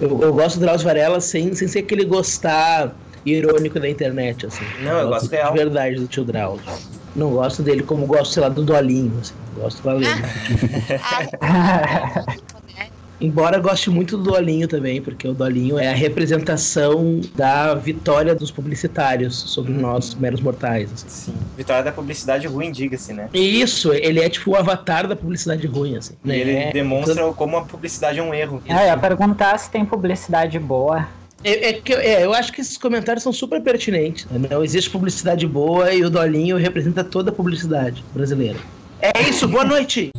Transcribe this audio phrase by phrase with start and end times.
[0.00, 4.64] Eu, eu gosto do Drauzio Varela sem, sem ser aquele gostar irônico da internet, assim.
[4.82, 5.52] Não, eu, gosto real.
[5.52, 6.64] De verdade do tio Drauzio.
[7.14, 9.34] Não gosto dele como gosto, sei lá, do Dolinho, assim.
[9.56, 10.08] Gosto valendo.
[13.20, 18.50] Embora goste muito do Dolinho também, porque o Dolinho é a representação da vitória dos
[18.50, 20.90] publicitários sobre nós, meros mortais.
[20.92, 21.08] Assim.
[21.08, 21.34] Sim.
[21.56, 23.28] Vitória da publicidade ruim, diga-se, né?
[23.34, 26.14] Isso, ele é tipo o avatar da publicidade ruim, assim.
[26.24, 26.38] E né?
[26.38, 28.62] ele demonstra como a publicidade é um erro.
[28.68, 31.06] Ah, eu ia perguntar se tem publicidade boa.
[31.42, 34.26] É, é que, é, eu acho que esses comentários são super pertinentes.
[34.26, 34.48] Né?
[34.50, 38.58] Não existe publicidade boa e o Dolinho representa toda a publicidade brasileira.
[39.00, 40.10] É isso, boa noite!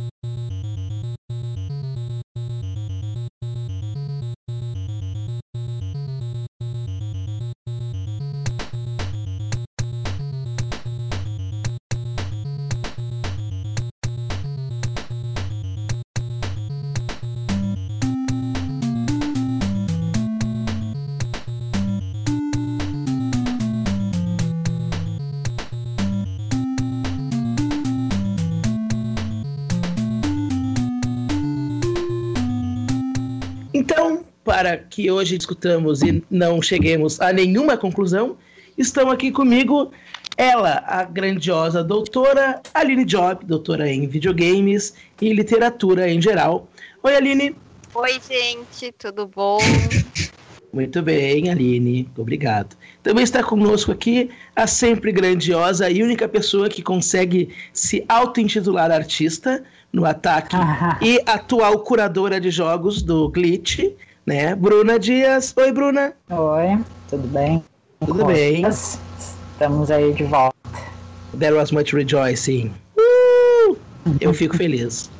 [34.72, 38.38] Para que hoje discutamos e não cheguemos a nenhuma conclusão,
[38.78, 39.92] estão aqui comigo
[40.34, 46.68] ela, a grandiosa doutora Aline Job, doutora em videogames e literatura em geral.
[47.02, 47.54] Oi, Aline.
[47.94, 49.58] Oi, gente, tudo bom?
[50.72, 52.74] Muito bem, Aline, obrigado.
[53.02, 59.62] Também está conosco aqui a sempre grandiosa e única pessoa que consegue se auto-intitular artista
[59.92, 60.56] no ataque
[61.02, 63.80] e atual curadora de jogos do Glitch,
[64.26, 64.54] né?
[64.54, 65.54] Bruna Dias.
[65.56, 66.12] Oi, Bruna.
[66.30, 66.78] Oi,
[67.08, 67.62] tudo bem?
[68.04, 68.64] Tudo bem.
[68.68, 70.56] Estamos aí de volta.
[71.38, 72.72] There was much rejoicing.
[72.96, 73.76] Uh!
[74.20, 75.10] Eu fico feliz.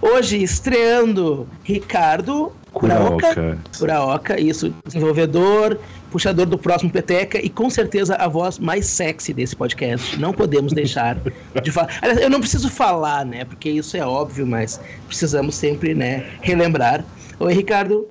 [0.00, 3.58] Hoje estreando Ricardo Curaoka.
[3.78, 5.78] Curaoka, isso, desenvolvedor,
[6.10, 10.18] puxador do próximo Peteca e com certeza a voz mais sexy desse podcast.
[10.18, 11.18] Não podemos deixar
[11.62, 11.90] de falar.
[12.00, 13.44] Aliás, eu não preciso falar, né?
[13.44, 17.04] Porque isso é óbvio, mas precisamos sempre, né, relembrar.
[17.38, 18.08] Oi, Ricardo.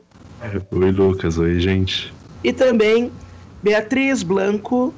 [0.72, 1.38] Oi, Lucas.
[1.38, 2.12] Oi, gente.
[2.44, 3.12] E também
[3.62, 4.91] Beatriz Blanco,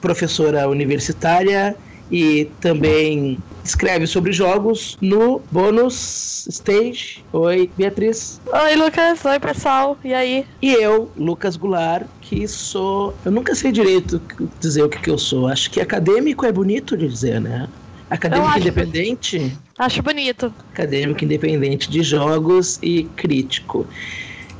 [0.00, 1.74] professora universitária
[2.10, 7.24] e também escreve sobre jogos no Bônus Stage.
[7.32, 8.40] Oi, Beatriz.
[8.52, 9.24] Oi, Lucas.
[9.24, 9.96] Oi, pessoal.
[10.04, 10.44] E aí?
[10.60, 13.14] E eu, Lucas Goulart, que sou.
[13.24, 14.20] Eu nunca sei direito
[14.60, 15.48] dizer o que, que eu sou.
[15.48, 17.68] Acho que acadêmico é bonito de dizer, né?
[18.10, 19.56] Acadêmico acho independente?
[19.78, 20.52] Acho bonito.
[20.72, 23.86] Acadêmico independente de jogos e crítico.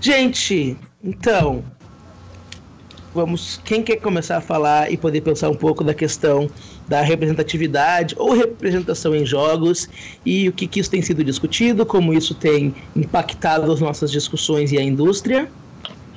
[0.01, 1.63] Gente, então,
[3.15, 3.61] vamos.
[3.65, 6.51] Quem quer começar a falar e poder pensar um pouco da questão
[6.89, 9.89] da representatividade ou representação em jogos
[10.25, 14.73] e o que, que isso tem sido discutido, como isso tem impactado as nossas discussões
[14.73, 15.51] e a indústria?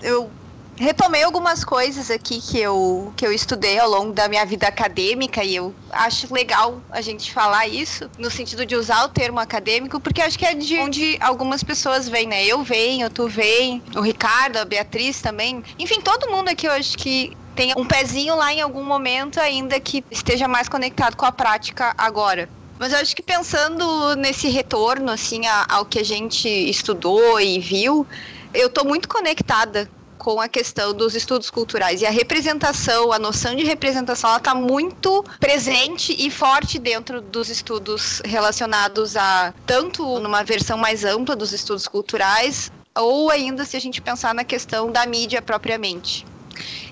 [0.01, 0.29] Eu
[0.77, 5.43] retomei algumas coisas aqui que eu, que eu estudei ao longo da minha vida acadêmica
[5.43, 9.99] e eu acho legal a gente falar isso, no sentido de usar o termo acadêmico,
[9.99, 12.45] porque acho que é de onde algumas pessoas vêm, né?
[12.45, 15.63] Eu venho, tu vem, o Ricardo, a Beatriz também.
[15.77, 19.79] Enfim, todo mundo aqui eu acho que tem um pezinho lá em algum momento, ainda
[19.79, 22.49] que esteja mais conectado com a prática agora.
[22.79, 28.05] Mas eu acho que pensando nesse retorno, assim, ao que a gente estudou e viu,
[28.53, 29.89] eu tô muito conectada
[30.23, 34.55] com a questão dos estudos culturais e a representação, a noção de representação, ela está
[34.55, 41.51] muito presente e forte dentro dos estudos relacionados a tanto numa versão mais ampla dos
[41.51, 46.25] estudos culturais ou ainda se a gente pensar na questão da mídia propriamente.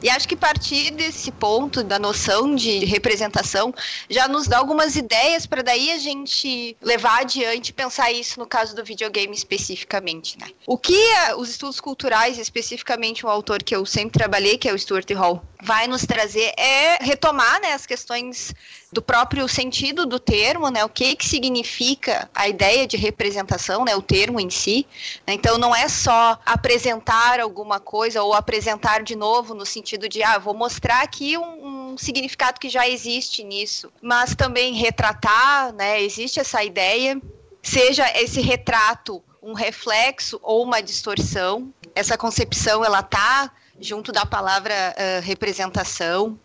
[0.02, 3.74] E acho que partir desse ponto da noção de representação
[4.10, 8.76] já nos dá algumas ideias para daí a gente levar adiante pensar isso no caso
[8.76, 10.48] do videogame especificamente, né?
[10.66, 11.00] O que
[11.38, 15.44] os estudos culturais, especificamente um autor que eu sempre trabalhei, que é o Stuart Hall,
[15.62, 18.54] vai nos trazer é retomar né, as questões
[18.92, 23.96] do próprio sentido do termo, né, o que que significa a ideia de representação, né,
[23.96, 24.88] o termo em si.
[25.28, 30.40] Então não é só apresentar alguma coisa ou apresentar de novo no sentido de ah,
[30.40, 36.40] vou mostrar aqui um, um significado que já existe nisso, mas também retratar, né, existe
[36.40, 37.22] essa ideia,
[37.62, 41.74] seja esse retrato um reflexo ou uma distorção.
[41.96, 46.40] Essa concepção ela tá junto da palavra uh, representação.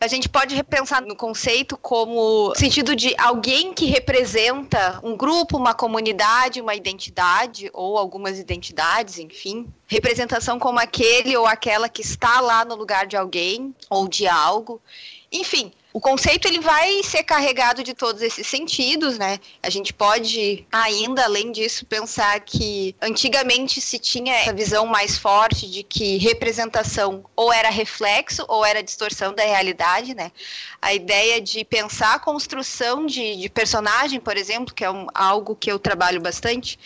[0.00, 5.72] A gente pode repensar no conceito como sentido de alguém que representa um grupo, uma
[5.72, 9.72] comunidade, uma identidade ou algumas identidades, enfim.
[9.86, 14.80] Representação como aquele ou aquela que está lá no lugar de alguém ou de algo.
[15.30, 19.38] Enfim, O conceito ele vai ser carregado de todos esses sentidos, né?
[19.62, 25.70] A gente pode ainda além disso pensar que antigamente se tinha essa visão mais forte
[25.70, 30.32] de que representação ou era reflexo ou era distorção da realidade, né?
[30.82, 35.54] A ideia de pensar a construção de, de personagem, por exemplo, que é um, algo
[35.54, 36.76] que eu trabalho bastante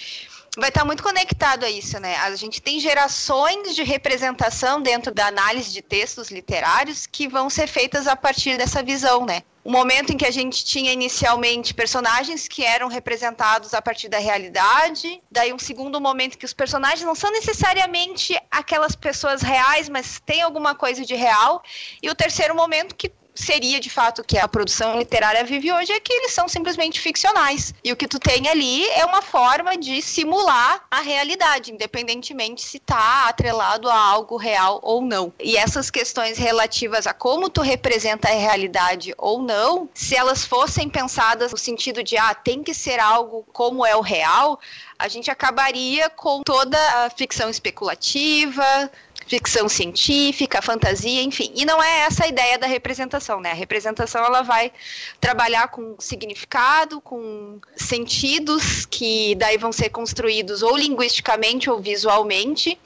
[0.59, 2.17] vai estar muito conectado a isso, né?
[2.17, 7.69] A gente tem gerações de representação dentro da análise de textos literários que vão ser
[7.69, 9.43] feitas a partir dessa visão, né?
[9.65, 14.19] O momento em que a gente tinha inicialmente personagens que eram representados a partir da
[14.19, 20.21] realidade, daí um segundo momento que os personagens não são necessariamente aquelas pessoas reais, mas
[20.25, 21.63] tem alguma coisa de real,
[22.03, 26.01] e o terceiro momento que seria de fato que a produção literária vive hoje é
[26.01, 27.73] que eles são simplesmente ficcionais.
[27.85, 32.79] E o que tu tem ali é uma forma de simular a realidade, independentemente se
[32.79, 35.33] está atrelado a algo real ou não.
[35.39, 40.89] E essas questões relativas a como tu representa a realidade ou não, se elas fossem
[40.89, 44.59] pensadas no sentido de ah, tem que ser algo como é o real,
[44.99, 48.91] a gente acabaria com toda a ficção especulativa,
[49.29, 51.53] ficção científica, fantasia, enfim.
[51.55, 53.51] E não é essa a ideia da representação, né?
[53.51, 54.73] A representação ela vai
[55.21, 62.79] trabalhar com significado, com sentidos que daí vão ser construídos ou linguisticamente ou visualmente.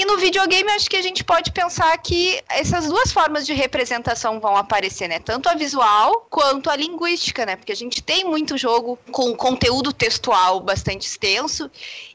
[0.00, 4.40] E no videogame, acho que a gente pode pensar que essas duas formas de representação
[4.40, 5.18] vão aparecer, né?
[5.18, 7.54] Tanto a visual quanto a linguística, né?
[7.54, 11.70] Porque a gente tem muito jogo com conteúdo textual bastante extenso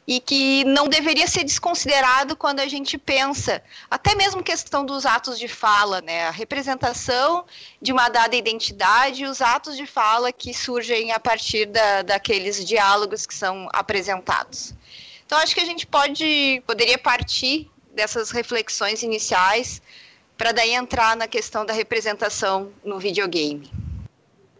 [0.07, 5.37] e que não deveria ser desconsiderado quando a gente pensa, até mesmo questão dos atos
[5.37, 6.25] de fala, né?
[6.25, 7.45] A representação
[7.79, 12.65] de uma dada identidade e os atos de fala que surgem a partir da, daqueles
[12.65, 14.73] diálogos que são apresentados.
[15.23, 19.81] Então acho que a gente pode poderia partir dessas reflexões iniciais
[20.37, 23.71] para daí entrar na questão da representação no videogame.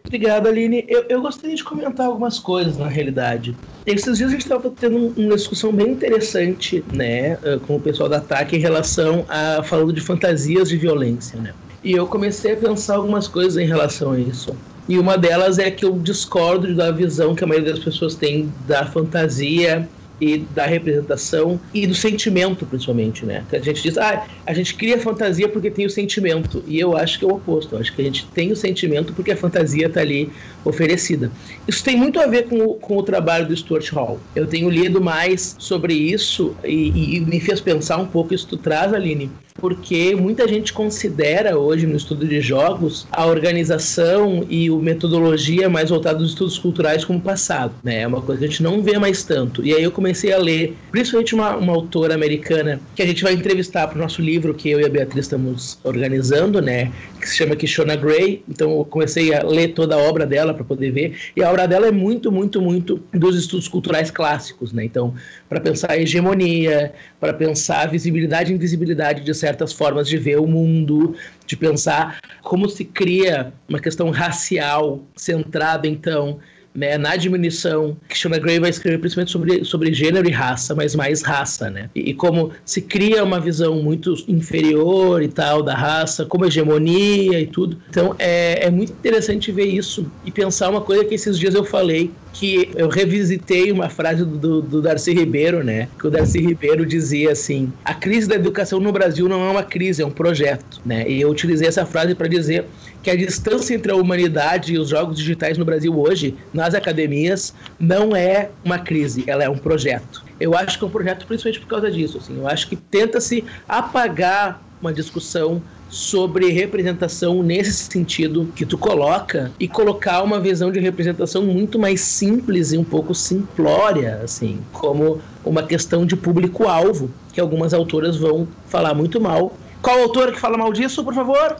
[0.06, 0.86] Obrigado, Aline.
[0.88, 3.58] Eu, eu gostaria de comentar algumas coisas, na realidade.
[3.86, 8.08] Esses dias a gente estava tendo uma discussão bem interessante, né, eh, com o pessoal
[8.08, 11.54] da ATAC em relação a falando de fantasias de violência, né?
[11.84, 14.56] E eu comecei a pensar algumas coisas em relação a isso.
[14.88, 18.52] E uma delas é que eu discordo da visão que a maioria das pessoas tem
[18.68, 19.90] da fantasia
[20.20, 23.44] e da representação e do sentimento, principalmente, né?
[23.52, 26.64] A gente diz, ah, a gente cria fantasia porque tem o sentimento.
[26.68, 27.76] E eu acho que é o oposto.
[27.76, 30.30] Eu acho que a gente tem o sentimento porque a fantasia está ali
[30.64, 31.32] oferecida.
[31.68, 34.20] Isso tem muito a ver com o, com o trabalho do Stuart Hall.
[34.36, 38.58] Eu tenho lido mais sobre isso e, e me fez pensar um pouco isso tu
[38.58, 44.76] traz, Aline, porque muita gente considera hoje no estudo de jogos a organização e a
[44.76, 48.02] metodologia mais voltada aos estudos culturais como passado, né?
[48.02, 49.66] É uma coisa que a gente não vê mais tanto.
[49.66, 53.32] E aí eu comecei a ler, principalmente uma, uma autora americana que a gente vai
[53.32, 56.92] entrevistar para o nosso livro que eu e a Beatriz estamos organizando, né?
[57.22, 58.44] Que se chama Kishona Gray.
[58.50, 61.16] Então eu comecei a ler toda a obra dela para poder ver.
[61.34, 64.84] E a obra dela é muito, muito, muito dos estudos culturais clássicos, né?
[64.84, 65.14] Então,
[65.48, 66.92] para pensar a hegemonia,
[67.22, 69.34] para pensar a visibilidade e invisibilidade de
[69.74, 71.16] formas de ver o mundo,
[71.46, 76.40] de pensar como se cria uma questão racial centrada, então,
[76.76, 81.22] né, na diminuição, Shona Gray vai escrever principalmente sobre, sobre gênero e raça, mas mais
[81.22, 81.90] raça, né?
[81.96, 87.40] E, e, como se cria uma visão muito inferior e tal da raça, como hegemonia
[87.40, 87.78] e tudo.
[87.90, 91.64] Então é, é muito interessante ver isso e pensar uma coisa que esses dias eu
[91.64, 95.88] falei, que eu revisitei uma frase do, do Darcy Ribeiro, né?
[95.98, 99.64] Que o Darcy Ribeiro dizia assim: a crise da educação no Brasil não é uma
[99.64, 101.10] crise, é um projeto, né?
[101.10, 102.66] E eu utilizei essa frase para dizer
[103.02, 107.54] que a distância entre a humanidade e os jogos digitais no Brasil hoje, nas academias,
[107.80, 110.26] não é uma crise, ela é um projeto.
[110.38, 112.18] Eu acho que é um projeto principalmente por causa disso.
[112.18, 115.62] Assim, eu acho que tenta-se apagar uma discussão
[115.96, 122.02] sobre representação nesse sentido que tu coloca e colocar uma visão de representação muito mais
[122.02, 128.46] simples e um pouco simplória, assim, como uma questão de público-alvo, que algumas autoras vão
[128.68, 129.54] falar muito mal.
[129.82, 131.56] Qual autora que fala mal disso, por favor?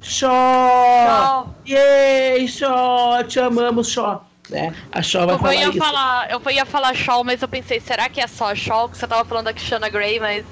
[0.00, 1.54] Shaw!
[1.68, 3.24] Yay, Shaw!
[3.24, 4.24] Te amamos, Shaw!
[4.48, 4.74] Né?
[4.90, 5.78] A Shaw vai eu falar ia isso.
[5.78, 8.88] Falar, eu ia falar Shaw, mas eu pensei, será que é só Shaw?
[8.88, 10.46] Que você tava falando da Kishana Gray, mas...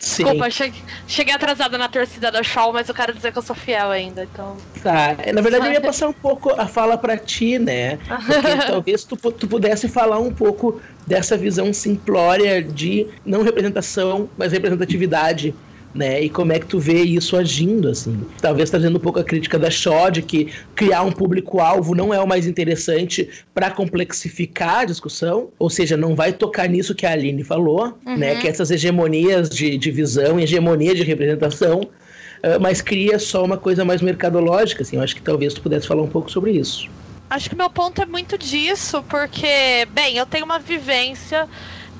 [0.00, 3.54] Desculpa, cheguei, cheguei atrasada na torcida da Shaw, mas eu quero dizer que eu sou
[3.54, 4.56] fiel ainda, então...
[4.82, 7.98] Tá, na verdade eu ia passar um pouco a fala pra ti, né?
[7.98, 14.52] Porque talvez tu, tu pudesse falar um pouco dessa visão simplória de não representação, mas
[14.52, 15.54] representatividade
[15.94, 16.22] né?
[16.22, 18.20] E como é que tu vê isso agindo, assim?
[18.40, 22.20] Talvez trazendo um pouco a crítica da Shaw de que criar um público-alvo não é
[22.20, 27.12] o mais interessante para complexificar a discussão, ou seja, não vai tocar nisso que a
[27.12, 28.16] Aline falou, Uhum.
[28.16, 28.36] né?
[28.36, 33.84] Que essas hegemonias de, de visão, hegemonia de representação uh, mas cria só uma coisa
[33.84, 34.96] mais mercadológica, assim.
[34.96, 36.88] Eu acho que talvez tu pudesse falar um pouco sobre isso.
[37.28, 41.48] Acho que meu ponto é muito disso, porque, bem, eu tenho uma vivência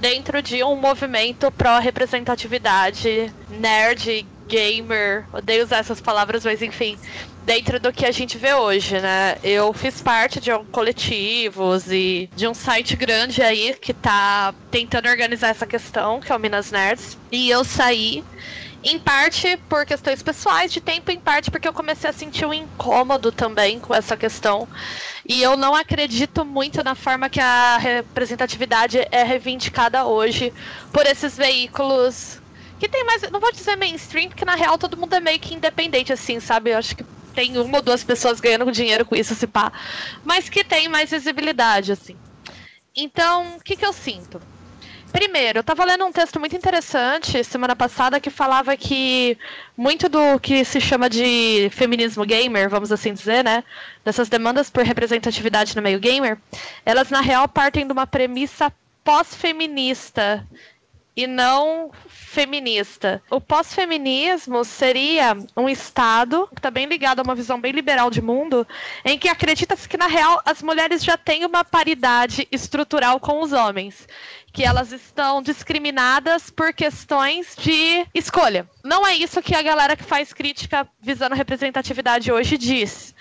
[0.00, 6.98] dentro de um movimento pró-representatividade, nerd, gamer, odeio usar essas palavras, mas enfim,
[7.44, 9.36] dentro do que a gente vê hoje, né?
[9.44, 15.08] Eu fiz parte de um coletivos e de um site grande aí que tá tentando
[15.08, 18.24] organizar essa questão, que é o Minas Nerds, e eu saí
[18.82, 22.54] em parte por questões pessoais de tempo, em parte porque eu comecei a sentir um
[22.54, 24.66] incômodo também com essa questão.
[25.28, 30.52] E eu não acredito muito na forma que a representatividade é reivindicada hoje
[30.92, 32.40] por esses veículos
[32.78, 33.22] que tem mais.
[33.30, 36.70] Não vou dizer mainstream, porque na real todo mundo é meio que independente, assim, sabe?
[36.70, 39.72] Eu acho que tem uma ou duas pessoas ganhando dinheiro com isso, se pá.
[40.24, 42.16] Mas que tem mais visibilidade, assim.
[42.96, 44.40] Então, o que, que eu sinto?
[45.12, 49.36] Primeiro, eu estava lendo um texto muito interessante semana passada que falava que
[49.76, 53.64] muito do que se chama de feminismo gamer, vamos assim dizer, né?
[54.04, 56.38] Dessas demandas por representatividade no meio gamer,
[56.86, 60.46] elas na real partem de uma premissa pós-feminista
[61.16, 63.20] e não feminista.
[63.28, 68.22] O pós-feminismo seria um Estado que está bem ligado a uma visão bem liberal de
[68.22, 68.66] mundo,
[69.04, 73.52] em que acredita-se que, na real, as mulheres já têm uma paridade estrutural com os
[73.52, 74.06] homens
[74.52, 78.68] que elas estão discriminadas por questões de escolha.
[78.82, 83.14] Não é isso que a galera que faz crítica visando representatividade hoje diz.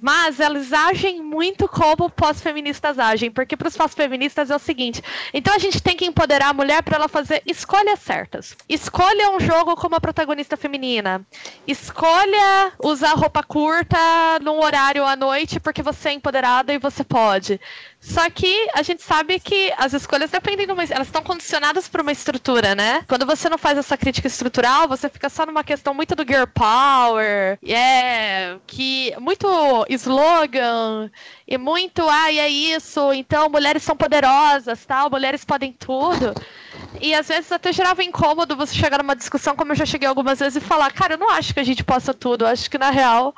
[0.00, 5.54] Mas elas agem muito como pós-feministas agem, porque para os pós-feministas é o seguinte: então
[5.54, 8.56] a gente tem que empoderar a mulher para ela fazer escolhas certas.
[8.68, 11.24] Escolha um jogo com uma protagonista feminina.
[11.66, 13.96] Escolha usar roupa curta
[14.42, 17.60] num horário à noite porque você é empoderada e você pode.
[18.04, 20.84] Só que a gente sabe que as escolhas dependem de uma.
[20.84, 23.02] Elas estão condicionadas por uma estrutura, né?
[23.08, 26.44] Quando você não faz essa crítica estrutural, você fica só numa questão muito do girl
[26.52, 27.58] power.
[27.64, 27.66] É.
[27.66, 29.14] Yeah, que.
[29.18, 29.46] Muito
[29.88, 31.10] slogan.
[31.46, 33.12] E muito, ai, é isso.
[33.12, 35.10] Então, mulheres são poderosas, tal.
[35.10, 36.34] Mulheres podem tudo.
[37.00, 40.38] E às vezes até gerava incômodo você chegar numa discussão, como eu já cheguei algumas
[40.38, 42.44] vezes, e falar, cara, eu não acho que a gente possa tudo.
[42.44, 43.34] Eu acho que, na real,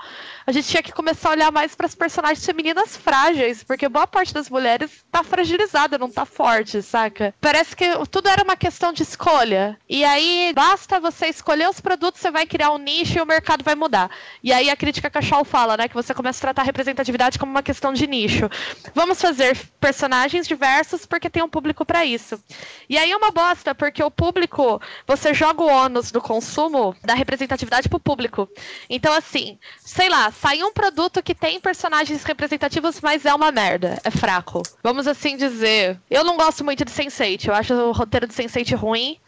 [0.46, 4.06] a gente tinha que começar a olhar mais para as personagens femininas frágeis, porque boa
[4.06, 7.34] parte das mulheres tá fragilizada, não tá forte, saca?
[7.40, 9.78] Parece que tudo era uma questão de escolha.
[9.88, 13.64] E aí, basta você escolher os produtos, você vai criar um nicho e o mercado
[13.64, 14.10] vai mudar.
[14.42, 17.50] E aí a crítica Cachal fala, né, que você começa a tratar a representatividade como
[17.50, 18.48] uma questão de nicho.
[18.94, 22.40] Vamos fazer personagens diversos porque tem um público para isso.
[22.88, 27.14] E aí é uma bosta, porque o público, você joga o ônus do consumo da
[27.14, 28.48] representatividade pro público.
[28.88, 33.98] Então, assim, sei lá, sai um produto que tem personagens representativos, mas é uma merda,
[34.04, 34.62] é fraco.
[34.82, 36.00] Vamos assim dizer.
[36.10, 39.18] Eu não gosto muito de Sense8, eu acho o roteiro de Sense8 ruim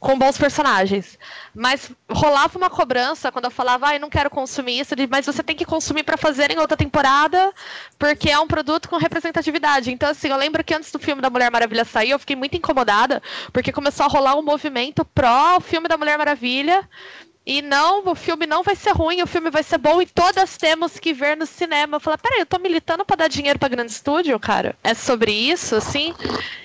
[0.00, 1.18] com bons personagens.
[1.54, 5.42] Mas rolava uma cobrança quando eu falava, ai, ah, não quero consumir isso, mas você
[5.42, 7.52] tem que consumir para fazer em outra temporada,
[7.98, 9.90] porque é um produto com representatividade.
[9.90, 12.56] Então, assim, eu lembro que antes do filme da Mulher Maravilha sair, eu fiquei muito
[12.56, 16.88] incomodada, porque começou a rolar um movimento pró filme da Mulher Maravilha.
[17.48, 20.58] E não, o filme não vai ser ruim, o filme vai ser bom e todas
[20.58, 21.96] temos que ver no cinema.
[21.96, 24.76] Eu falei, peraí, eu tô militando para dar dinheiro para grande estúdio, cara?
[24.84, 26.14] É sobre isso, assim?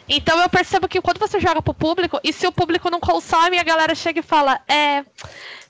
[0.10, 3.58] Então eu percebo que quando você joga pro público, e se o público não consome,
[3.58, 5.06] a galera chega e fala, é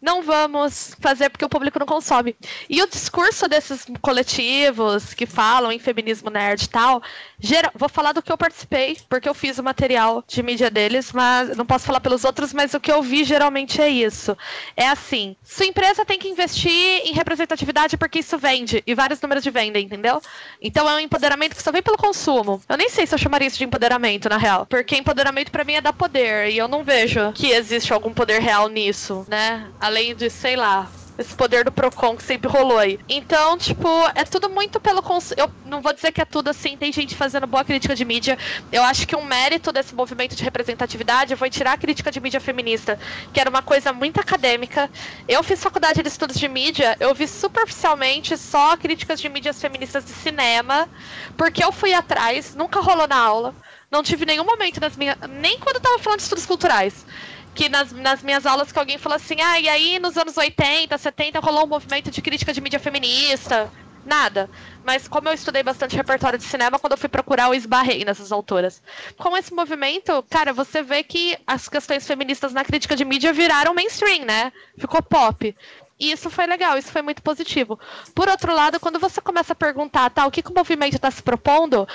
[0.03, 2.35] não vamos fazer porque o público não consome.
[2.69, 7.01] E o discurso desses coletivos que falam em feminismo nerd e tal,
[7.39, 11.13] geral, vou falar do que eu participei, porque eu fiz o material de mídia deles,
[11.13, 14.37] mas não posso falar pelos outros, mas o que eu vi geralmente é isso.
[14.75, 19.41] É assim, sua empresa tem que investir em representatividade porque isso vende, e vários números
[19.41, 20.21] de venda, entendeu?
[20.61, 22.61] Então é um empoderamento que só vem pelo consumo.
[22.67, 25.75] Eu nem sei se eu chamaria isso de empoderamento, na real, porque empoderamento para mim
[25.75, 29.71] é dar poder, e eu não vejo que existe algum poder real nisso, né?
[29.93, 32.99] Além de, sei lá, esse poder do Procon que sempre rolou aí.
[33.07, 35.03] Então, tipo, é tudo muito pelo.
[35.37, 38.35] Eu não vou dizer que é tudo assim, tem gente fazendo boa crítica de mídia.
[38.71, 42.39] Eu acho que um mérito desse movimento de representatividade foi tirar a crítica de mídia
[42.39, 42.97] feminista,
[43.31, 44.89] que era uma coisa muito acadêmica.
[45.27, 50.03] Eu fiz faculdade de estudos de mídia, eu vi superficialmente só críticas de mídias feministas
[50.03, 50.89] de cinema,
[51.37, 53.53] porque eu fui atrás, nunca rolou na aula.
[53.91, 55.15] Não tive nenhum momento nas minhas.
[55.29, 57.05] Nem quando eu tava falando de estudos culturais
[57.53, 60.97] que nas, nas minhas aulas que alguém falou assim, ah, e aí nos anos 80,
[60.97, 63.71] 70 rolou um movimento de crítica de mídia feminista.
[64.05, 64.49] Nada.
[64.83, 68.31] Mas como eu estudei bastante repertório de cinema, quando eu fui procurar, eu esbarrei nessas
[68.31, 68.81] autoras.
[69.17, 73.73] Com esse movimento, cara, você vê que as questões feministas na crítica de mídia viraram
[73.73, 74.51] mainstream, né?
[74.77, 75.55] Ficou pop.
[75.99, 77.79] E isso foi legal, isso foi muito positivo.
[78.13, 81.09] Por outro lado, quando você começa a perguntar, tá, o que, que o movimento está
[81.09, 81.87] se propondo,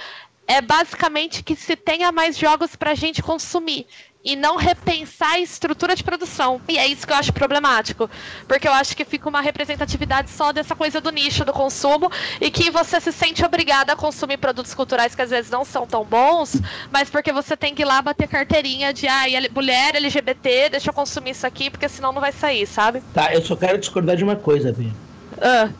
[0.46, 3.86] é basicamente que se tenha mais jogos para a gente consumir
[4.28, 6.60] e não repensar a estrutura de produção.
[6.68, 8.10] E é isso que eu acho problemático,
[8.46, 12.50] porque eu acho que fica uma representatividade só dessa coisa do nicho do consumo e
[12.50, 16.04] que você se sente obrigada a consumir produtos culturais que às vezes não são tão
[16.04, 16.60] bons,
[16.92, 20.94] mas porque você tem que ir lá bater carteirinha de ah, mulher LGBT, deixa eu
[20.94, 23.02] consumir isso aqui, porque senão não vai sair, sabe?
[23.14, 24.92] Tá, eu só quero discordar de uma coisa, Bia.
[25.40, 25.70] Ah.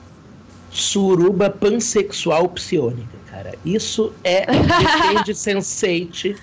[0.71, 3.55] Suruba pansexual psiônica, cara.
[3.65, 6.37] Isso é defende Sense8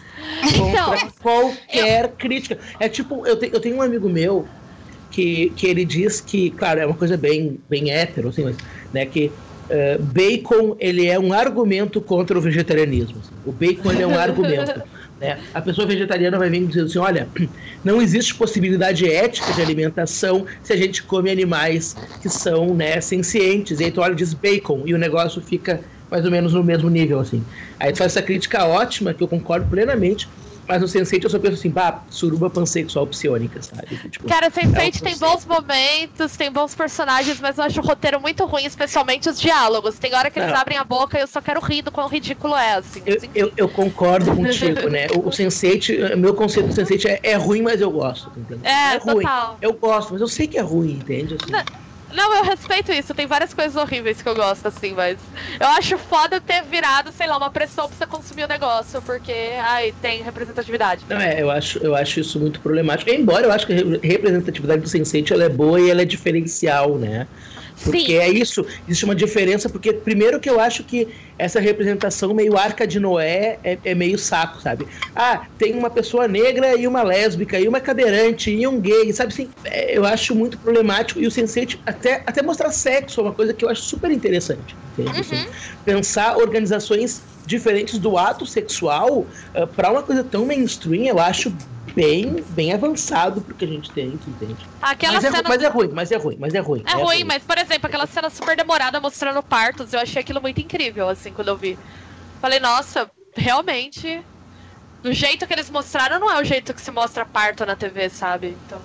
[0.57, 2.57] contra Então, qualquer crítica.
[2.79, 4.47] É tipo, eu, te, eu tenho um amigo meu
[5.11, 8.57] que, que ele diz que, claro, é uma coisa bem, bem hétero, assim, mas,
[8.93, 9.31] né, que
[9.69, 13.19] uh, bacon, ele é um argumento contra o vegetarianismo.
[13.19, 13.33] assim.
[13.45, 14.81] O bacon, ele é um argumento.
[15.19, 15.39] né?
[15.53, 17.27] A pessoa vegetariana vai vir dizendo assim, olha,
[17.83, 23.79] não existe possibilidade ética de alimentação se a gente come animais que são, né, sencientes.
[23.79, 26.63] E aí tu olha e diz bacon, e o negócio fica mais ou menos no
[26.63, 27.43] mesmo nível, assim.
[27.79, 30.29] Aí tu faz essa crítica ótima, que eu concordo plenamente,
[30.67, 33.97] mas no Sense8 eu só penso assim, pá, suruba pansexual psiônica, sabe?
[34.09, 35.19] Tipo, Cara, é Sense8 um tem conceito.
[35.19, 39.99] bons momentos, tem bons personagens, mas eu acho o roteiro muito ruim, especialmente os diálogos.
[39.99, 40.57] Tem hora que eles Não.
[40.57, 43.03] abrem a boca e eu só quero rir do quão ridículo é, assim.
[43.05, 45.05] Eu, eu, eu concordo contigo, né?
[45.13, 48.59] O, o Sense8, meu conceito do Sense8 é, é ruim, mas eu gosto, entendeu?
[48.63, 49.23] É, ruim.
[49.23, 49.57] total.
[49.61, 51.35] Eu gosto, mas eu sei que é ruim, entende?
[51.35, 51.63] Assim, Não,
[52.23, 53.13] eu respeito isso.
[53.13, 55.17] Tem várias coisas horríveis que eu gosto, assim, mas.
[55.59, 59.33] Eu acho foda ter virado, sei lá, uma pressão pra você consumir o negócio, porque,
[59.61, 61.03] ai, tem representatividade.
[61.09, 63.09] Não, é, eu acho, eu acho isso muito problemático.
[63.11, 66.05] Embora eu acho que a re- representatividade do Sense8 ela é boa e ela é
[66.05, 67.27] diferencial, né?
[67.83, 68.17] Porque Sim.
[68.17, 72.87] é isso, existe uma diferença, porque primeiro que eu acho que essa representação meio arca
[72.87, 74.87] de Noé é, é meio saco, sabe?
[75.15, 79.33] Ah, tem uma pessoa negra e uma lésbica, e uma cadeirante, e um gay, sabe
[79.33, 79.49] assim?
[79.65, 83.53] É, eu acho muito problemático, e o Sense8 até, até mostrar sexo é uma coisa
[83.53, 84.75] que eu acho super interessante?
[85.19, 85.45] Assim,
[85.83, 91.53] pensar organizações diferentes do ato sexual uh, para uma coisa tão mainstream, eu acho
[91.93, 94.55] bem, bem avançado pro que a gente tem, que entende?
[94.81, 95.43] Aquela Mas é, cena.
[95.43, 96.83] ru- mas é ruim, mas é ruim, mas é ruim.
[96.85, 100.59] É ruim, mas, por exemplo, aquela cena super demorada mostrando partos, eu achei aquilo muito
[100.61, 101.77] incrível, assim, quando eu vi.
[102.41, 104.21] Falei, nossa, realmente.
[105.03, 108.09] Do jeito que eles mostraram, não é o jeito que se mostra parto na TV,
[108.09, 108.57] sabe?
[108.65, 108.81] Então.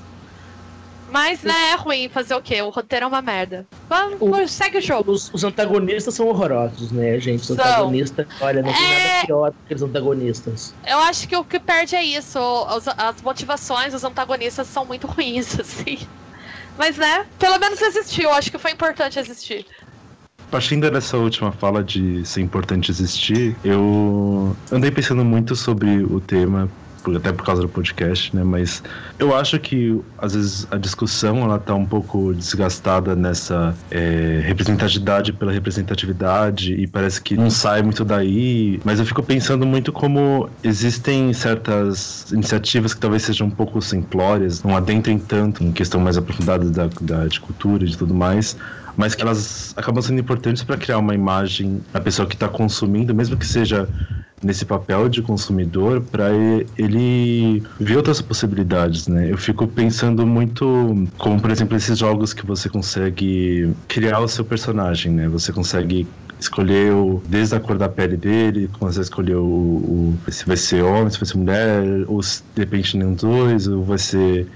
[1.11, 2.63] Mas, né, é ruim fazer o quê?
[2.63, 3.67] O roteiro é uma merda.
[3.89, 5.11] Vamos, O- segue o jogo.
[5.13, 7.41] Os, os antagonistas são horrorosos, né, gente?
[7.41, 7.57] Os São.
[7.57, 9.15] antagonistas, olha, não tem É.
[9.15, 10.73] nada pior do que os antagonistas.
[10.87, 12.39] Eu acho que o que perde é isso.
[12.39, 15.99] Os- as motivações, os antagonistas são muito ruins, assim.
[16.79, 18.31] Mas, né, pelo menos existiu.
[18.33, 19.67] Acho que foi importante existir.
[20.51, 26.69] Partindo dessa última fala de ser importante existir, eu andei pensando muito sobre o tema,
[27.17, 28.43] até por causa do podcast, né?
[28.45, 28.83] Mas
[29.19, 35.33] eu acho que às vezes a discussão ela tá um pouco desgastada nessa é, representatividade
[35.33, 38.81] pela representatividade e parece que não sai muito daí.
[38.85, 44.63] Mas eu fico pensando muito como existem certas iniciativas que talvez sejam um pouco simplórias,
[44.63, 48.57] não adentrem tanto em questão mais aprofundada da, da de cultura e de tudo mais
[49.01, 53.15] mas que elas acabam sendo importantes para criar uma imagem da pessoa que está consumindo,
[53.15, 53.89] mesmo que seja
[54.43, 56.29] nesse papel de consumidor, para
[56.77, 59.33] ele ver outras possibilidades, né?
[59.33, 64.45] Eu fico pensando muito, como por exemplo esses jogos que você consegue criar o seu
[64.45, 65.29] personagem, né?
[65.29, 66.07] Você consegue
[66.39, 70.83] escolher o, desde a cor da pele dele, consegue escolher o, o se vai ser
[70.83, 74.47] homem, se vai ser mulher, ou se de repente nenhum dos dois, ou vai ser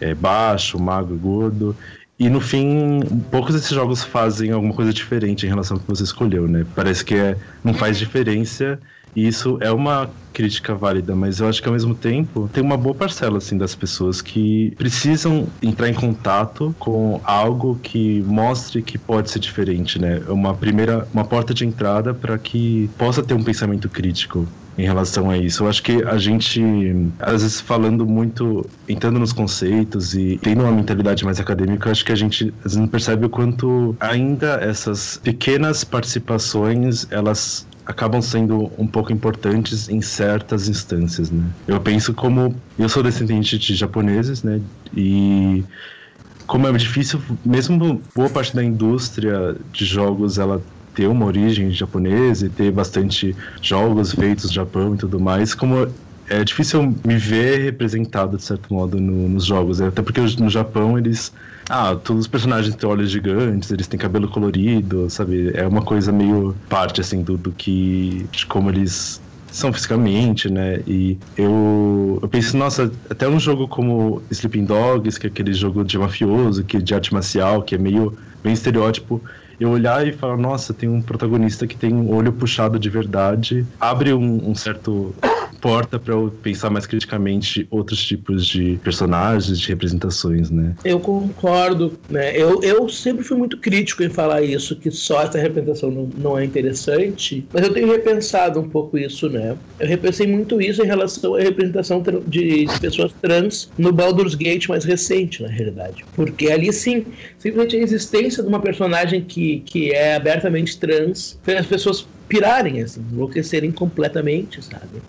[0.00, 1.76] é, baixo, magro, gordo.
[2.22, 3.00] E no fim,
[3.32, 6.64] poucos desses jogos fazem alguma coisa diferente em relação ao que você escolheu, né?
[6.72, 8.78] Parece que é, não faz diferença
[9.16, 12.76] e isso é uma crítica válida, mas eu acho que ao mesmo tempo tem uma
[12.76, 18.96] boa parcela assim das pessoas que precisam entrar em contato com algo que mostre que
[18.96, 20.22] pode ser diferente, né?
[20.24, 24.84] É Uma primeira, uma porta de entrada para que possa ter um pensamento crítico em
[24.84, 25.64] relação a isso.
[25.64, 26.62] Eu acho que a gente,
[27.18, 32.12] às vezes, falando muito, entrando nos conceitos e tendo uma mentalidade mais acadêmica, acho que
[32.12, 38.70] a gente às vezes não percebe o quanto ainda essas pequenas participações, elas acabam sendo
[38.78, 41.44] um pouco importantes em certas instâncias, né?
[41.66, 44.60] Eu penso como eu sou descendente de japoneses, né?
[44.96, 45.64] E
[46.46, 50.62] como é difícil, mesmo boa parte da indústria de jogos, ela
[50.94, 55.94] ter uma origem japonesa e ter bastante jogos feitos no Japão e tudo mais, como
[56.28, 59.88] é difícil me ver representado de certo modo no- nos jogos, né?
[59.88, 61.32] até porque no Japão eles
[61.68, 65.50] ah, todos os personagens têm olhos gigantes, eles têm cabelo colorido, sabe?
[65.54, 70.82] É uma coisa meio parte assim do, do que de como eles são fisicamente, né?
[70.86, 75.84] E eu, eu penso, nossa, até um jogo como Sleeping Dogs, que é aquele jogo
[75.84, 79.22] de mafioso, que é de arte marcial, que é meio bem estereótipo,
[79.58, 83.66] eu olhar e falar, nossa, tem um protagonista que tem um olho puxado de verdade,
[83.80, 85.14] abre um, um certo
[85.62, 90.74] porta para eu pensar mais criticamente outros tipos de personagens, de representações, né?
[90.84, 92.36] Eu concordo, né?
[92.36, 96.38] Eu, eu sempre fui muito crítico em falar isso, que só essa representação não, não
[96.38, 99.56] é interessante, mas eu tenho repensado um pouco isso, né?
[99.78, 104.84] Eu repensei muito isso em relação à representação de, pessoas trans no Baldur's Gate mais
[104.84, 106.04] recente, na realidade.
[106.16, 107.04] Porque ali sim,
[107.38, 112.80] simplesmente a existência de uma personagem que, que é abertamente trans fez as pessoas pirarem,
[112.82, 115.02] assim, enlouquecerem completamente, sabe?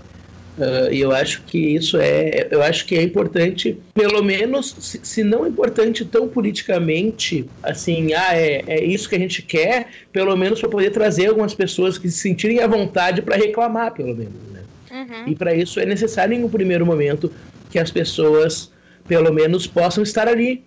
[0.58, 5.00] Uh, e eu acho que isso é, eu acho que é importante, pelo menos, se,
[5.02, 10.36] se, não importante tão politicamente, assim, ah, é, é isso que a gente quer, pelo
[10.38, 14.34] menos para poder trazer algumas pessoas que se sentirem à vontade para reclamar, pelo menos.
[14.52, 14.62] Né?
[14.92, 15.32] Uhum.
[15.32, 17.32] E para isso é necessário, em um primeiro momento,
[17.72, 18.72] que as pessoas,
[19.08, 20.64] pelo menos, possam estar ali,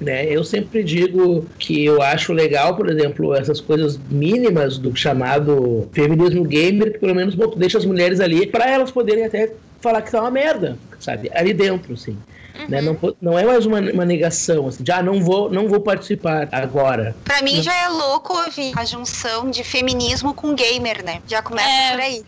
[0.00, 0.26] né?
[0.26, 6.44] Eu sempre digo que eu acho legal, por exemplo, essas coisas mínimas do chamado feminismo
[6.44, 10.20] gamer, que pelo menos deixa as mulheres ali para elas poderem até falar que tá
[10.20, 11.30] uma merda, sabe?
[11.34, 12.16] Ali dentro, assim.
[12.58, 12.68] Uhum.
[12.68, 12.80] Né?
[12.80, 16.48] Não, não é mais uma, uma negação, assim, já ah, não vou, não vou participar
[16.50, 17.14] agora.
[17.24, 21.22] Pra mim já é louco ouvir a junção de feminismo com gamer, né?
[21.26, 21.90] Já começa é...
[21.92, 22.24] por aí.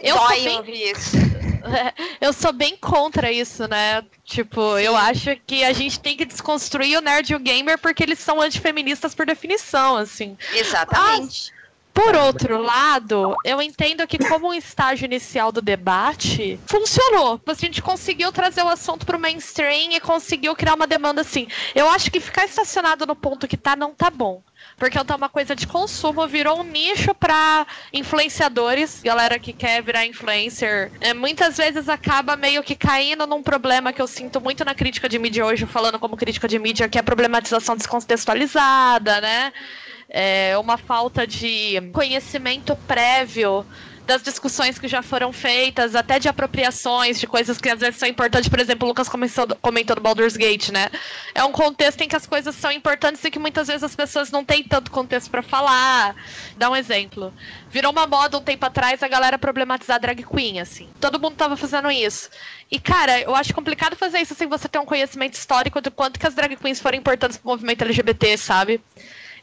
[0.00, 0.56] Eu Dói bem...
[0.56, 1.16] ouvir isso.
[2.20, 4.04] eu sou bem contra isso, né?
[4.24, 8.02] Tipo, eu acho que a gente tem que desconstruir o nerd e o gamer porque
[8.02, 10.36] eles são antifeministas por definição, assim.
[10.54, 11.20] Exatamente.
[11.20, 11.52] Mas,
[11.92, 17.38] por outro lado, eu entendo que como um estágio inicial do debate, funcionou.
[17.46, 21.46] A gente conseguiu trazer o assunto para o mainstream e conseguiu criar uma demanda assim.
[21.74, 24.42] Eu acho que ficar estacionado no ponto que tá não tá bom.
[24.82, 30.04] Porque então uma coisa de consumo virou um nicho para influenciadores, galera que quer virar
[30.04, 30.90] influencer.
[31.00, 35.08] É, muitas vezes acaba meio que caindo num problema que eu sinto muito na crítica
[35.08, 39.52] de mídia hoje, falando como crítica de mídia, que é a problematização descontextualizada, né?
[40.08, 43.64] É uma falta de conhecimento prévio
[44.12, 48.06] das discussões que já foram feitas, até de apropriações, de coisas que às vezes são
[48.06, 48.46] importantes.
[48.46, 50.90] Por exemplo, o Lucas comentou, comentou do Baldur's Gate, né?
[51.34, 54.30] É um contexto em que as coisas são importantes e que muitas vezes as pessoas
[54.30, 56.14] não têm tanto contexto para falar.
[56.58, 57.32] Dá um exemplo.
[57.70, 60.90] Virou uma moda um tempo atrás a galera problematizar drag queen, assim.
[61.00, 62.28] Todo mundo tava fazendo isso.
[62.70, 66.20] E, cara, eu acho complicado fazer isso sem você ter um conhecimento histórico do quanto
[66.20, 68.78] que as drag queens foram importantes pro movimento LGBT, sabe?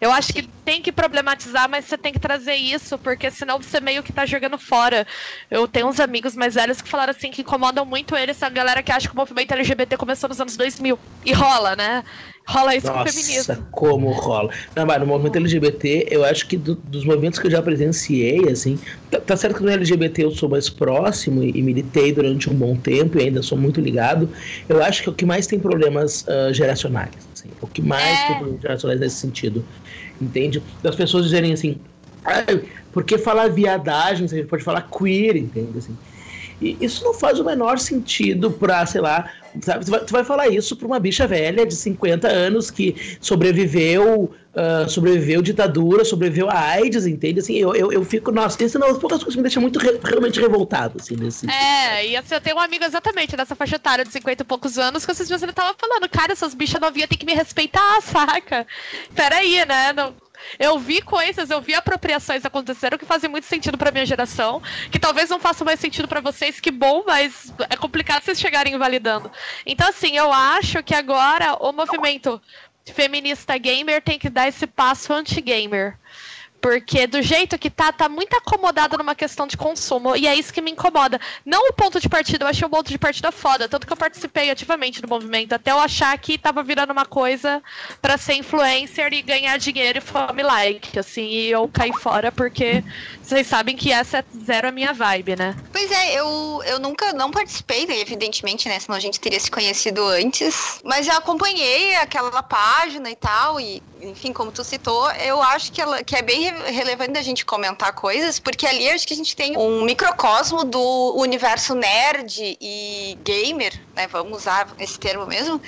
[0.02, 3.82] Eu acho que tem que problematizar, mas você tem que trazer isso, porque senão você
[3.82, 5.06] meio que tá jogando fora.
[5.52, 8.82] Eu tenho uns amigos mais velhos que falaram assim que incomodam muito eles, a galera
[8.82, 10.98] que acha que o movimento LGBT começou nos anos 2000.
[11.26, 12.04] E rola, né?
[12.48, 13.68] Rola isso Nossa, com o feminismo.
[13.72, 14.52] como rola.
[14.76, 18.50] Não, mas no movimento LGBT, eu acho que do, dos movimentos que eu já presenciei,
[18.50, 18.80] assim,
[19.12, 22.56] tá, tá, certo que no LGBT eu sou mais próximo e, e, militei durante um
[22.56, 24.28] bom tempo e ainda sou muito ligado.
[24.68, 27.12] Eu acho que é o que mais tem problemas uh, geracionais,
[27.62, 28.34] o que mais é.
[28.36, 29.64] problemas geracionais nesse sentido
[30.22, 30.62] entende?
[30.82, 31.80] Das pessoas dizerem assim,
[32.92, 34.28] por que falar viadagem?
[34.28, 35.78] Você pode falar queer, entende?
[35.78, 35.96] Assim,
[36.62, 39.86] e isso não faz o menor sentido pra, sei lá, sabe?
[39.86, 44.32] Tu vai, tu vai falar isso pra uma bicha velha de 50 anos que sobreviveu,
[44.54, 47.40] uh, sobreviveu ditadura, sobreviveu a AIDS, entende?
[47.40, 49.60] Assim, eu, eu, eu fico, nossa, isso é uma das poucas coisas que me deixa
[49.60, 53.56] muito re, realmente revoltado, assim, nesse É, e assim, eu tenho um amigo exatamente dessa
[53.56, 56.82] faixa etária de 50 e poucos anos que dias ele tava falando, cara, essas bichas
[56.82, 58.68] novinhas tem que me respeitar, saca?
[59.16, 59.94] Peraí, né?
[59.94, 60.14] Não
[60.58, 65.00] eu vi coisas, eu vi apropriações aconteceram que fazem muito sentido para minha geração, que
[65.00, 69.32] talvez não façam mais sentido para vocês, que bom, mas é complicado vocês chegarem invalidando.
[69.66, 72.42] Então, assim, eu acho que agora o movimento
[72.94, 75.98] feminista gamer tem que dar esse passo anti-gamer.
[76.62, 80.16] Porque do jeito que tá, tá muito acomodado numa questão de consumo.
[80.16, 81.20] E é isso que me incomoda.
[81.46, 83.70] Não o ponto de partida, eu achei o ponto de partida foda.
[83.70, 87.62] Tanto que eu participei ativamente do movimento, até eu achar que tava virando uma coisa
[88.02, 91.00] para ser influencer e ganhar dinheiro e fome like.
[91.00, 92.84] Assim, e eu caí fora porque
[93.30, 95.56] vocês sabem que essa é zero a minha vibe, né?
[95.72, 98.80] Pois é, eu, eu nunca não participei, evidentemente, né?
[98.80, 100.80] Senão a gente teria se conhecido antes.
[100.84, 103.60] Mas eu acompanhei aquela página e tal.
[103.62, 107.46] E, enfim, como tu citou, eu acho que, ela, que é bem relevante a gente
[107.46, 113.16] comentar coisas, porque ali acho que a gente tem um microcosmo do universo nerd e
[113.24, 114.08] gamer, né?
[114.08, 115.62] Vamos usar esse termo mesmo,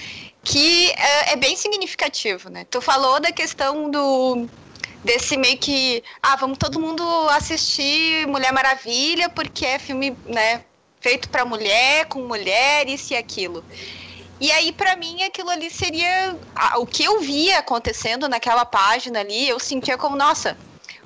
[0.43, 2.65] que é, é bem significativo, né?
[2.71, 4.47] Tu falou da questão do
[5.04, 10.64] desse meio que ah vamos todo mundo assistir Mulher Maravilha porque é filme né
[11.00, 13.64] feito para mulher com mulher isso e aquilo
[14.42, 16.36] e aí, para mim, aquilo ali seria.
[16.78, 20.58] O que eu via acontecendo naquela página ali, eu sentia como, nossa,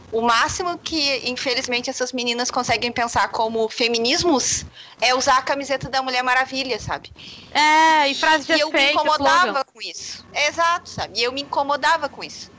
[0.09, 4.65] o máximo que, infelizmente, essas meninas conseguem pensar como feminismos
[5.01, 7.11] é usar a camiseta da Mulher Maravilha, sabe?
[7.51, 10.25] É, e frase de e eu me incomodava com isso.
[10.33, 11.19] Exato, sabe?
[11.19, 12.49] E eu me incomodava com isso.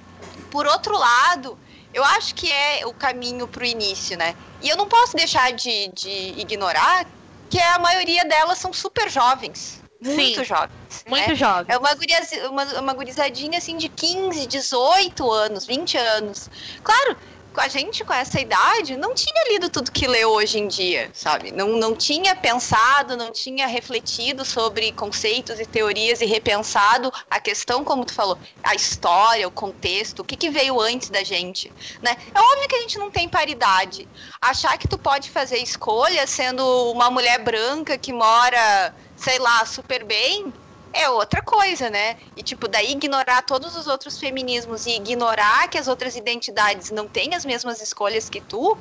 [0.56, 1.58] Por outro lado,
[1.92, 4.34] eu acho que é o caminho pro início, né?
[4.62, 6.08] E eu não posso deixar de, de
[6.40, 7.04] ignorar
[7.50, 9.82] que a maioria delas são super jovens.
[10.00, 10.44] Muito Sim.
[10.44, 11.04] jovens.
[11.06, 11.34] Muito né?
[11.34, 11.66] jovem.
[11.68, 16.48] É uma, guriaz, uma, uma gurizadinha assim de 15, 18 anos, 20 anos.
[16.82, 17.18] Claro,
[17.60, 21.50] a gente com essa idade não tinha lido tudo que lê hoje em dia, sabe?
[21.52, 27.84] Não, não tinha pensado, não tinha refletido sobre conceitos e teorias e repensado a questão,
[27.84, 32.16] como tu falou, a história, o contexto, o que, que veio antes da gente, né?
[32.34, 34.08] É óbvio que a gente não tem paridade.
[34.40, 40.04] Achar que tu pode fazer escolha sendo uma mulher branca que mora, sei lá, super
[40.04, 40.52] bem,
[40.96, 42.16] é outra coisa, né?
[42.36, 47.06] E tipo, daí ignorar todos os outros feminismos e ignorar que as outras identidades não
[47.06, 48.76] têm as mesmas escolhas que tu,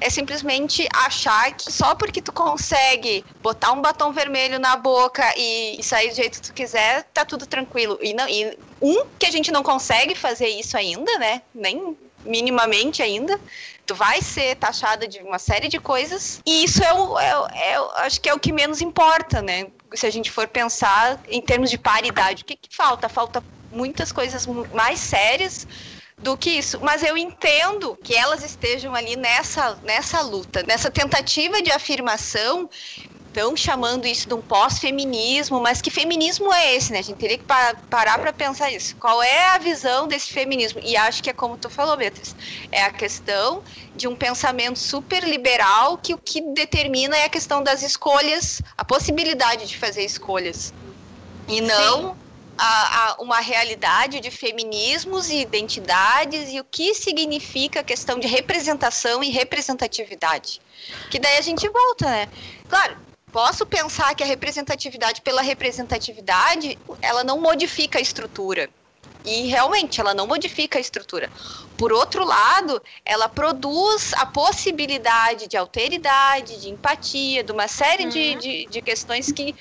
[0.00, 5.78] é simplesmente achar que só porque tu consegue botar um batom vermelho na boca e,
[5.82, 7.98] sair do jeito que tu quiser, tá tudo tranquilo.
[8.00, 11.42] E, não, e um, que a gente não consegue fazer isso ainda, né?
[11.54, 13.38] Nem minimamente ainda.
[13.86, 16.40] Tu vai ser taxada de uma série de coisas.
[16.46, 19.66] E isso é o, é, é acho que é o que menos importa, né?
[19.94, 23.08] Se a gente for pensar em termos de paridade, o que, que falta?
[23.08, 25.66] Falta muitas coisas mais sérias
[26.18, 26.78] do que isso.
[26.80, 32.68] Mas eu entendo que elas estejam ali nessa, nessa luta, nessa tentativa de afirmação.
[33.32, 36.98] Estão chamando isso de um pós-feminismo, mas que feminismo é esse, né?
[36.98, 38.96] A gente teria que pa- parar para pensar isso.
[38.96, 40.80] Qual é a visão desse feminismo?
[40.82, 42.34] E acho que é como tu falou, Beatriz.
[42.72, 43.62] É a questão
[43.94, 48.84] de um pensamento super liberal que o que determina é a questão das escolhas, a
[48.84, 50.74] possibilidade de fazer escolhas.
[51.46, 52.16] E não
[52.58, 58.26] a, a uma realidade de feminismos e identidades e o que significa a questão de
[58.26, 60.60] representação e representatividade.
[61.10, 62.28] Que daí a gente volta, né?
[62.68, 62.96] Claro,
[63.32, 68.68] posso pensar que a representatividade pela representatividade, ela não modifica a estrutura.
[69.24, 71.30] E realmente, ela não modifica a estrutura.
[71.76, 78.34] Por outro lado, ela produz a possibilidade de alteridade, de empatia, de uma série de,
[78.36, 79.54] de, de questões que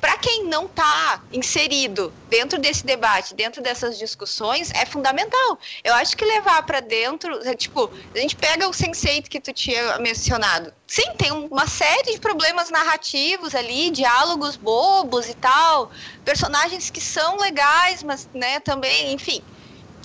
[0.00, 5.58] para quem não está inserido dentro desse debate, dentro dessas discussões, é fundamental.
[5.82, 9.52] Eu acho que levar para dentro, é, tipo, a gente pega o Sense8 que tu
[9.52, 10.72] tinha mencionado.
[10.86, 15.90] Sim, tem uma série de problemas narrativos ali, diálogos bobos e tal,
[16.24, 19.42] personagens que são legais, mas, né, também, enfim.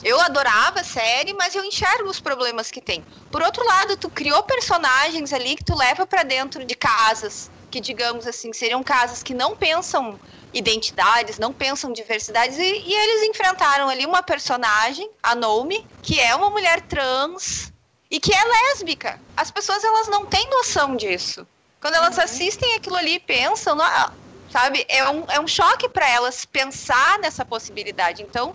[0.04, 3.06] Eu adorava a série, mas eu enxergo os problemas que tem.
[3.32, 7.80] Por outro lado, tu criou personagens ali que tu leva para dentro de casas, que
[7.80, 10.20] digamos assim, seriam casas que não pensam
[10.54, 16.36] identidades, não pensam diversidades, e, e eles enfrentaram ali uma personagem, a Nomi, que é
[16.36, 17.72] uma mulher trans
[18.10, 19.20] e que é lésbica.
[19.38, 21.48] As pessoas elas não têm noção disso.
[21.80, 24.12] Quando elas assistem aquilo ali e pensam, "Ah",
[24.52, 28.22] sabe, é um, é um choque para elas pensar nessa possibilidade.
[28.22, 28.54] Então,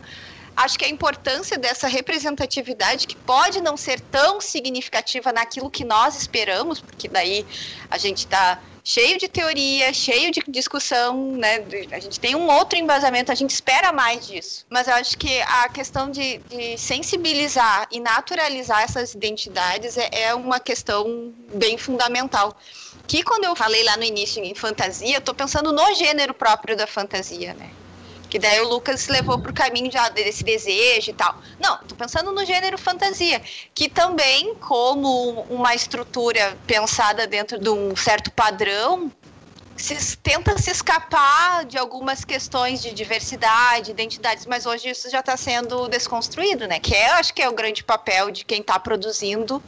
[0.55, 6.17] acho que a importância dessa representatividade, que pode não ser tão significativa naquilo que nós
[6.17, 7.45] esperamos, porque daí
[7.91, 11.57] a gente está cheio de teoria, cheio de discussão, né?
[11.91, 14.65] A gente tem um outro embasamento, a gente espera mais disso.
[14.71, 20.35] Mas eu acho que a questão de, de sensibilizar e naturalizar essas identidades é, é
[20.37, 22.57] uma questão bem fundamental.
[23.09, 26.77] Que quando eu falei lá no início em fantasia, eu tô pensando no gênero próprio
[26.77, 27.69] da fantasia, né?
[28.29, 31.41] Que daí o Lucas levou pro caminho já desse desejo e tal.
[31.61, 33.41] Não, tô pensando no gênero fantasia,
[33.75, 39.11] que também, como uma estrutura pensada dentro de um certo padrão,
[39.77, 45.37] se, tenta se escapar de algumas questões de diversidade, identidades, mas hoje isso já está
[45.37, 46.81] sendo desconstruído, né?
[46.81, 49.63] Que é, acho que é o grande papel de quem está produzindo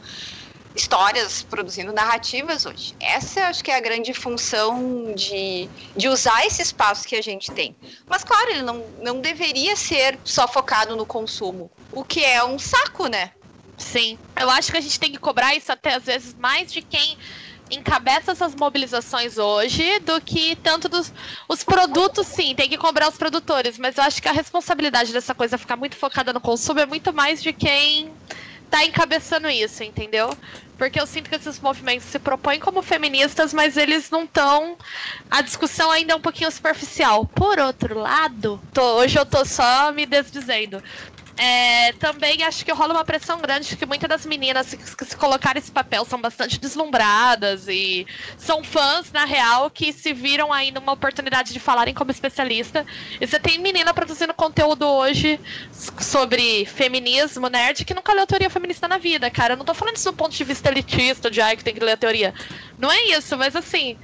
[0.79, 2.95] histórias, produzindo narrativas hoje.
[3.01, 7.51] Essa acho que é a grande função de, de usar esse espaço que a gente
[7.51, 7.77] tem.
[8.07, 12.59] Mas, claro, ele não, não deveria ser só focado no consumo, o que é um
[12.59, 13.33] saco, né?
[13.77, 14.19] Sim.
[14.39, 17.17] Eu acho que a gente tem que cobrar isso até às vezes mais de quem
[17.71, 21.13] encabeça essas mobilizações hoje do que tanto dos
[21.49, 25.35] os produtos, sim, tem que cobrar os produtores, mas eu acho que a responsabilidade dessa
[25.35, 28.11] coisa ficar muito focada no consumo é muito mais de quem
[28.71, 30.31] tá encabeçando isso, entendeu?
[30.77, 34.77] Porque eu sinto que esses movimentos se propõem como feministas, mas eles não estão.
[35.31, 37.27] A discussão ainda é um pouquinho superficial.
[37.27, 40.81] Por outro lado, tô- hoje eu tô só me desdizendo.
[41.39, 45.17] É, também acho que rola uma pressão grande de que muitas das meninas que, se
[45.17, 48.05] colocaram esse papel são bastante deslumbradas e
[48.37, 52.85] são fãs, na real, que se viram aí numa oportunidade de falarem como especialista.
[53.21, 55.39] E você tem menina produzindo conteúdo hoje
[56.01, 59.53] sobre feminismo, nerd, que nunca leu teoria feminista na vida, cara.
[59.53, 61.85] Eu não tô falando isso do ponto de vista elitista, de ai, que tem que
[61.85, 62.35] ler a teoria.
[62.77, 63.97] Não é isso, mas assim.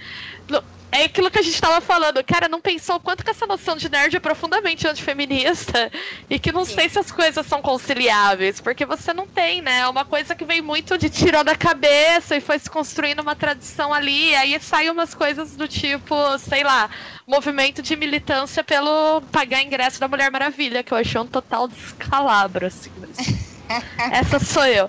[0.93, 2.23] É aquilo que a gente tava falando.
[2.23, 5.91] Cara, não pensou quanto que essa noção de nerd é profundamente antifeminista
[6.31, 6.75] e que não Sim.
[6.75, 9.81] sei se as coisas são conciliáveis, porque você não tem, né?
[9.81, 13.35] É uma coisa que vem muito de tirou da cabeça e foi se construindo uma
[13.35, 16.89] tradição ali, aí saem umas coisas do tipo, sei lá,
[17.27, 22.67] movimento de militância pelo pagar ingresso da Mulher Maravilha, que eu achei um total descalabro,
[22.67, 22.91] assim.
[24.13, 24.89] Essa sou eu.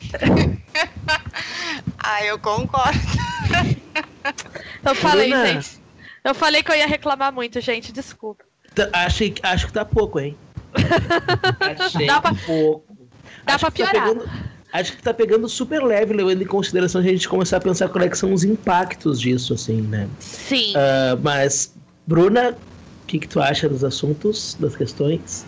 [1.98, 2.98] ah, eu concordo.
[4.84, 5.46] Eu falei, Bruna.
[5.46, 5.80] gente.
[6.24, 7.92] Eu falei que eu ia reclamar muito, gente.
[7.92, 8.44] Desculpa.
[8.74, 10.36] Tá, achei, acho que tá pouco, hein?
[11.78, 13.08] Achei dá pra, pouco.
[13.44, 13.92] Dá acho pra tá piorar.
[13.94, 14.30] Tá pegando,
[14.72, 18.10] acho que tá pegando super leve, levando em consideração a gente começar a pensar quais
[18.10, 20.08] é são os impactos disso, assim, né?
[20.18, 20.72] Sim.
[20.72, 21.74] Uh, mas,
[22.06, 22.56] Bruna,
[23.02, 25.46] o que, que tu acha dos assuntos, das questões?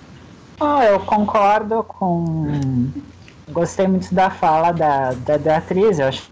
[0.61, 2.91] Oh, eu concordo com.
[3.49, 5.99] Gostei muito da fala da, da Beatriz.
[5.99, 6.31] Eu acho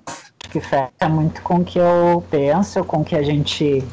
[0.51, 3.85] que fecha muito com o que eu penso, com o que a gente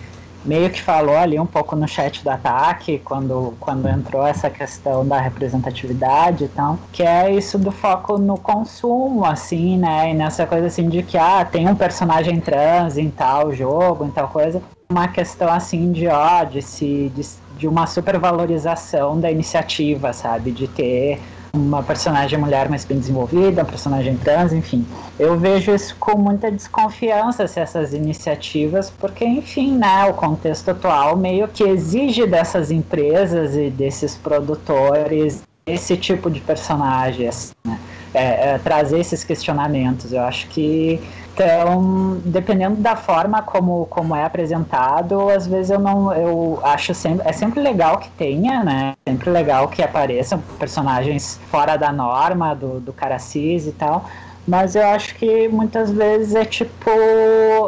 [0.43, 5.07] meio que falou ali um pouco no chat do ataque, quando, quando entrou essa questão
[5.07, 10.11] da representatividade e tal, que é isso do foco no consumo, assim, né?
[10.11, 14.11] E nessa coisa assim de que, ah, tem um personagem trans em tal jogo, em
[14.11, 14.61] tal coisa.
[14.89, 17.25] Uma questão assim de, ó, de, se, de,
[17.57, 20.51] de uma supervalorização da iniciativa, sabe?
[20.51, 21.19] De ter
[21.53, 24.85] uma personagem mulher mais bem desenvolvida, um personagem trans, enfim.
[25.19, 31.17] Eu vejo isso com muita desconfiança, se essas iniciativas, porque, enfim, né, o contexto atual
[31.17, 37.79] meio que exige dessas empresas e desses produtores esse tipo de personagens, né?
[38.13, 40.11] é, é, trazer esses questionamentos.
[40.11, 40.99] Eu acho que
[41.33, 46.13] então, dependendo da forma como, como é apresentado, às vezes eu não.
[46.13, 47.27] Eu acho sempre.
[47.27, 48.93] É sempre legal que tenha, né?
[49.07, 54.05] Sempre legal que apareçam personagens fora da norma, do, do cara cis e tal.
[54.47, 56.89] Mas eu acho que muitas vezes é tipo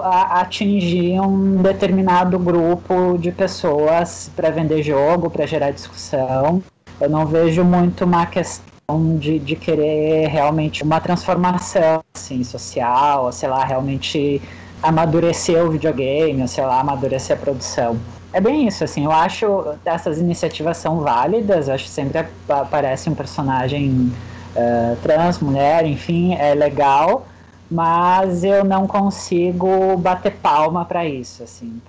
[0.03, 6.61] a, atingir um determinado grupo de pessoas para vender jogo, para gerar discussão.
[6.99, 8.72] Eu não vejo muito uma questão
[9.17, 14.41] de, de querer realmente uma transformação assim, social, sei lá, realmente
[14.81, 17.97] amadurecer o videogame, ou sei lá, amadurecer a produção.
[18.33, 19.45] É bem isso, assim, eu acho
[19.85, 24.11] essas iniciativas são válidas, acho que sempre aparece um personagem
[24.55, 27.25] uh, trans, mulher, enfim, é legal,
[27.71, 31.81] mas eu não consigo bater palma para isso, assim.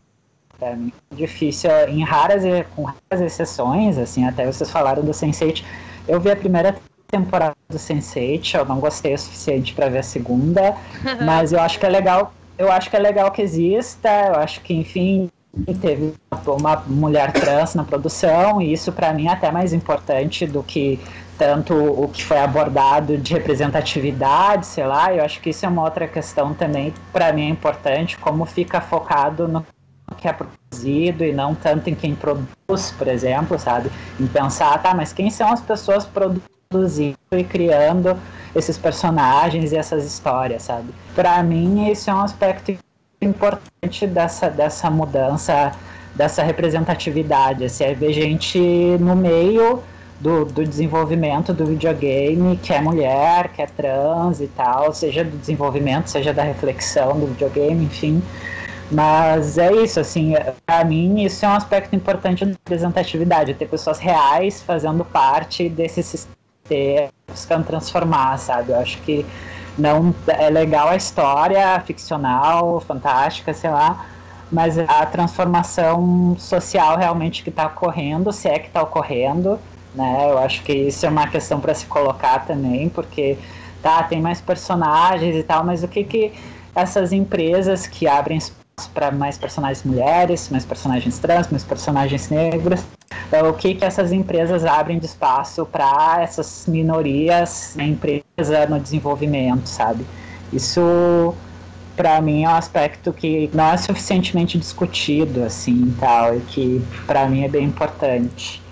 [0.61, 0.77] É
[1.13, 2.45] difícil, em raras,
[2.77, 5.65] com raras exceções, assim, até vocês falaram do Sense8,
[6.07, 6.77] eu vi a primeira
[7.09, 10.75] temporada do Sense8, eu não gostei o suficiente para ver a segunda,
[11.25, 14.61] mas eu acho que é legal, eu acho que é legal que exista, eu acho
[14.61, 15.31] que, enfim,
[15.81, 16.15] teve
[16.47, 20.99] uma mulher trans na produção, e isso para mim é até mais importante do que
[21.39, 25.83] tanto o que foi abordado de representatividade, sei lá, eu acho que isso é uma
[25.83, 29.65] outra questão também, para mim é importante, como fica focado no
[30.17, 33.91] que é produzido e não tanto em quem produz, por exemplo, sabe?
[34.21, 38.19] Em pensar, tá, mas quem são as pessoas produzindo e criando
[38.55, 40.89] esses personagens e essas histórias, sabe?
[41.15, 42.77] Para mim, esse é um aspecto
[43.21, 45.73] importante dessa, dessa mudança,
[46.15, 47.65] dessa representatividade.
[47.65, 48.59] Assim, é ver gente
[49.01, 49.83] no meio
[50.21, 55.37] do, do desenvolvimento do videogame, que é mulher, que é trans e tal, seja do
[55.37, 58.23] desenvolvimento, seja da reflexão do videogame, enfim.
[58.91, 60.35] Mas é isso, assim,
[60.67, 66.03] para mim isso é um aspecto importante da representatividade, ter pessoas reais fazendo parte desse
[66.03, 68.73] sistema, buscando transformar, sabe?
[68.73, 69.25] Eu acho que
[69.77, 74.07] não é legal a história ficcional, fantástica, sei lá,
[74.53, 79.59] mas a transformação social realmente que está ocorrendo, se é que está ocorrendo,
[79.95, 80.31] né?
[80.31, 83.39] Eu acho que isso é uma questão para se colocar também, porque
[83.83, 86.33] tá, tem mais personagens e tal, mas o que que
[86.75, 88.39] essas empresas que abrem
[88.93, 92.83] para mais personagens mulheres, mais personagens trans, mais personagens negros.
[93.29, 98.81] Então, o que, que essas empresas abrem de espaço para essas minorias na empresa, no
[98.81, 100.05] desenvolvimento, sabe?
[100.53, 101.35] Isso,
[101.97, 107.29] para mim, é um aspecto que não é suficientemente discutido, assim, tal, e que, para
[107.29, 108.63] mim, é bem importante.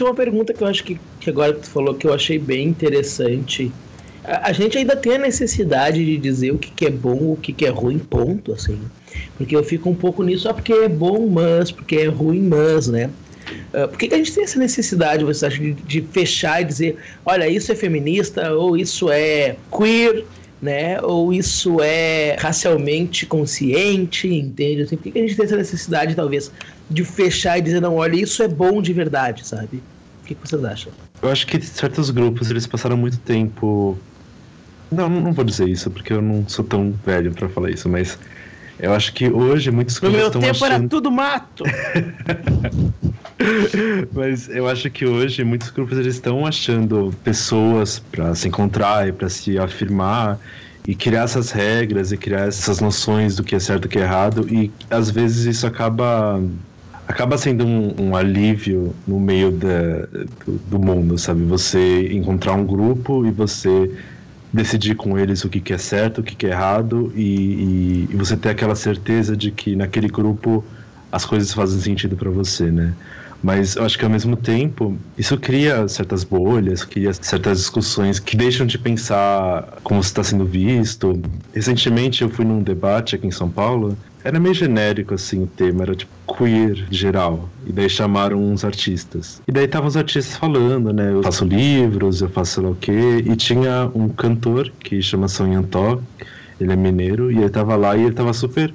[0.00, 2.14] Isso é uma pergunta que eu acho que, que agora que tu falou que eu
[2.14, 3.70] achei bem interessante.
[4.24, 7.36] A, a gente ainda tem a necessidade de dizer o que, que é bom, o
[7.36, 8.80] que, que é ruim, ponto, assim.
[9.36, 12.88] Porque eu fico um pouco nisso, só porque é bom, mas, porque é ruim, mas,
[12.88, 13.10] né?
[13.74, 16.64] Uh, por que, que, a gente tem essa necessidade, você acha, de, de, fechar e
[16.64, 16.96] dizer,
[17.26, 20.24] olha, isso é feminista ou isso é queer?
[20.60, 21.00] Né?
[21.00, 24.82] Ou isso é racialmente consciente, entende?
[24.82, 26.50] Assim, por que a gente tem essa necessidade, talvez,
[26.88, 29.82] de fechar e dizer, não, olha, isso é bom de verdade, sabe?
[30.22, 30.92] O que, que vocês acham?
[31.22, 33.96] Eu acho que certos grupos, eles passaram muito tempo...
[34.90, 38.18] Não, não vou dizer isso, porque eu não sou tão velho para falar isso, mas
[38.78, 40.72] eu acho que hoje muitos grupos No meu tempo achando...
[40.72, 41.62] era tudo mato!
[44.12, 49.12] Mas eu acho que hoje muitos grupos eles estão achando pessoas para se encontrar e
[49.12, 50.38] para se afirmar
[50.86, 54.02] e criar essas regras e criar essas noções do que é certo e que é
[54.02, 56.42] errado e às vezes isso acaba
[57.06, 60.06] acaba sendo um, um alívio no meio da,
[60.46, 61.42] do, do, mundo, sabe?
[61.42, 63.90] Você encontrar um grupo e você
[64.52, 68.08] decidir com eles o que, que é certo, o que, que é errado e, e,
[68.10, 70.64] e você ter aquela certeza de que naquele grupo
[71.10, 72.94] as coisas fazem sentido para você, né?
[73.42, 78.36] Mas eu acho que ao mesmo tempo, isso cria certas bolhas, cria certas discussões que
[78.36, 81.20] deixam de pensar como está sendo visto.
[81.54, 85.82] Recentemente eu fui num debate aqui em São Paulo, era meio genérico assim o tema,
[85.82, 87.48] era tipo queer geral.
[87.66, 89.40] E daí chamaram uns artistas.
[89.48, 91.12] E daí estavam os artistas falando, né?
[91.12, 93.24] Eu faço livros, eu faço sei lá o quê.
[93.24, 96.00] E tinha um cantor que chama Sonhantó,
[96.60, 98.72] ele é mineiro, e ele tava lá e ele tava super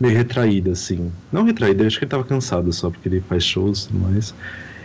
[0.00, 1.10] meio retraído, assim.
[1.32, 4.34] Não retraído, acho que ele tava cansado só, porque ele faz shows e tudo mais.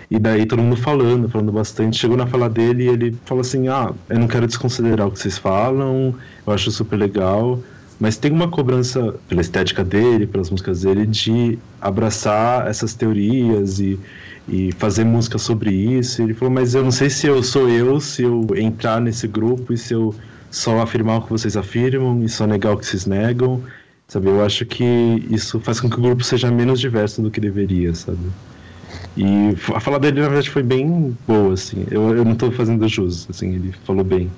[0.09, 1.97] E daí todo mundo falando, falando bastante.
[1.97, 5.20] Chegou na fala dele e ele falou assim: Ah, eu não quero desconsiderar o que
[5.20, 6.14] vocês falam,
[6.45, 7.59] eu acho super legal.
[7.97, 13.97] Mas tem uma cobrança pela estética dele, pelas músicas dele, de abraçar essas teorias e,
[14.49, 16.22] e fazer música sobre isso.
[16.22, 19.72] Ele falou: Mas eu não sei se eu sou eu, se eu entrar nesse grupo
[19.72, 20.14] e se eu
[20.49, 23.64] só afirmar o que vocês afirmam e só negar o que vocês negam.
[24.12, 24.84] Sabe, eu acho que
[25.30, 28.20] isso faz com que o grupo seja menos diverso do que deveria, sabe?
[29.16, 31.86] E a fala dele, na verdade, foi bem boa, assim.
[31.89, 34.30] Eu, eu não estou fazendo jus, assim, ele falou bem.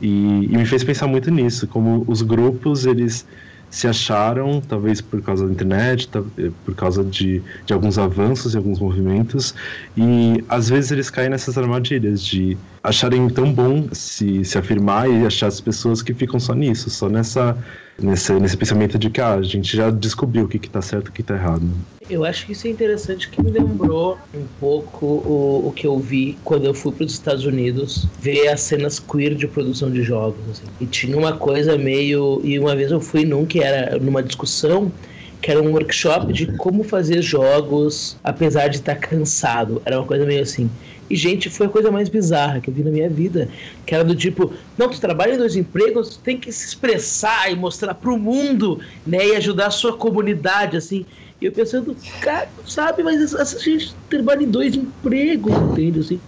[0.00, 3.26] E, e me fez pensar muito nisso, como os grupos, eles
[3.68, 8.56] se acharam, talvez por causa da internet, eh, por causa de, de alguns avanços e
[8.56, 9.52] alguns movimentos,
[9.96, 15.26] e às vezes eles caem nessas armadilhas de acharem tão bom se, se afirmar e
[15.26, 17.58] achar as pessoas que ficam só nisso, só nessa
[17.98, 21.10] nesse, nesse pensamento de que ah, a gente já descobriu o que, está certo e
[21.10, 21.62] o que está errado.
[22.08, 25.98] Eu acho que isso é interessante que me lembrou um pouco o, o que eu
[25.98, 30.02] vi quando eu fui para os Estados Unidos ver as cenas queer de produção de
[30.02, 30.40] jogos.
[30.50, 30.64] Assim.
[30.80, 32.40] E tinha uma coisa meio.
[32.44, 34.92] E uma vez eu fui num que era numa discussão
[35.40, 39.82] que era um workshop de como fazer jogos apesar de estar cansado.
[39.84, 40.70] Era uma coisa meio assim.
[41.08, 43.48] E, gente, foi a coisa mais bizarra que eu vi na minha vida.
[43.84, 47.50] Que era do tipo, não, tu trabalha em dois empregos, tu tem que se expressar
[47.52, 49.26] e mostrar pro mundo, né?
[49.28, 51.04] E ajudar a sua comunidade, assim.
[51.40, 56.00] E eu pensando, cara, sabe, mas essa gente trabalha em dois empregos, entende?
[56.00, 56.20] Assim.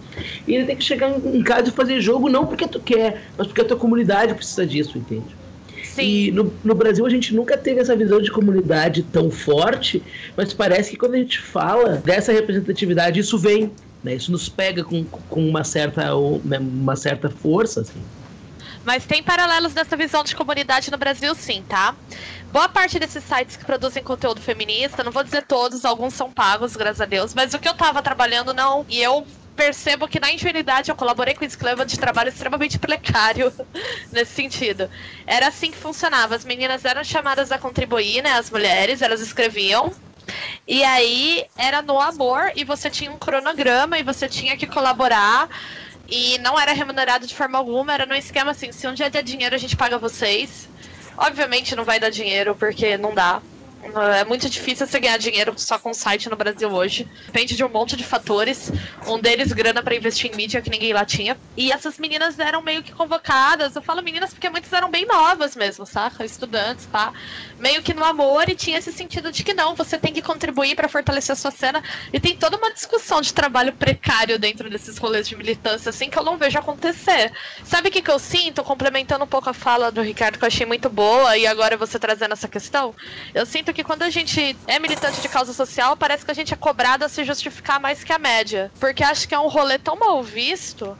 [0.47, 3.47] E ele tem que chegar em casa e fazer jogo não porque tu quer, mas
[3.47, 5.35] porque a tua comunidade precisa disso, entende?
[5.83, 6.01] Sim.
[6.03, 10.03] E no, no Brasil a gente nunca teve essa visão de comunidade tão forte,
[10.35, 13.71] mas parece que quando a gente fala dessa representatividade, isso vem
[14.03, 14.15] né?
[14.15, 16.11] Isso nos pega com, com uma, certa,
[16.43, 17.81] né, uma certa força.
[17.81, 18.01] Assim.
[18.85, 21.95] Mas tem paralelos dessa visão de comunidade no Brasil, sim, tá?
[22.51, 26.75] Boa parte desses sites que produzem conteúdo feminista, não vou dizer todos, alguns são pagos,
[26.75, 29.27] graças a Deus, mas o que eu tava trabalhando não, e eu
[29.57, 33.51] percebo que na ingenuidade eu colaborei com esse clima de trabalho extremamente precário
[34.13, 34.89] nesse sentido.
[35.25, 36.35] Era assim que funcionava.
[36.35, 38.33] As meninas eram chamadas a contribuir, né?
[38.33, 39.91] As mulheres, elas escreviam
[40.67, 45.49] e aí era no amor e você tinha um cronograma e você tinha que colaborar.
[46.09, 49.23] E não era remunerado de forma alguma, era no esquema assim, se um dia der
[49.23, 50.69] dinheiro a gente paga vocês.
[51.17, 53.41] Obviamente não vai dar dinheiro, porque não dá.
[53.95, 57.07] É muito difícil você ganhar dinheiro só com site no Brasil hoje.
[57.25, 58.71] Depende de um monte de fatores.
[59.07, 61.37] Um deles, grana para investir em mídia, que ninguém lá tinha.
[61.55, 63.75] E essas meninas eram meio que convocadas.
[63.75, 66.25] Eu falo meninas porque muitas eram bem novas mesmo, saca?
[66.25, 67.13] Estudantes, pá.
[67.59, 70.75] Meio que no amor e tinha esse sentido de que não, você tem que contribuir
[70.75, 71.81] para fortalecer a sua cena.
[72.11, 76.19] E tem toda uma discussão de trabalho precário dentro desses rolês de militância, assim, que
[76.19, 77.31] eu não vejo acontecer.
[77.63, 78.63] Sabe o que, que eu sinto?
[78.63, 81.97] Complementando um pouco a fala do Ricardo, que eu achei muito boa, e agora você
[81.97, 82.93] trazendo essa questão.
[83.33, 86.53] Eu sinto que quando a gente é militante de causa social, parece que a gente
[86.53, 88.71] é cobrado a se justificar mais que a média.
[88.79, 90.97] Porque acho que é um rolê tão mal visto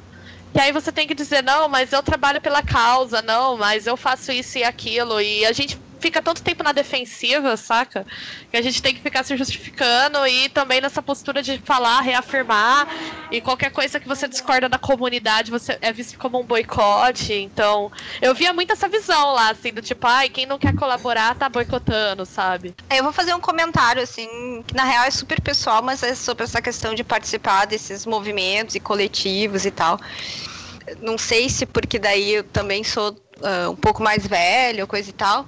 [0.53, 3.95] que aí você tem que dizer, não, mas eu trabalho pela causa, não, mas eu
[3.95, 5.21] faço isso e aquilo.
[5.21, 8.05] E a gente fica tanto tempo na defensiva, saca?
[8.51, 12.87] Que a gente tem que ficar se justificando e também nessa postura de falar, reafirmar.
[13.31, 17.33] E qualquer coisa que você discorda da comunidade, você é visto como um boicote.
[17.33, 17.91] Então,
[18.21, 21.49] eu via muito essa visão lá, assim, do tipo, ai, quem não quer colaborar tá
[21.49, 22.73] boicotando, sabe?
[22.89, 26.43] Eu vou fazer um comentário, assim, que na real é super pessoal, mas é sobre
[26.43, 29.99] essa questão de participar desses movimentos e coletivos e tal.
[31.01, 35.13] Não sei se porque daí eu também sou uh, um pouco mais velho, coisa e
[35.13, 35.47] tal,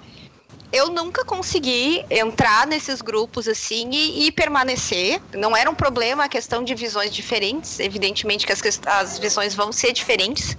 [0.72, 5.22] eu nunca consegui entrar nesses grupos assim e, e, permanecer.
[5.34, 9.72] Não era um problema a questão de visões diferentes, evidentemente que as, as visões vão
[9.72, 10.56] ser diferentes,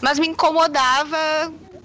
[0.00, 1.18] mas me incomodava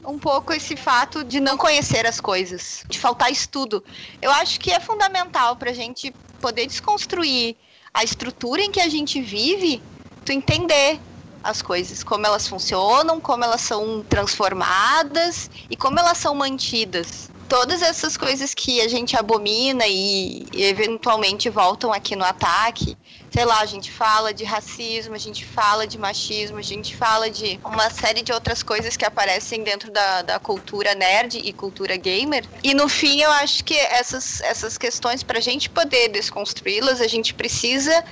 [0.06, 3.84] um pouco esse fato de não conhecer as coisas, de faltar estudo.
[4.22, 7.58] Eu acho que é fundamental para a gente poder desconstruir
[7.94, 9.82] a estrutura em que a gente vive,
[10.24, 11.00] tu entender
[11.46, 17.82] as coisas, como elas funcionam, como elas são transformadas e como elas são mantidas todas
[17.82, 22.98] essas coisas que a gente abomina e, eventualmente voltam aqui no ataque.
[23.32, 27.30] Sei lá, a gente fala de racismo, a gente fala de machismo, a gente fala
[27.30, 31.98] de uma série de outras coisas que aparecem dentro da, da cultura nerd e cultura
[31.98, 32.46] gamer.
[32.64, 37.08] E no fim, eu acho que essas, essas questões, para a gente poder desconstruí-las, a
[37.08, 38.04] gente precisa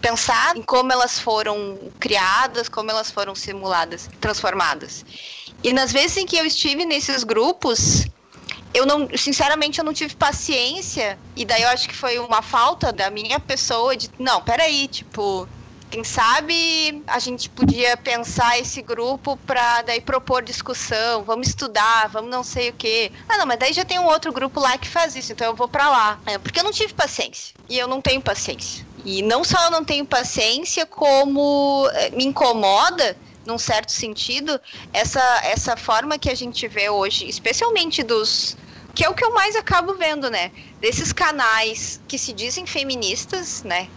[0.00, 5.04] pensar em como elas foram criadas, como elas foram simuladas, transformadas.
[5.62, 8.06] E nas vezes em que eu estive nesses grupos,
[8.72, 11.18] eu não, sinceramente, eu não tive paciência.
[11.36, 15.46] E daí eu acho que foi uma falta da minha pessoa de, não, peraí, tipo,
[15.90, 22.30] quem sabe a gente podia pensar esse grupo para daí propor discussão, vamos estudar, vamos
[22.30, 23.10] não sei o quê.
[23.28, 25.54] Ah, não, mas daí já tem um outro grupo lá que faz isso, então eu
[25.54, 26.20] vou para lá.
[26.26, 27.54] É, porque eu não tive paciência.
[27.68, 28.86] E eu não tenho paciência.
[29.04, 34.60] E não só eu não tenho paciência, como eh, me incomoda num certo sentido,
[34.92, 38.56] essa, essa forma que a gente vê hoje, especialmente dos.
[38.94, 40.50] Que é o que eu mais acabo vendo, né?
[40.80, 43.88] Desses canais que se dizem feministas, né?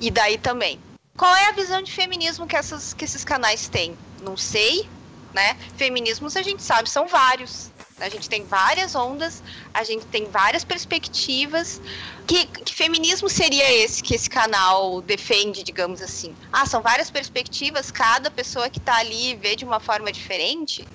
[0.00, 0.80] E daí também.
[1.16, 3.96] Qual é a visão de feminismo que, essas, que esses canais têm?
[4.22, 4.88] Não sei,
[5.32, 5.56] né?
[5.76, 7.70] Feminismos a gente sabe, são vários.
[8.00, 9.42] A gente tem várias ondas,
[9.72, 11.80] a gente tem várias perspectivas.
[12.26, 16.34] Que, que, feminismo seria esse que esse canal defende, digamos assim?
[16.52, 20.86] Ah, são várias perspectivas, cada pessoa que está ali vê de uma forma diferente?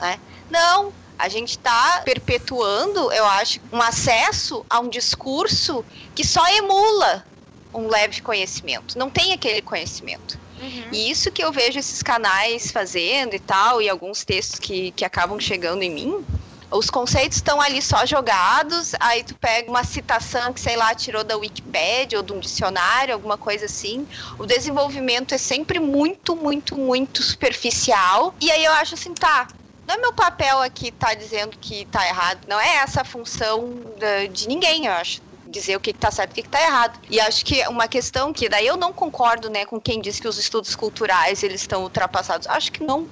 [0.00, 0.18] Né?
[0.50, 5.84] Não, a gente está perpetuando, eu acho, um acesso a um discurso
[6.14, 7.24] que só emula
[7.72, 10.38] um leve conhecimento, não tem aquele conhecimento.
[10.60, 10.88] Uhum.
[10.92, 15.04] E isso que eu vejo esses canais fazendo e tal, e alguns textos que, que
[15.04, 16.24] acabam chegando em mim,
[16.70, 21.24] os conceitos estão ali só jogados, aí tu pega uma citação que, sei lá, tirou
[21.24, 24.06] da Wikipedia ou de um dicionário, alguma coisa assim.
[24.38, 28.34] O desenvolvimento é sempre muito, muito, muito superficial.
[28.40, 29.48] E aí eu acho assim, tá,
[29.86, 33.74] não é meu papel aqui tá dizendo que tá errado, não é essa a função
[33.98, 36.98] de, de ninguém, eu acho dizer o que está certo e o que está errado.
[37.10, 40.28] E acho que uma questão que daí eu não concordo, né, com quem diz que
[40.28, 42.46] os estudos culturais eles estão ultrapassados.
[42.46, 43.08] Acho que não,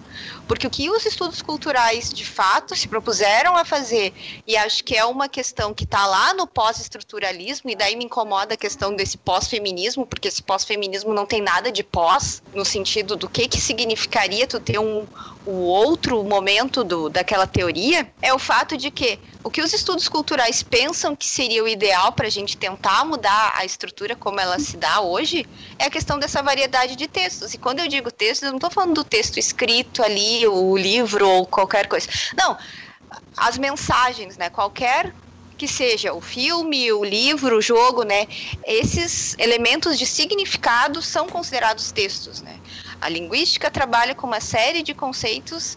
[0.49, 4.15] porque o que os estudos culturais de fato se propuseram a fazer
[4.47, 8.55] e acho que é uma questão que está lá no pós-estruturalismo e daí me incomoda
[8.55, 13.29] a questão desse pós-feminismo, porque esse pós-feminismo não tem nada de pós no sentido do
[13.29, 15.07] que que significaria tu ter um
[15.49, 20.07] o outro momento do, daquela teoria é o fato de que o que os estudos
[20.07, 24.59] culturais pensam que seria o ideal para a gente tentar mudar a estrutura como ela
[24.59, 25.47] se dá hoje
[25.79, 27.55] é a questão dessa variedade de textos.
[27.55, 31.29] E quando eu digo textos, eu não estou falando do texto escrito ali, o livro
[31.29, 32.09] ou qualquer coisa.
[32.37, 32.57] Não,
[33.37, 34.51] as mensagens, né?
[34.51, 35.15] Qualquer
[35.57, 38.29] que seja o filme, o livro, o jogo, né?
[38.65, 42.59] Esses elementos de significado são considerados textos, né?
[43.01, 45.77] A linguística trabalha com uma série de conceitos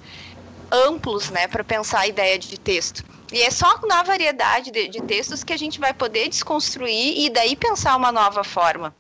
[0.72, 3.04] amplos, né, para pensar a ideia de texto.
[3.32, 7.30] E é só na variedade de, de textos que a gente vai poder desconstruir e
[7.30, 8.96] daí pensar uma nova forma.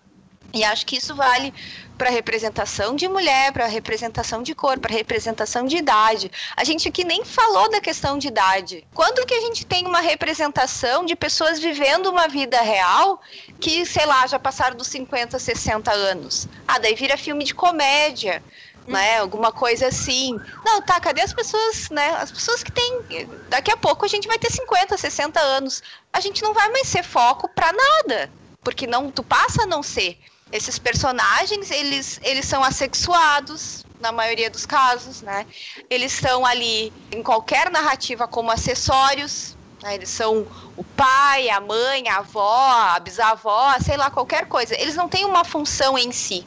[0.54, 1.54] E acho que isso vale
[2.02, 6.32] para representação de mulher, para representação de cor, para representação de idade.
[6.58, 8.84] A gente aqui nem falou da questão de idade.
[8.92, 13.22] Quando que a gente tem uma representação de pessoas vivendo uma vida real
[13.60, 16.48] que, sei lá, já passaram dos 50, 60 anos?
[16.68, 18.42] Ah, daí vira filme de comédia.
[18.88, 20.40] Né, alguma coisa assim.
[20.66, 22.16] Não, tá, cadê as pessoas, né?
[22.18, 23.30] As pessoas que têm.
[23.48, 25.84] Daqui a pouco a gente vai ter 50, 60 anos.
[26.12, 28.32] A gente não vai mais ser foco para nada.
[28.64, 30.18] Porque não, tu passa a não ser.
[30.52, 35.46] Esses personagens, eles, eles são assexuados, na maioria dos casos, né?
[35.90, 39.96] Eles estão ali em qualquer narrativa como acessórios, né?
[39.96, 44.76] eles são o pai, a mãe, a avó, a bisavó, sei lá, qualquer coisa.
[44.80, 46.46] Eles não têm uma função em si.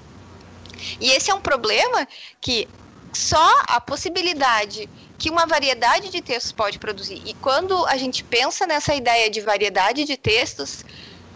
[1.01, 2.07] E esse é um problema
[2.41, 2.69] que
[3.13, 7.23] só a possibilidade que uma variedade de textos pode produzir.
[7.25, 10.85] E quando a gente pensa nessa ideia de variedade de textos,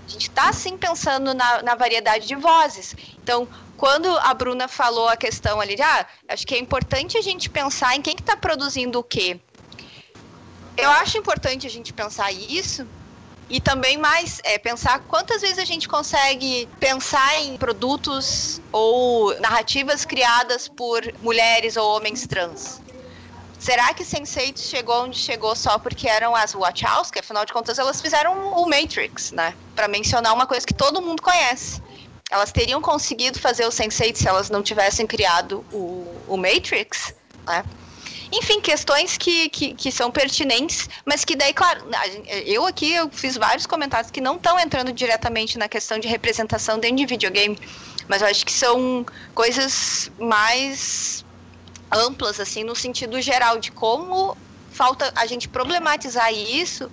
[0.08, 2.96] a gente está sim pensando na, na variedade de vozes.
[3.22, 3.46] Então,
[3.76, 7.94] quando a Bruna falou a questão ali ah, acho que é importante a gente pensar
[7.94, 9.38] em quem está que tá produzindo o quê.
[10.76, 12.86] Eu acho importante a gente pensar isso
[13.50, 20.06] e também mais é pensar quantas vezes a gente consegue pensar em produtos ou narrativas
[20.06, 22.80] criadas por mulheres ou homens trans.
[23.58, 27.18] Será que Sense8 chegou onde chegou só porque eram as Wachowski?
[27.18, 29.54] Afinal de contas, elas fizeram o Matrix, né?
[29.74, 31.82] Para mencionar uma coisa que todo mundo conhece.
[32.30, 37.14] Elas teriam conseguido fazer o Sense8 se elas não tivessem criado o, o Matrix,
[37.46, 37.64] né?
[38.30, 41.82] Enfim, questões que, que, que, são pertinentes, mas que daí, claro,
[42.44, 46.78] eu aqui eu fiz vários comentários que não estão entrando diretamente na questão de representação
[46.78, 47.58] dentro de videogame,
[48.06, 49.04] mas eu acho que são
[49.34, 51.24] coisas mais
[51.92, 54.36] amplas, assim, no sentido geral, de como
[54.70, 56.90] falta a gente problematizar isso,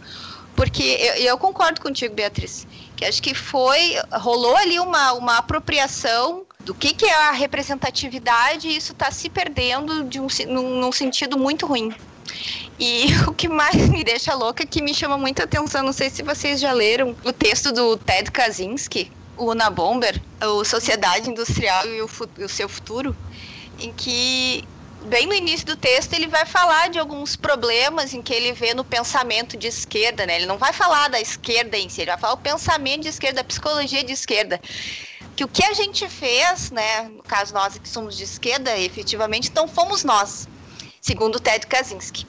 [0.56, 2.66] porque eu, eu concordo contigo, Beatriz,
[2.96, 8.68] que acho que foi, rolou ali uma, uma apropriação do que, que é a representatividade
[8.68, 11.94] e isso está se perdendo de um, num, num sentido muito ruim.
[12.80, 16.24] E o que mais me deixa louca, que me chama muita atenção, não sei se
[16.24, 22.02] vocês já leram o texto do Ted Kaczynski, o Una Bomber, o Sociedade Industrial e
[22.02, 22.10] o,
[22.44, 23.16] o seu Futuro,
[23.80, 24.64] em que
[25.06, 28.74] bem no início do texto, ele vai falar de alguns problemas em que ele vê
[28.74, 30.36] no pensamento de esquerda, né?
[30.36, 33.42] Ele não vai falar da esquerda em si, ele vai falar o pensamento de esquerda,
[33.42, 34.60] a psicologia de esquerda.
[35.36, 37.04] Que o que a gente fez, né?
[37.04, 40.48] No caso, nós que somos de esquerda, efetivamente, então fomos nós,
[41.02, 42.26] segundo Ted Kaczynski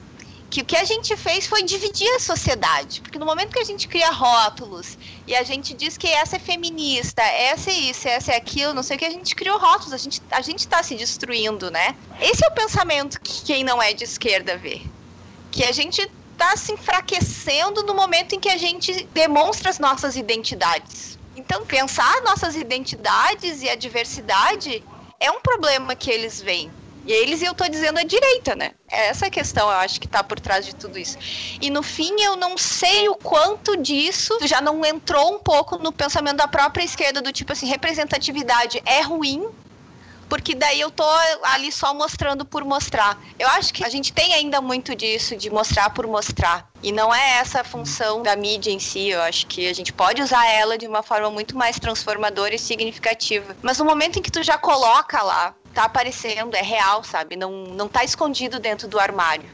[0.49, 3.01] que o que a gente fez foi dividir a sociedade.
[3.01, 6.39] Porque no momento que a gente cria rótulos e a gente diz que essa é
[6.39, 9.93] feminista, essa é isso, essa é aquilo, não sei o que, a gente criou rótulos,
[9.93, 11.95] a gente a está se destruindo, né?
[12.21, 14.81] Esse é o pensamento que quem não é de esquerda vê.
[15.51, 20.15] Que a gente está se enfraquecendo no momento em que a gente demonstra as nossas
[20.15, 21.17] identidades.
[21.35, 24.83] Então, pensar nossas identidades e a diversidade
[25.19, 26.71] é um problema que eles veem.
[27.07, 28.71] E eles, eu tô dizendo, a direita, né?
[28.91, 31.17] É essa questão, eu acho, que tá por trás de tudo isso.
[31.61, 35.93] E no fim, eu não sei o quanto disso já não entrou um pouco no
[35.93, 39.47] pensamento da própria esquerda, do tipo assim, representatividade é ruim,
[40.27, 41.05] porque daí eu tô
[41.43, 43.17] ali só mostrando por mostrar.
[43.39, 46.69] Eu acho que a gente tem ainda muito disso, de mostrar por mostrar.
[46.83, 49.07] E não é essa a função da mídia em si.
[49.07, 52.59] Eu acho que a gente pode usar ela de uma forma muito mais transformadora e
[52.59, 53.55] significativa.
[53.61, 57.35] Mas no momento em que tu já coloca lá tá aparecendo, é real, sabe?
[57.35, 59.45] Não, não tá escondido dentro do armário.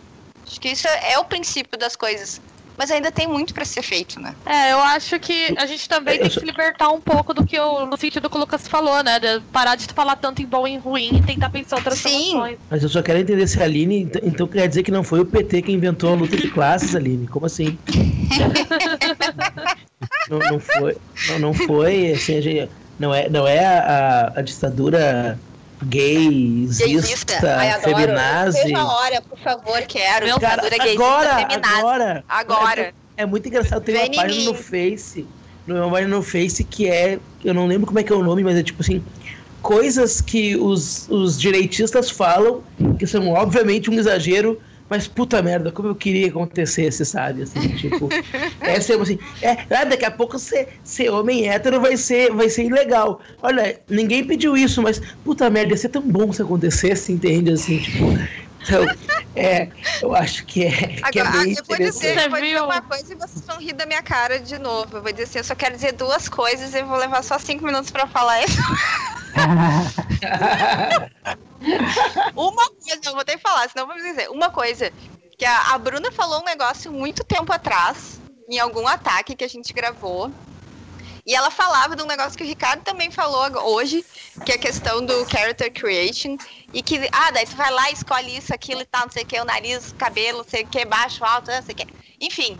[0.47, 2.39] Acho que isso é o princípio das coisas.
[2.78, 4.34] Mas ainda tem muito para ser feito, né?
[4.45, 7.59] É, eu acho que a gente também tem que se libertar um pouco do que
[7.59, 9.19] o, no sentido que o Lucas falou, né?
[9.19, 12.32] De parar de falar tanto em bom e em ruim e tentar pensar outras Sim.
[12.32, 12.57] soluções.
[12.71, 15.19] Mas eu só quero entender se a Aline, então, então quer dizer que não foi
[15.19, 17.28] o PT que inventou a luta de classes, Aline?
[17.28, 17.78] Como assim?
[20.30, 20.97] não, não, foi,
[21.30, 25.38] não, não foi, assim, a gente, não é, não é a, a ditadura
[25.84, 27.40] gaysista,
[27.82, 28.64] feminazi.
[28.64, 30.26] Veja a hora, por favor, quero.
[30.26, 30.62] Meu cara,
[30.92, 32.94] agora, agora, agora.
[33.16, 35.26] É muito engraçado, tem uma página no Face,
[35.68, 38.44] uma página no Face que é, eu não lembro como é que é o nome,
[38.44, 39.04] mas é tipo assim,
[39.62, 42.64] coisas que os, os direitistas falam,
[42.98, 44.60] que são obviamente um exagero,
[44.90, 47.44] mas puta merda, como eu queria que acontecesse, sabe?
[47.44, 48.10] Assim, tipo,
[48.62, 52.50] é sempre assim, é, ah, daqui a pouco ser, ser homem hétero vai ser, vai
[52.50, 53.20] ser ilegal.
[53.42, 57.52] Olha, ninguém pediu isso, mas puta merda, ia ser tão bom se acontecesse, entende?
[57.52, 58.06] Assim, tipo.
[58.62, 58.86] Então,
[59.36, 59.68] é,
[60.02, 60.72] eu acho que é,
[61.12, 63.74] que é bem eu vou dizer, eu vou dizer uma coisa e vocês vão rir
[63.74, 64.98] da minha cara de novo.
[64.98, 67.66] Eu vou dizer assim, eu só quero dizer duas coisas e vou levar só cinco
[67.66, 68.58] minutos pra falar isso.
[72.36, 74.30] uma coisa, eu vou ter que falar, senão vou dizer.
[74.30, 74.92] Uma coisa,
[75.38, 78.20] que a, a Bruna falou um negócio muito tempo atrás,
[78.50, 80.32] em algum ataque que a gente gravou.
[81.26, 84.04] E ela falava de um negócio que o Ricardo também falou hoje,
[84.46, 86.38] que é a questão do character creation.
[86.74, 89.26] E que, ah, daí tu vai lá, escolhe isso, aquilo e tal, não sei o
[89.26, 91.88] que, o nariz, cabelo, não sei o que, baixo, alto, não sei o que.
[92.20, 92.60] Enfim,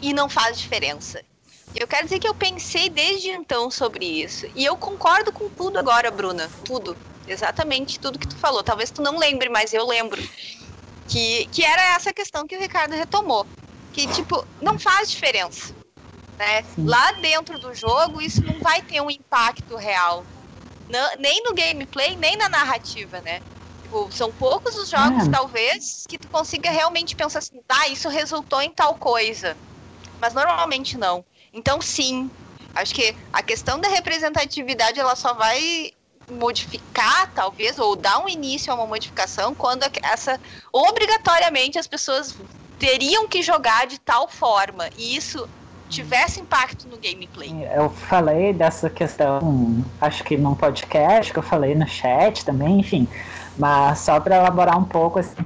[0.00, 1.20] e não faz diferença.
[1.76, 4.46] Eu quero dizer que eu pensei desde então sobre isso.
[4.54, 6.50] E eu concordo com tudo agora, Bruna.
[6.64, 6.96] Tudo.
[7.28, 8.62] Exatamente tudo que tu falou.
[8.62, 10.20] Talvez tu não lembre, mas eu lembro.
[11.06, 13.46] Que, que era essa questão que o Ricardo retomou.
[13.92, 15.74] Que, tipo, não faz diferença.
[16.38, 16.64] Né?
[16.78, 20.24] Lá dentro do jogo, isso não vai ter um impacto real.
[20.88, 23.40] Não, nem no gameplay, nem na narrativa, né?
[23.82, 25.30] Tipo, são poucos os jogos, é.
[25.30, 29.56] talvez, que tu consiga realmente pensar assim, tá, isso resultou em tal coisa.
[30.20, 31.24] Mas normalmente não.
[31.56, 32.30] Então, sim,
[32.74, 35.90] acho que a questão da representatividade ela só vai
[36.30, 40.38] modificar, talvez, ou dar um início a uma modificação quando essa
[40.70, 42.36] obrigatoriamente as pessoas
[42.78, 45.48] teriam que jogar de tal forma e isso
[45.88, 47.50] tivesse impacto no gameplay.
[47.74, 53.08] Eu falei dessa questão, acho que num podcast que eu falei no chat também, enfim,
[53.56, 55.36] mas só para elaborar um pouco assim,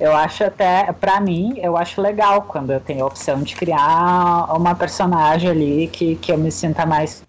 [0.00, 4.46] eu acho até, para mim, eu acho legal quando eu tenho a opção de criar
[4.54, 7.22] uma personagem ali que, que eu me sinta mais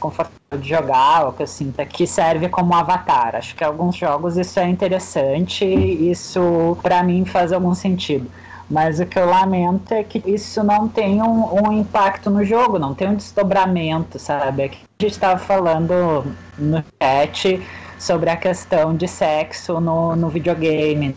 [0.00, 3.36] confortável de jogar, ou que eu sinta que serve como avatar.
[3.36, 8.30] Acho que alguns jogos isso é interessante, isso para mim faz algum sentido.
[8.68, 12.78] Mas o que eu lamento é que isso não tem um, um impacto no jogo,
[12.78, 14.64] não tem um desdobramento, sabe?
[14.64, 16.26] Aqui a gente estava falando
[16.58, 17.62] no chat
[17.96, 21.14] sobre a questão de sexo no, no videogame,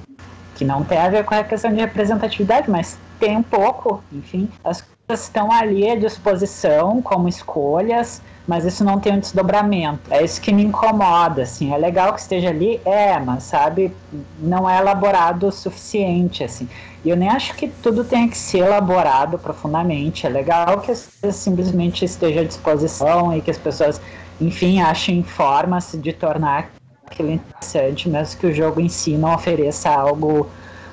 [0.59, 4.49] que não tem a ver com a questão de representatividade, mas tem um pouco, enfim.
[4.61, 10.13] As coisas estão ali à disposição como escolhas, mas isso não tem um desdobramento.
[10.13, 11.73] É isso que me incomoda, assim.
[11.73, 13.95] É legal que esteja ali, é, mas sabe,
[14.37, 16.67] não é elaborado o suficiente, assim.
[17.05, 20.27] E eu nem acho que tudo tenha que ser elaborado profundamente.
[20.27, 24.01] É legal que simplesmente esteja à disposição e que as pessoas,
[24.41, 26.69] enfim, achem formas de tornar
[27.11, 30.49] aquilo interessante, mesmo que o jogo em si não ofereça algo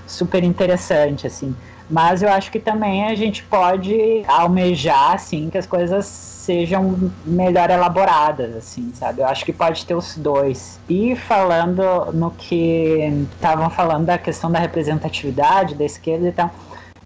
[0.07, 1.55] super interessante, assim.
[1.89, 7.71] Mas eu acho que também a gente pode almejar, assim, que as coisas sejam melhor
[7.71, 9.21] elaboradas, assim, sabe?
[9.21, 10.81] Eu acho que pode ter os dois.
[10.89, 16.51] E falando no que estavam falando da questão da representatividade da esquerda e tal,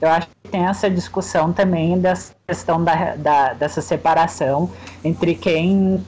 [0.01, 4.71] eu acho que tem essa discussão também dessa questão da, da dessa separação
[5.05, 6.03] entre quem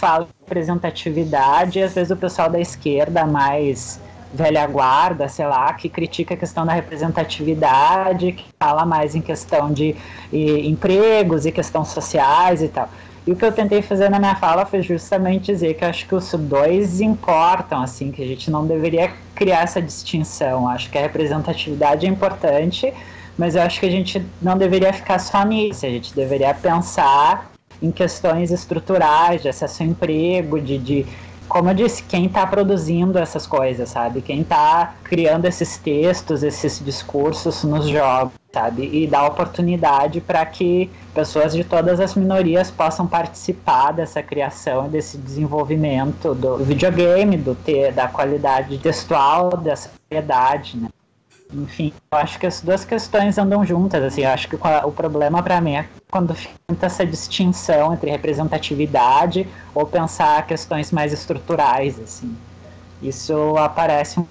[0.00, 4.00] fala representatividade e às vezes o pessoal da esquerda mais
[4.32, 9.72] velha guarda, sei lá, que critica a questão da representatividade, que fala mais em questão
[9.72, 9.94] de
[10.32, 12.88] e, empregos e questões sociais e tal.
[13.26, 16.14] E o que eu tentei fazer na minha fala foi justamente dizer que acho que
[16.14, 20.66] os dois importam, assim, que a gente não deveria criar essa distinção.
[20.66, 22.92] Acho que a representatividade é importante,
[23.36, 25.84] mas eu acho que a gente não deveria ficar só nisso.
[25.84, 27.49] A gente deveria pensar
[27.82, 31.06] em questões estruturais de acesso ao emprego, de, de
[31.50, 34.22] como eu disse, quem está produzindo essas coisas, sabe?
[34.22, 38.88] Quem está criando esses textos, esses discursos nos jogos, sabe?
[38.92, 45.18] E dá oportunidade para que pessoas de todas as minorias possam participar dessa criação desse
[45.18, 50.88] desenvolvimento do videogame, do ter, da qualidade textual, dessa variedade, né?
[51.52, 55.42] Enfim, eu acho que as duas questões andam juntas, assim, eu acho que o problema
[55.42, 62.36] para mim é quando fica essa distinção entre representatividade ou pensar questões mais estruturais, assim.
[63.02, 64.26] Isso aparece um,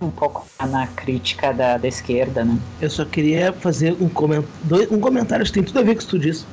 [0.00, 2.58] um pouco na crítica da, da esquerda, né?
[2.80, 4.44] Eu só queria fazer um, coment...
[4.90, 6.44] um comentário que tem tudo a ver com o que tu disse.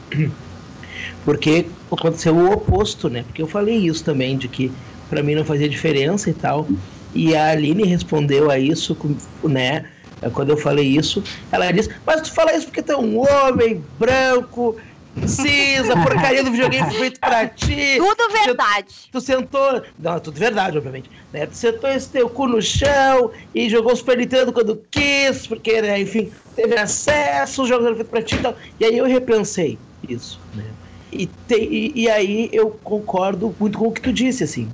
[1.25, 3.23] Porque aconteceu o oposto, né?
[3.23, 4.71] Porque eu falei isso também, de que
[5.09, 6.67] para mim não fazia diferença e tal.
[7.13, 8.97] E a Aline respondeu a isso,
[9.43, 9.85] né?
[10.21, 13.19] É, quando eu falei isso, ela disse: Mas tu fala isso porque tu é um
[13.19, 14.77] homem branco,
[15.25, 17.97] cinza, porcaria do videogame feito pra ti.
[17.97, 18.87] Tudo verdade.
[18.87, 19.81] Tu, tu sentou.
[19.97, 21.09] Não, tudo verdade, obviamente.
[21.33, 21.45] Né?
[21.45, 25.81] Tu sentou esse teu cu no chão e jogou o Super Nintendo quando quis, porque,
[25.81, 28.55] né, enfim, teve acesso, os jogos eram feitos pra ti e tal.
[28.79, 30.65] E aí eu repensei isso, né?
[31.11, 34.69] E, te, e, e, aí eu concordo muito com o que tu disse, assim.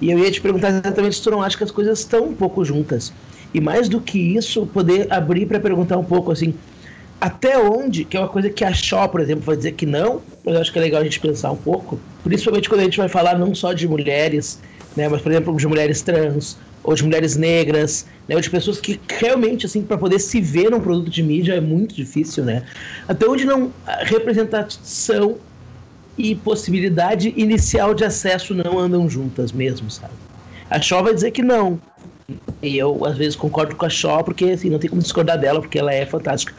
[0.00, 2.34] E eu ia te perguntar exatamente se tu não acha que as coisas estão um
[2.34, 3.12] pouco juntas.
[3.54, 6.54] E mais do que isso, poder abrir para perguntar um pouco assim,
[7.20, 10.20] até onde, que é uma coisa que a Shaw, por exemplo, vai dizer que não,
[10.44, 12.98] mas eu acho que é legal a gente pensar um pouco, principalmente quando a gente
[12.98, 14.58] vai falar não só de mulheres,
[14.96, 18.80] né, mas por exemplo de mulheres trans, ou de mulheres negras, né, ou de pessoas
[18.80, 22.64] que realmente, assim, para poder se ver num produto de mídia é muito difícil, né?
[23.06, 25.36] Até onde não representação
[26.18, 30.12] e possibilidade inicial de acesso não andam juntas mesmo, sabe?
[30.68, 31.78] A Shaw vai dizer que não,
[32.62, 35.60] e eu, às vezes, concordo com a Shaw, porque, assim, não tem como discordar dela,
[35.60, 36.54] porque ela é fantástica.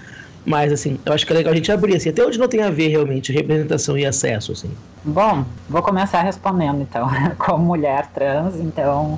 [0.46, 2.62] Mas, assim, eu acho que é legal a gente abrir, assim, até onde não tem
[2.62, 4.70] a ver, realmente, representação e acesso, assim.
[5.04, 7.08] Bom, vou começar respondendo, então.
[7.40, 9.18] Como mulher trans, então,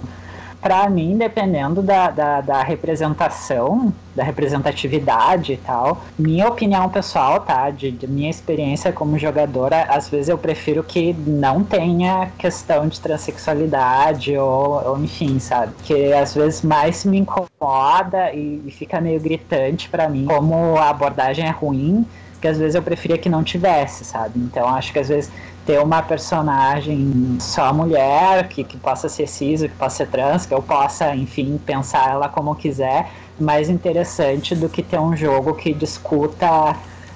[0.66, 7.70] para mim, dependendo da, da, da, representação, da representatividade e tal, minha opinião pessoal, tá?
[7.70, 12.99] De, de, minha experiência como jogadora, às vezes eu prefiro que não tenha questão de
[12.99, 15.72] transexualidade ou, ou enfim, sabe?
[15.84, 20.89] Que às vezes mais me incomoda e, e fica meio gritante para mim como a
[20.89, 22.07] abordagem é ruim
[22.39, 24.39] que às vezes eu preferia que não tivesse, sabe?
[24.39, 25.31] Então acho que às vezes
[25.65, 30.53] ter uma personagem só mulher, que, que possa ser cis, que possa ser trans, que
[30.53, 33.09] eu possa, enfim, pensar ela como quiser,
[33.39, 36.75] mais interessante do que ter um jogo que discuta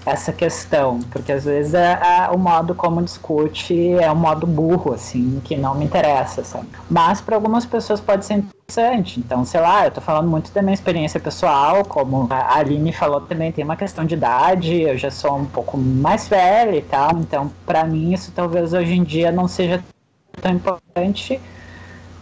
[0.10, 4.94] essa questão, porque às vezes é, é, o modo como discute é um modo burro,
[4.94, 6.68] assim, que não me interessa, sabe?
[6.90, 9.20] Mas para algumas pessoas pode ser interessante.
[9.20, 13.22] Então, sei lá, eu tô falando muito da minha experiência pessoal, como a Aline falou
[13.22, 17.12] também, tem uma questão de idade, eu já sou um pouco mais velha e tal,
[17.20, 19.84] então para mim isso talvez hoje em dia não seja
[20.42, 21.40] tão importante.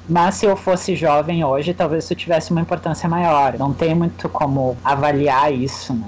[0.10, 3.58] Mas se eu fosse jovem hoje, talvez isso tivesse uma importância maior.
[3.58, 6.08] Não tem muito como avaliar isso, né?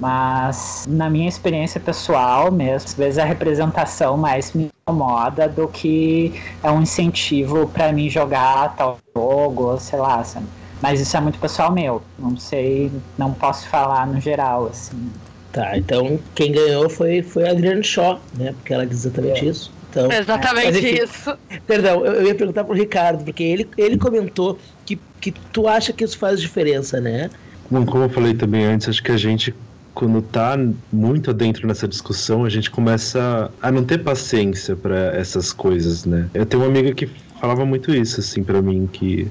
[0.00, 6.32] Mas na minha experiência pessoal mesmo, às vezes a representação mais me incomoda do que
[6.62, 10.46] é um incentivo para mim jogar tal jogo, sei lá, sabe?
[10.80, 12.02] Mas isso é muito pessoal meu.
[12.18, 15.10] Não sei, não posso falar no geral, assim.
[15.52, 18.52] Tá, então quem ganhou foi, foi a Adriane Shaw, né?
[18.52, 19.50] Porque ela diz exatamente é.
[19.50, 19.70] isso.
[19.90, 21.36] Então, exatamente enfim, isso.
[21.66, 25.92] Perdão, eu, eu, ia perguntar pro Ricardo, porque ele, ele comentou que, que tu acha
[25.92, 27.28] que isso faz diferença, né?
[27.68, 29.54] Bom, como eu falei também antes, acho que a gente
[29.94, 30.56] quando tá
[30.92, 36.28] muito dentro nessa discussão, a gente começa a não ter paciência para essas coisas, né?
[36.34, 37.08] Eu tenho uma amiga que
[37.40, 39.30] falava muito isso, assim, para mim, que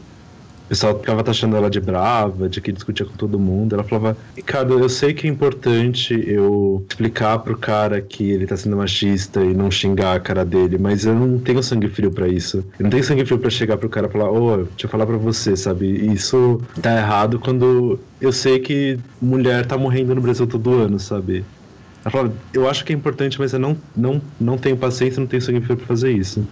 [0.69, 3.73] pessoal ficava taxando ela de brava, de que discutia com todo mundo.
[3.73, 8.55] Ela falava, Ricardo, eu sei que é importante eu explicar pro cara que ele tá
[8.55, 12.27] sendo machista e não xingar a cara dele, mas eu não tenho sangue frio para
[12.27, 12.57] isso.
[12.77, 14.89] Eu não tenho sangue frio para chegar pro cara e falar, ô, oh, deixa eu
[14.89, 15.87] falar pra você, sabe?
[16.13, 21.43] Isso tá errado quando eu sei que mulher tá morrendo no Brasil todo ano, sabe?
[22.05, 25.27] Ela falava, eu acho que é importante, mas eu não, não, não tenho paciência, não
[25.27, 26.47] tenho sangue frio pra fazer isso.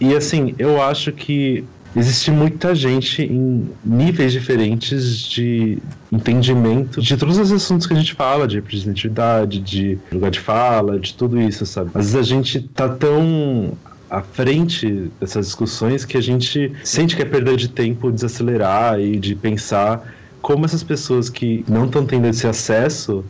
[0.00, 1.64] E assim, eu acho que
[1.96, 5.78] existe muita gente em níveis diferentes de
[6.10, 10.98] entendimento de todos os assuntos que a gente fala, de representatividade, de lugar de fala,
[10.98, 11.90] de tudo isso, sabe?
[11.94, 13.72] Às vezes a gente tá tão
[14.10, 19.18] à frente dessas discussões que a gente sente que é perda de tempo desacelerar e
[19.18, 23.24] de pensar como essas pessoas que não estão tendo esse acesso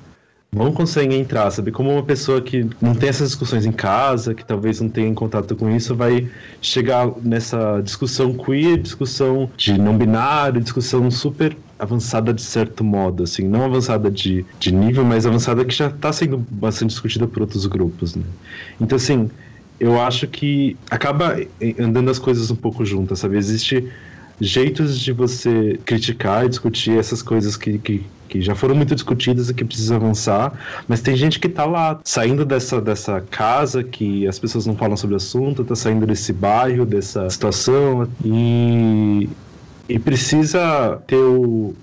[0.55, 1.73] vão conseguir entrar, sabe?
[1.73, 5.15] Como uma pessoa que não tem essas discussões em casa, que talvez não tenha em
[5.15, 6.29] contato com isso, vai
[6.63, 13.49] chegar nessa discussão queer, discussão de não binário, discussão super avançada de certo modo, assim,
[13.49, 17.67] não avançada de, de nível, mas avançada que já está sendo bastante discutida por outros
[17.67, 18.25] grupos, né?
[18.81, 19.29] Então, assim,
[19.81, 21.37] eu acho que acaba
[21.81, 23.37] andando as coisas um pouco juntas, sabe?
[23.37, 23.91] Existe
[24.41, 29.49] jeitos de você criticar e discutir essas coisas que, que, que já foram muito discutidas
[29.49, 30.53] e que precisam avançar,
[30.89, 34.97] mas tem gente que tá lá, saindo dessa, dessa casa que as pessoas não falam
[34.97, 39.29] sobre o assunto, tá saindo desse bairro, dessa situação, e,
[39.89, 41.75] e precisa ter o,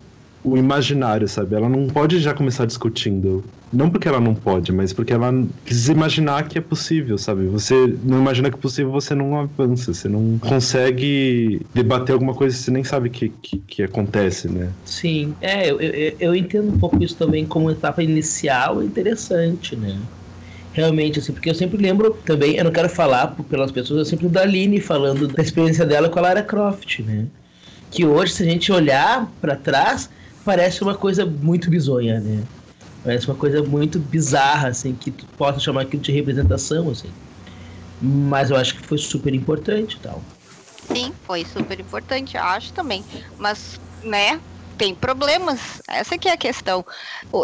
[0.44, 1.56] o imaginário, sabe?
[1.56, 3.44] Ela não pode já começar discutindo.
[3.72, 5.32] Não porque ela não pode, mas porque ela
[5.64, 7.46] precisa imaginar que é possível, sabe?
[7.46, 12.56] Você não imagina que é possível, você não avança, você não consegue debater alguma coisa
[12.56, 14.70] você nem sabe que, que, que acontece, né?
[14.86, 19.98] Sim, é, eu, eu, eu entendo um pouco isso também como etapa inicial interessante, né?
[20.74, 24.28] realmente, assim, porque eu sempre lembro também, eu não quero falar pelas pessoas, eu sempre
[24.30, 27.26] da Aline falando da experiência dela com a Lara Croft, né?
[27.90, 30.10] Que hoje, se a gente olhar para trás,
[30.46, 32.40] parece uma coisa muito bizonha, né?
[33.04, 37.10] Parece uma coisa muito bizarra, assim, que tu possa chamar aquilo de representação, assim.
[38.02, 40.22] Mas eu acho que foi super importante tal.
[40.94, 43.04] Sim, foi super importante, eu acho também.
[43.38, 44.40] Mas, né,
[44.82, 45.80] tem problemas.
[45.88, 46.84] Essa que é a questão.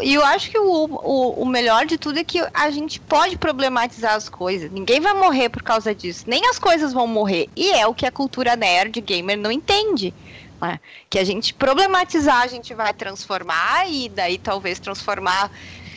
[0.01, 3.37] E eu acho que o, o, o, melhor de tudo é que a gente pode
[3.37, 4.71] problematizar as coisas.
[4.71, 6.23] Ninguém vai morrer por causa disso.
[6.25, 7.47] Nem as coisas vão morrer.
[7.55, 10.15] E é o que a cultura nerd gamer não entende.
[10.61, 10.79] Né?
[11.09, 15.51] Que a gente problematizar, a gente vai transformar e daí talvez transformar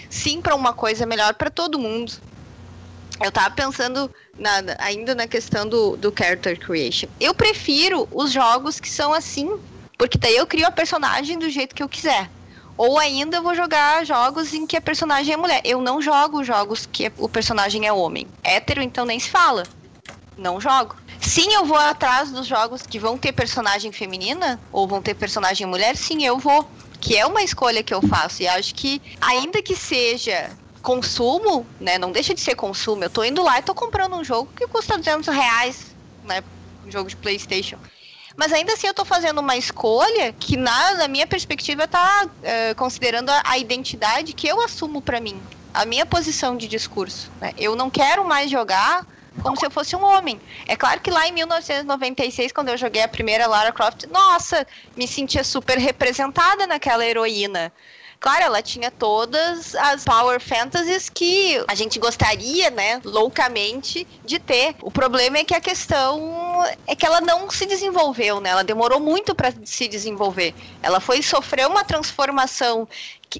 [0.08, 2.12] sim para uma coisa melhor para todo mundo.
[3.22, 7.08] Eu tava pensando na, ainda na questão do, do character creation.
[7.20, 9.58] Eu prefiro os jogos que são assim,
[9.98, 12.30] porque daí eu crio a personagem do jeito que eu quiser.
[12.78, 15.60] Ou ainda eu vou jogar jogos em que a personagem é mulher.
[15.64, 18.26] Eu não jogo jogos que o personagem é homem.
[18.42, 19.64] Hétero, então nem se fala.
[20.38, 20.96] Não jogo.
[21.20, 25.66] Sim, eu vou atrás dos jogos que vão ter personagem feminina ou vão ter personagem
[25.66, 25.96] mulher.
[25.96, 26.68] Sim, eu vou.
[27.00, 28.42] Que é uma escolha que eu faço.
[28.42, 30.50] E acho que, ainda que seja
[30.82, 31.98] consumo, né?
[31.98, 33.04] Não deixa de ser consumo.
[33.04, 35.94] Eu tô indo lá e tô comprando um jogo que custa 200 reais,
[36.24, 36.42] né?
[36.86, 37.78] Um jogo de PlayStation.
[38.36, 42.74] Mas ainda assim eu tô fazendo uma escolha que, na, na minha perspectiva, tá uh,
[42.76, 45.40] considerando a, a, identidade que eu assumo para mim.
[45.74, 47.30] A minha posição de discurso.
[47.40, 47.52] Né?
[47.58, 49.06] Eu não quero mais jogar
[49.42, 50.40] como se eu fosse um homem.
[50.66, 54.66] É claro que lá em 1996, quando eu joguei a primeira Lara Croft, nossa,
[54.96, 57.72] me sentia super representada naquela heroína.
[58.20, 64.76] Claro, ela tinha todas as power fantasies que a gente gostaria, né, loucamente de ter.
[64.82, 68.50] O problema é que a questão é que ela não se desenvolveu, né?
[68.50, 70.54] Ela demorou muito para se desenvolver.
[70.82, 72.86] Ela foi sofrer uma transformação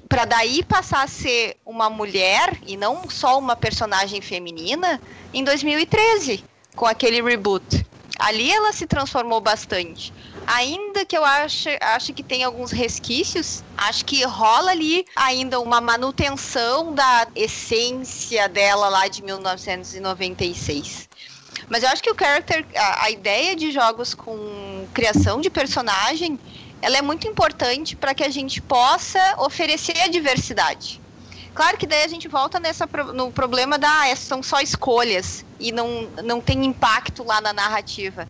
[0.09, 4.99] para daí passar a ser uma mulher e não só uma personagem feminina
[5.31, 6.43] em 2013
[6.75, 7.85] com aquele reboot.
[8.17, 10.11] Ali ela se transformou bastante
[10.47, 15.79] ainda que eu ache, acho que tem alguns resquícios, acho que rola ali ainda uma
[15.81, 21.09] manutenção da essência dela lá de 1996.
[21.69, 26.39] Mas eu acho que o character, a, a ideia de jogos com criação de personagem,
[26.81, 30.99] ela é muito importante para que a gente possa oferecer a diversidade.
[31.53, 35.71] Claro que daí a gente volta nessa, no problema da ah, são só escolhas e
[35.71, 38.27] não, não tem impacto lá na narrativa.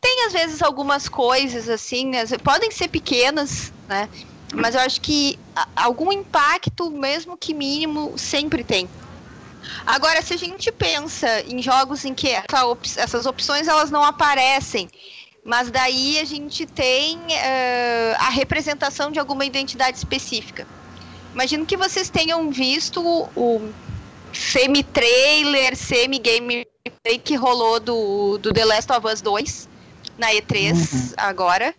[0.00, 4.08] Tem às vezes algumas coisas assim, podem ser pequenas, né?
[4.54, 5.38] Mas eu acho que
[5.74, 8.88] algum impacto, mesmo que mínimo, sempre tem.
[9.84, 14.04] Agora, se a gente pensa em jogos em que essa op essas opções elas não
[14.04, 14.88] aparecem,
[15.44, 20.66] mas daí a gente tem uh, a representação de alguma identidade específica.
[21.34, 23.00] Imagino que vocês tenham visto
[23.36, 23.70] o
[24.32, 29.75] semi-trailer, semi-gameplay que rolou do, do The Last of Us 2
[30.18, 31.12] na E3 uhum.
[31.16, 31.74] agora.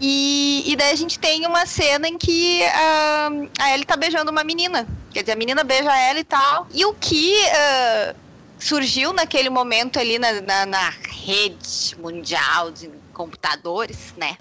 [0.00, 4.32] E, e daí a gente tem uma cena em que uh, a Ellie tá beijando
[4.32, 4.86] uma menina.
[5.12, 6.66] Quer dizer, a menina beija ela e tal.
[6.74, 8.16] E o que uh,
[8.58, 14.36] surgiu naquele momento ali na, na, na rede mundial de computadores, né?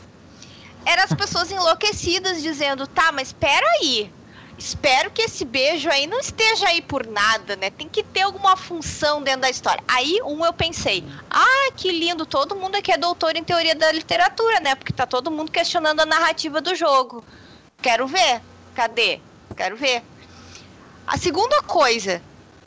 [0.84, 4.12] Eram as pessoas enlouquecidas dizendo, tá, mas espera aí,
[4.62, 7.70] espero que esse beijo aí não esteja aí por nada, né?
[7.70, 9.84] Tem que ter alguma função dentro da história.
[9.88, 13.92] Aí, um, eu pensei, ah, que lindo, todo mundo aqui é doutor em teoria da
[13.92, 14.76] literatura, né?
[14.76, 17.24] Porque tá todo mundo questionando a narrativa do jogo.
[17.82, 18.42] Quero ver.
[18.76, 19.20] Cadê?
[19.58, 20.04] Quero ver.
[21.06, 22.22] A segunda coisa,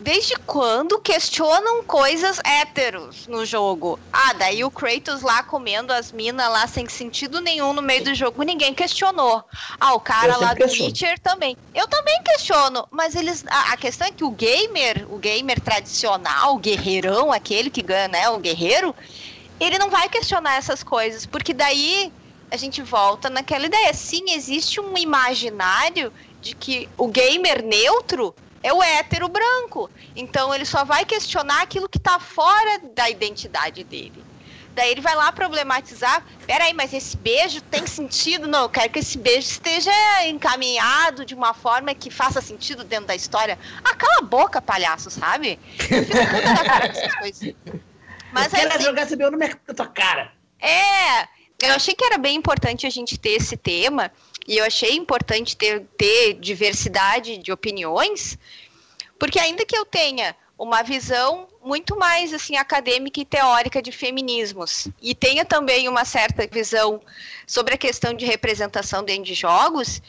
[0.05, 3.99] Desde quando questionam coisas héteros no jogo?
[4.13, 8.15] Ah, daí o Kratos lá comendo as minas lá sem sentido nenhum no meio do
[8.15, 9.43] jogo, ninguém questionou.
[9.81, 11.57] Ah, o cara lá do Witcher também.
[11.75, 13.47] Eu também questiono, mas eles.
[13.49, 18.09] A, a, questão é que o gamer, o gamer tradicional, o guerreirão, aquele que ganha,
[18.09, 18.29] né?
[18.29, 18.95] O guerreiro,
[19.59, 22.13] ele não vai questionar essas coisas, porque daí
[22.51, 23.95] a gente volta naquela ideia.
[23.95, 28.35] Sim, existe um imaginário de que o gamer neutro
[28.65, 29.91] é o hétero branco.
[30.17, 34.25] Então ele só vai questionar aquilo que está fora da identidade dele.
[34.75, 36.25] Daí ele vai lá problematizar.
[36.47, 38.49] Peraí, mas esse beijo tem sentido?
[38.49, 39.93] Não, eu quero que esse beijo esteja
[40.27, 43.57] encaminhado de uma forma que faça sentido dentro da história.
[43.85, 45.61] Ah, cala a boca, palhaço, sabe?
[45.79, 47.55] Eu fico puta cara com essas coisas.
[48.33, 50.33] Mas eu quero assim, jogar esse beijo no mercado da tua cara.
[50.59, 51.29] É,
[51.63, 54.11] eu achei que era bem importante a gente ter esse tema.
[54.47, 58.39] E eu achei importante ter, ter diversidade de opiniões,
[59.19, 64.87] porque ainda que eu tenha uma visão muito mais assim acadêmica e teórica de feminismos
[65.01, 67.01] e tenha também uma certa visão
[67.47, 70.01] sobre a questão de representação dentro de jogos,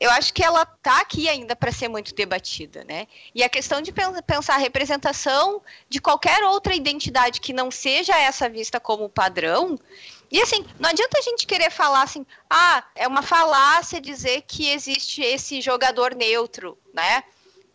[0.00, 3.08] eu acho que ela está aqui ainda para ser muito debatida, né?
[3.34, 3.92] E a questão de
[4.24, 9.76] pensar a representação de qualquer outra identidade que não seja essa vista como padrão,
[10.30, 14.68] e assim, não adianta a gente querer falar assim, ah, é uma falácia dizer que
[14.70, 17.24] existe esse jogador neutro, né?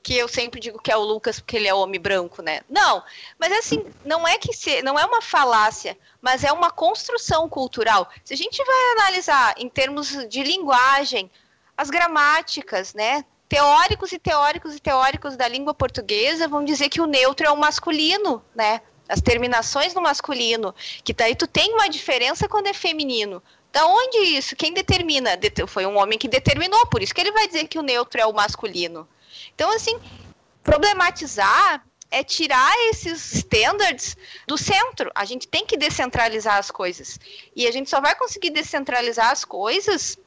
[0.04, 2.62] Que eu sempre digo que é o Lucas porque ele é homem branco, né?
[2.70, 3.04] Não,
[3.40, 8.08] mas assim, não é que se, não é uma falácia, mas é uma construção cultural.
[8.24, 11.32] Se a gente vai analisar em termos de linguagem,
[11.76, 13.26] as gramáticas, né?
[13.50, 17.58] Teóricos e teóricos e teóricos da língua portuguesa vão dizer que o neutro é o
[17.58, 18.82] masculino, né?
[19.14, 23.44] As terminações no masculino, que daí tu tem uma diferença quando é feminino.
[23.72, 24.56] Da onde isso?
[24.56, 25.32] Quem determina?
[25.68, 28.26] Foi um homem que determinou, por isso que ele vai dizer que o neutro é
[28.26, 29.08] o masculino.
[29.54, 30.00] Então, assim,
[30.64, 35.12] problematizar é tirar esses standards do centro.
[35.14, 37.20] A gente tem que descentralizar as coisas.
[37.56, 40.18] E a gente só vai conseguir descentralizar as coisas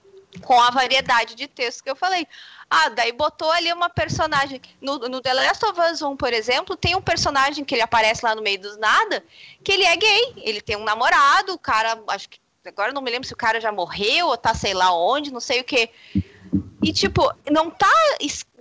[0.42, 2.26] com a variedade de textos que eu falei.
[2.68, 4.60] Ah, daí botou ali uma personagem.
[4.80, 8.24] No, no The Last of Us 1, por exemplo, tem um personagem que ele aparece
[8.24, 9.24] lá no meio dos nada,
[9.62, 10.34] que ele é gay.
[10.38, 12.38] Ele tem um namorado, o cara, acho que.
[12.66, 15.38] Agora não me lembro se o cara já morreu ou tá sei lá onde, não
[15.38, 15.88] sei o que.
[16.82, 17.92] E, tipo, não tá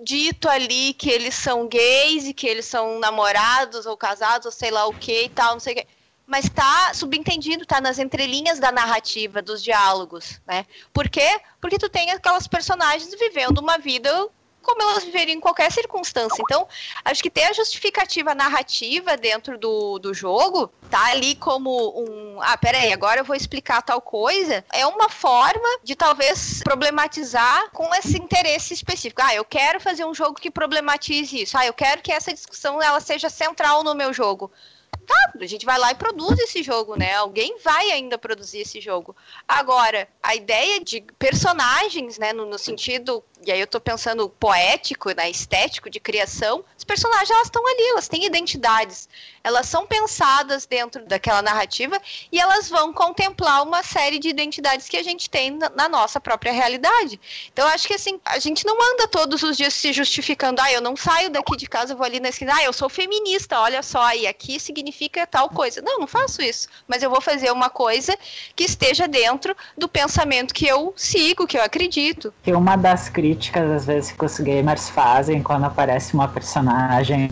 [0.04, 4.70] dito ali que eles são gays e que eles são namorados ou casados ou sei
[4.70, 5.88] lá o que e tal, não sei o que
[6.26, 10.66] mas está subentendido, está nas entrelinhas da narrativa, dos diálogos, né?
[10.94, 11.40] Por quê?
[11.62, 14.30] Porque tu tem aquelas personagens vivendo uma vida
[14.66, 16.42] como elas viveriam em qualquer circunstância.
[16.42, 16.68] Então,
[17.06, 22.42] acho que ter a justificativa narrativa dentro do, do jogo, tá ali como um.
[22.42, 24.66] Ah, peraí, agora eu vou explicar tal coisa.
[24.74, 29.22] É uma forma de talvez problematizar com esse interesse específico.
[29.24, 31.58] Ah, eu quero fazer um jogo que problematize isso.
[31.58, 34.52] Ah, eu quero que essa discussão ela seja central no meu jogo
[34.98, 37.14] tá, a gente vai lá e produz esse jogo, né?
[37.16, 39.16] Alguém vai ainda produzir esse jogo.
[39.48, 45.12] Agora, a ideia de personagens, né, no, no sentido, e aí eu tô pensando poético,
[45.16, 49.08] né, estético, de criação, os personagens, elas estão ali, elas têm identidades.
[49.44, 54.98] Elas são pensadas dentro daquela narrativa e elas vão contemplar uma série de identidades que
[54.98, 57.20] a gente tem na, na nossa própria realidade.
[57.54, 60.82] Então, acho que assim, a gente não anda todos os dias se justificando, ah, eu
[60.82, 64.14] não saio daqui de casa, vou ali na esquina, ah, eu sou feminista, olha só,
[64.14, 65.82] e aqui significa tal coisa.
[65.82, 66.68] Não, não faço isso.
[66.88, 68.18] Mas eu vou fazer uma coisa
[68.56, 72.34] que esteja dentro do pensamento que eu sigo, que eu acredito.
[72.44, 77.30] Que uma das críticas, às vezes, que os gamers fazem quando aparece uma personagem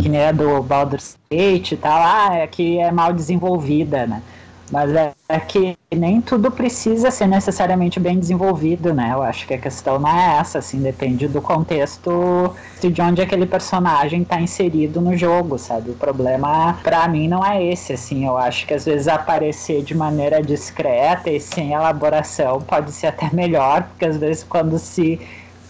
[0.00, 4.22] que nem a do Baldur's Gate e tal, ah, é que é mal desenvolvida, né?
[4.70, 9.10] Mas é, é, que nem tudo precisa ser necessariamente bem desenvolvido, né?
[9.12, 13.46] Eu acho que a questão não é essa, assim, depende do contexto de onde aquele
[13.46, 15.90] personagem está inserido no jogo, sabe?
[15.90, 18.26] O problema, para mim, não é esse, assim.
[18.26, 23.30] Eu acho que às vezes aparecer de maneira discreta e sem elaboração pode ser até
[23.32, 25.20] melhor, porque às vezes quando se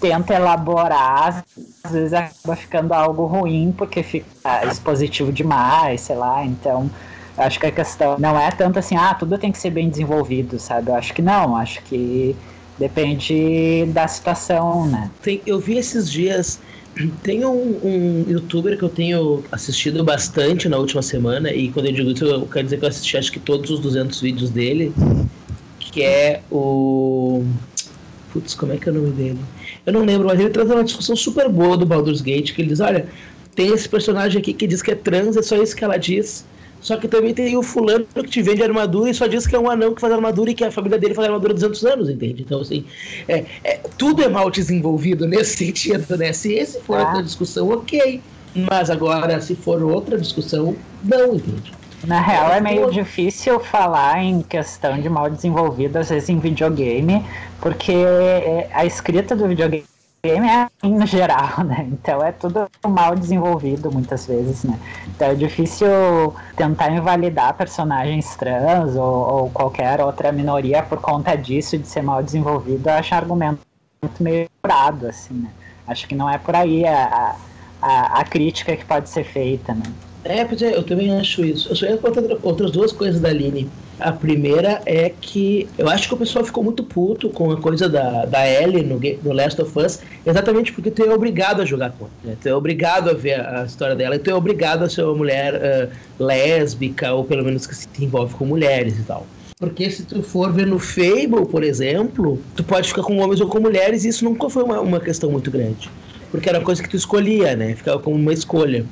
[0.00, 1.44] tenta elaborar,
[1.82, 4.26] às vezes acaba ficando algo ruim, porque fica
[4.66, 6.90] expositivo demais, sei lá, então
[7.38, 10.58] Acho que a questão não é tanto assim, ah, tudo tem que ser bem desenvolvido,
[10.58, 10.90] sabe?
[10.90, 12.34] Eu acho que não, acho que
[12.78, 15.10] depende da situação, né?
[15.22, 16.60] Tem, eu vi esses dias.
[17.22, 21.92] Tem um, um, youtuber que eu tenho assistido bastante na última semana, e quando eu
[21.92, 24.92] digo isso, eu quero dizer que eu assisti acho que todos os 200 vídeos dele,
[25.78, 27.44] que é o.
[28.32, 29.38] Putz, como é que é o nome dele?
[29.86, 32.70] Eu não lembro, mas ele traz uma discussão super boa do Baldur's Gate, que ele
[32.70, 33.06] diz: olha,
[33.54, 36.44] tem esse personagem aqui que diz que é trans, é só isso que ela diz.
[36.80, 39.58] Só que também tem o fulano que te vende armadura e só diz que é
[39.58, 42.08] um anão que faz armadura e que a família dele faz armadura há 200 anos,
[42.08, 42.42] entende?
[42.42, 42.84] Então, assim,
[43.26, 46.32] é, é, tudo é mal desenvolvido nesse sentido, né?
[46.32, 47.18] Se esse for ah.
[47.18, 48.20] a discussão, ok.
[48.70, 50.74] Mas agora, se for outra discussão,
[51.04, 51.72] não, entende?
[52.06, 57.24] Na real, é meio difícil falar em questão de mal desenvolvido, às vezes em videogame,
[57.60, 57.92] porque
[58.72, 59.84] a escrita do videogame
[60.24, 61.88] game é assim no geral, né?
[61.92, 64.78] Então é tudo mal desenvolvido muitas vezes, né?
[65.08, 65.88] Então é difícil
[66.56, 72.22] tentar invalidar personagens trans ou, ou qualquer outra minoria por conta disso, de ser mal
[72.22, 72.88] desenvolvido.
[72.88, 73.60] Eu acho um argumento
[74.20, 75.50] meio curado, assim, né?
[75.86, 77.36] Acho que não é por aí a,
[77.80, 79.84] a, a crítica que pode ser feita, né?
[80.24, 81.68] É, é, eu também acho isso.
[81.70, 83.70] Eu só ia contar outras duas coisas da Aline.
[84.00, 87.88] A primeira é que eu acho que o pessoal ficou muito puto com a coisa
[87.88, 91.90] da, da Ellie no, no Last of Us, exatamente porque tu é obrigado a jogar
[91.92, 92.12] com ela.
[92.22, 92.36] Né?
[92.40, 95.14] Tu é obrigado a ver a, história dela e tu é obrigado a ser uma
[95.14, 99.26] mulher uh, lésbica, ou pelo menos que se envolve com mulheres e tal.
[99.58, 103.48] Porque se tu for ver no Fable, por exemplo, tu pode ficar com homens ou
[103.48, 105.90] com mulheres e isso nunca foi uma, uma questão muito grande.
[106.30, 107.74] Porque era uma coisa que tu escolhia, né?
[107.74, 108.86] Ficava como uma escolha.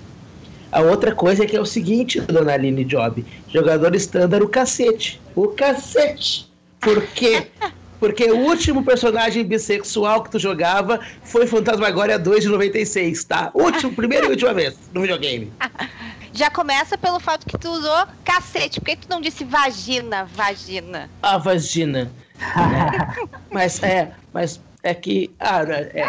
[0.71, 5.21] A outra coisa é que é o seguinte, dona Aline Job: jogador estándar, o cacete.
[5.35, 6.51] O cacete!
[6.81, 7.47] Por quê?
[7.99, 13.51] Porque o último personagem bissexual que tu jogava foi Fantasmagoria 2 de 96, tá?
[13.55, 15.51] Último, primeira e última vez no videogame.
[16.35, 18.79] Já começa pelo fato que tu usou cacete.
[18.79, 21.09] Por que tu não disse vagina, vagina?
[21.23, 22.11] Ah, vagina.
[23.51, 25.31] Mas é, mas é que.
[25.41, 26.07] Ah, é.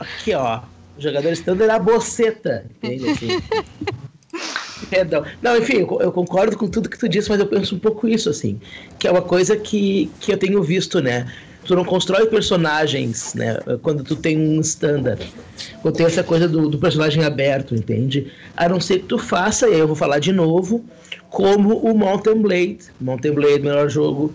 [0.00, 0.62] Aqui, ó.
[0.96, 2.66] O jogador standard era a boceta.
[2.82, 3.10] Entende?
[3.10, 3.28] Assim.
[4.90, 5.24] Perdão.
[5.40, 8.08] Não, enfim, eu, eu, concordo com tudo que tu disse, mas eu penso um pouco
[8.08, 8.60] isso, assim.
[8.98, 11.26] Que é uma coisa que, que eu tenho visto, né?
[11.64, 13.58] Tu não constrói personagens, né?
[13.82, 15.32] Quando tu tem um standard.
[15.80, 18.32] Quando tem essa coisa do, do personagem aberto, entende?
[18.56, 20.84] A não ser que tu faça, e aí eu vou falar de novo,
[21.30, 22.78] como o Mountain Blade.
[23.00, 24.34] Mountain Blade, melhor jogo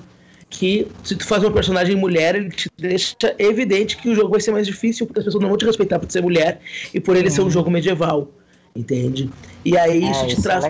[0.49, 4.39] que se tu faz uma personagem mulher, ele te deixa evidente que o jogo vai
[4.39, 6.59] ser mais difícil, porque as pessoas não vão te respeitar por ser mulher
[6.93, 8.29] e por ele ser um jogo medieval,
[8.75, 9.29] entende?
[9.65, 10.69] E aí é, isso te isso é traz é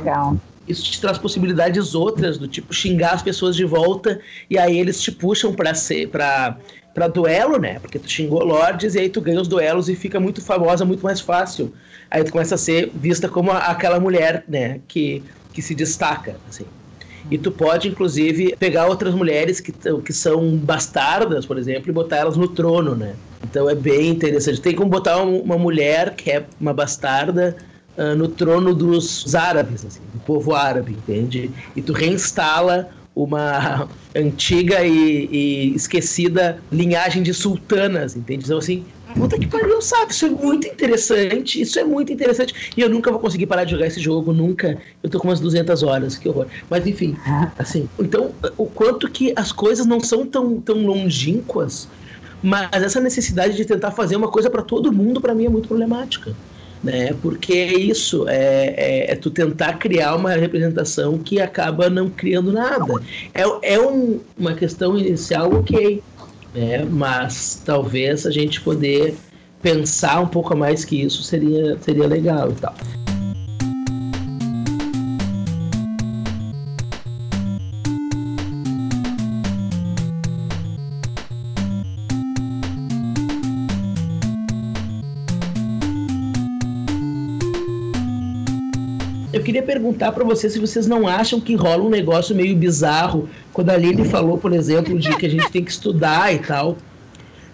[0.67, 4.19] isso te traz possibilidades outras do tipo xingar as pessoas de volta
[4.49, 6.57] e aí eles te puxam para ser para
[6.93, 7.77] para duelo, né?
[7.79, 11.03] Porque tu xingou lords e aí tu ganha os duelos e fica muito famosa, muito
[11.03, 11.71] mais fácil.
[12.09, 15.23] Aí tu começa a ser vista como aquela mulher, né, que
[15.53, 16.65] que se destaca, assim.
[17.29, 22.17] E tu pode, inclusive, pegar outras mulheres que, que são bastardas, por exemplo, e botar
[22.17, 23.15] elas no trono, né?
[23.43, 24.61] Então é bem interessante.
[24.61, 27.55] Tem como botar uma mulher que é uma bastarda
[27.97, 31.51] uh, no trono dos árabes, assim, do povo árabe, entende?
[31.75, 38.45] E tu reinstala uma antiga e, e, esquecida linhagem de sultanas, entende?
[38.45, 38.85] Então, assim,
[39.17, 40.11] puta que pariu, sabe?
[40.11, 42.71] Isso é muito interessante, isso é muito interessante.
[42.75, 44.77] E eu nunca vou conseguir parar de jogar esse jogo, nunca.
[45.01, 46.47] Eu tô com umas 200 horas, que horror.
[46.69, 47.17] Mas, enfim,
[47.57, 51.87] assim, então, o quanto que as coisas não são tão, tão longínquas,
[52.41, 55.67] mas essa necessidade de tentar fazer uma coisa para todo mundo, para mim, é muito
[55.67, 56.35] problemática
[56.83, 57.13] né?
[57.21, 62.51] Porque é isso, é, é, é, tu tentar criar uma representação que acaba não criando
[62.51, 63.01] nada.
[63.33, 66.01] É, é um, uma questão inicial, ok,
[66.57, 66.83] né?
[66.83, 69.15] mas talvez a gente poder
[69.61, 72.73] pensar um pouco mais que isso seria, seria legal e tal.
[89.67, 93.73] Perguntar para vocês se vocês não acham que rola um negócio meio bizarro quando a
[93.73, 96.77] Aline falou, por exemplo, de que a gente tem que estudar e tal,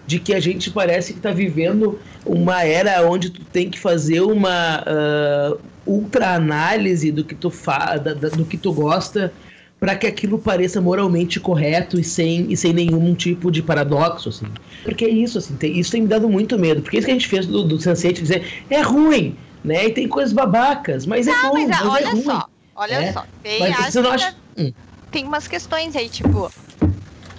[0.06, 4.20] de que a gente parece que está vivendo uma era onde tu tem que fazer
[4.20, 9.32] uma uh, ultra análise do que tu fa da, da, do que tu gosta
[9.80, 14.46] para que aquilo pareça moralmente correto e sem, e sem nenhum tipo de paradoxo, assim.
[14.82, 16.80] Porque é isso, assim, tem, isso tem me dado muito medo.
[16.80, 19.86] Porque isso que a gente fez do, do Sense8 dizer, é ruim, né?
[19.86, 22.22] E tem coisas babacas, mas é Não, bom, mas, mas olha é ruim.
[22.22, 23.24] só, olha É, só.
[23.42, 24.34] Tem, Mas acho você não acha...
[24.58, 24.72] Hum.
[25.10, 26.52] tem umas questões aí, tipo.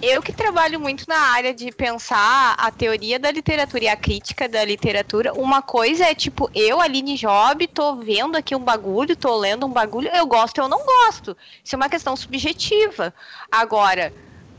[0.01, 4.47] Eu que trabalho muito na área de pensar a teoria da literatura e a crítica
[4.47, 9.35] da literatura, uma coisa é tipo, eu, Aline Job, tô vendo aqui um bagulho, tô
[9.37, 11.35] lendo um bagulho, eu gosto ou eu não gosto.
[11.63, 13.13] Isso é uma questão subjetiva.
[13.49, 14.13] Agora,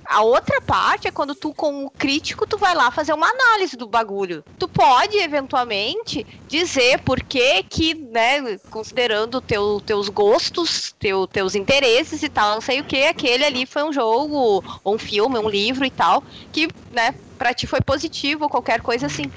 [0.09, 3.87] a outra parte é quando tu, como crítico, tu vai lá fazer uma análise do
[3.87, 4.45] bagulho.
[4.59, 12.23] Tu pode, eventualmente, dizer por que que, né, considerando teu, teus gostos, teu, teus interesses
[12.23, 15.85] e tal, não sei o que, aquele ali foi um jogo, um filme, um livro
[15.85, 16.23] e tal,
[16.53, 19.31] que, né, pra ti foi positivo, qualquer coisa assim.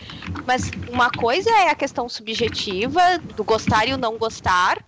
[0.45, 3.01] Mas uma coisa é a questão subjetiva,
[3.35, 4.83] do gostar e o não gostar,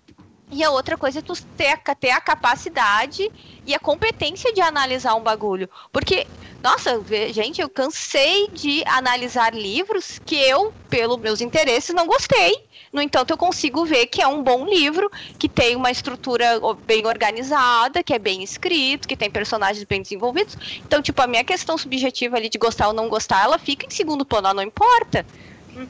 [0.51, 3.31] e a outra coisa é tu ter a, ter a capacidade
[3.65, 5.69] e a competência de analisar um bagulho.
[5.91, 6.27] Porque,
[6.61, 7.01] nossa,
[7.31, 12.65] gente, eu cansei de analisar livros que eu, pelos meus interesses, não gostei.
[12.91, 15.09] No entanto, eu consigo ver que é um bom livro,
[15.39, 20.57] que tem uma estrutura bem organizada, que é bem escrito, que tem personagens bem desenvolvidos.
[20.85, 23.89] Então, tipo, a minha questão subjetiva ali de gostar ou não gostar, ela fica em
[23.89, 25.25] segundo plano, ela não importa.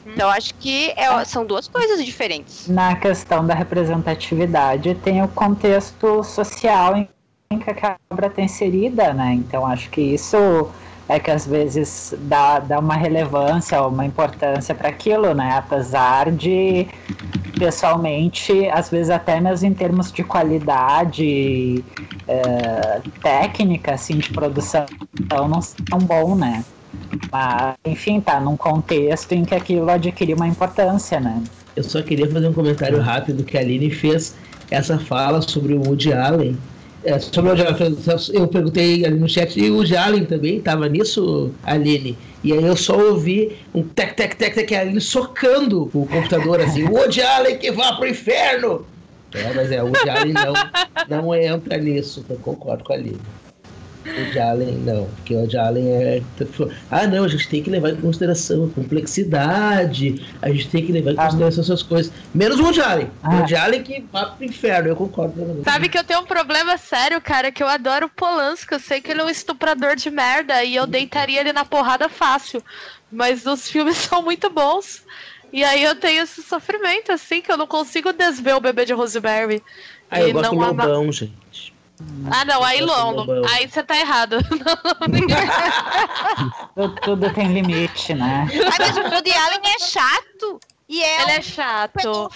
[0.06, 2.68] Então, acho que é- são duas coisas diferentes.
[2.68, 7.08] Na questão da representatividade, tem o contexto social em
[7.52, 9.34] em que a obra está inserida, né?
[9.34, 10.70] Então, acho que isso
[11.06, 15.56] é que às vezes dá, dá uma relevância, uma importância para aquilo, né?
[15.58, 16.88] Apesar de,
[17.58, 21.84] pessoalmente, às vezes até mesmo em termos de qualidade
[22.26, 24.86] eh, técnica, assim, de produção,
[25.30, 25.60] não
[25.90, 26.64] tão bom, né?
[27.30, 31.42] Mas, enfim, tá num contexto em que aquilo adquire uma importância, né?
[31.74, 34.34] Eu só queria fazer um comentário rápido que a Aline fez
[34.70, 36.56] essa fala sobre o Woody Allen.
[37.04, 37.98] É, sobre o Woody Allen,
[38.32, 42.16] eu perguntei ali no chat, e o Woody Allen também estava nisso, Aline?
[42.44, 46.84] E aí eu só ouvi um tec, tec, tec, tec, Aline socando o computador assim,
[46.88, 48.84] Woody Allen que vá pro inferno!
[49.34, 50.54] É, mas é, o Woody Allen não,
[51.08, 53.18] não entra nisso, eu concordo com a Aline.
[54.04, 56.22] O Woody Allen não, porque o Woody Allen é.
[56.90, 60.92] Ah, não, a gente tem que levar em consideração a complexidade, a gente tem que
[60.92, 61.26] levar em Ah.
[61.26, 62.12] consideração essas coisas.
[62.34, 63.06] Menos o Woody Allen.
[63.06, 63.34] O Ah.
[63.36, 65.62] Woody Allen que vá pro inferno, eu concordo.
[65.64, 68.74] Sabe que eu tenho um problema sério, cara, que eu adoro o Polanski.
[68.74, 72.08] Eu sei que ele é um estuprador de merda e eu deitaria ele na porrada
[72.08, 72.62] fácil.
[73.10, 75.02] Mas os filmes são muito bons.
[75.52, 78.94] E aí eu tenho esse sofrimento, assim, que eu não consigo desver o bebê de
[78.94, 79.62] Rosemary.
[80.10, 81.71] Ah, eu gosto do não ama- Lobão, gente.
[82.30, 83.10] Ah, não, aí não.
[83.10, 83.42] Lobão.
[83.50, 84.38] Aí você tá errado.
[86.74, 88.48] Tudo, tudo tem limite, né?
[88.72, 90.60] Ah, mas o Woody Allen é chato.
[90.88, 92.30] E é, Ele um é chato.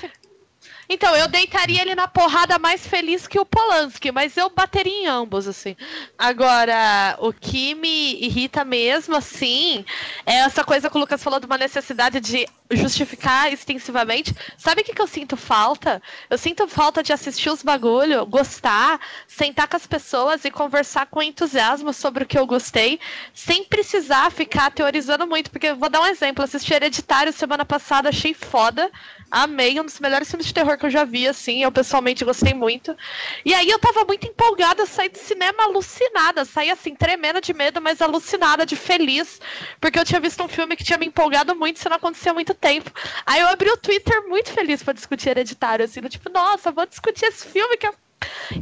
[0.88, 5.06] Então, eu deitaria ele na porrada mais feliz que o Polanski, mas eu bateria em
[5.06, 5.76] ambos, assim.
[6.16, 9.84] Agora, o que me irrita mesmo, assim,
[10.24, 14.34] é essa coisa que o Lucas falou de uma necessidade de justificar extensivamente.
[14.56, 16.02] Sabe o que, que eu sinto falta?
[16.28, 21.22] Eu sinto falta de assistir os bagulho, gostar, sentar com as pessoas e conversar com
[21.22, 22.98] entusiasmo sobre o que eu gostei,
[23.32, 25.50] sem precisar ficar teorizando muito.
[25.50, 28.90] Porque vou dar um exemplo: assisti Hereditário semana passada, achei foda.
[29.30, 31.62] Amei, um dos melhores filmes de terror que eu já vi, assim.
[31.62, 32.96] Eu pessoalmente gostei muito.
[33.44, 36.44] E aí eu tava muito empolgada, saí do cinema alucinada.
[36.44, 39.40] Saí assim, tremendo de medo, mas alucinada, de feliz.
[39.80, 42.34] Porque eu tinha visto um filme que tinha me empolgado muito, isso não acontecia há
[42.34, 42.90] muito tempo.
[43.24, 47.26] Aí eu abri o Twitter muito feliz pra discutir hereditário, assim, tipo, nossa, vou discutir
[47.26, 47.94] esse filme que eu.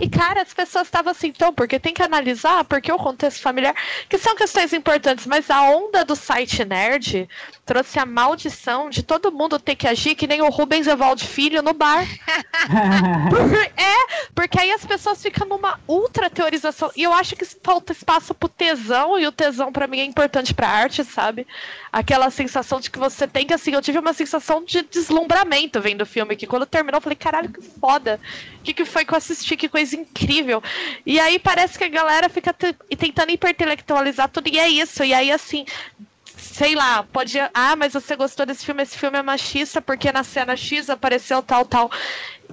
[0.01, 3.75] E, cara, as pessoas estavam assim, então, porque tem que analisar, porque o contexto familiar,
[4.09, 7.29] que são questões importantes, mas a onda do site nerd
[7.65, 11.63] trouxe a maldição de todo mundo ter que agir que nem o Rubens Evaldo Filho
[11.63, 12.05] no bar.
[13.77, 16.91] é, porque aí as pessoas ficam numa ultra teorização.
[16.97, 20.53] E eu acho que falta espaço pro tesão, e o tesão pra mim é importante
[20.53, 21.47] pra arte, sabe?
[21.93, 26.03] Aquela sensação de que você tem que, assim, eu tive uma sensação de deslumbramento vendo
[26.03, 28.19] o filme, que quando terminou eu falei, caralho, que foda.
[28.61, 29.44] O que, que foi que eu assisti?
[29.57, 30.63] Que coisa incrível.
[31.05, 35.05] E aí parece que a galera fica te- tentando hiperintelectualizar tudo, e é isso.
[35.05, 35.67] E aí, assim,
[36.37, 37.39] sei lá, pode.
[37.53, 38.83] Ah, mas você gostou desse filme?
[38.83, 41.91] Esse filme é machista porque na cena X apareceu tal, tal.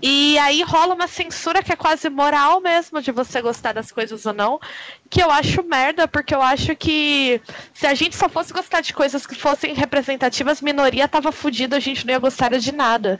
[0.01, 4.25] E aí rola uma censura que é quase moral mesmo de você gostar das coisas
[4.25, 4.59] ou não.
[5.09, 7.39] Que eu acho merda, porque eu acho que
[7.73, 11.79] se a gente só fosse gostar de coisas que fossem representativas, minoria tava fudida, a
[11.79, 13.19] gente não ia gostar de nada.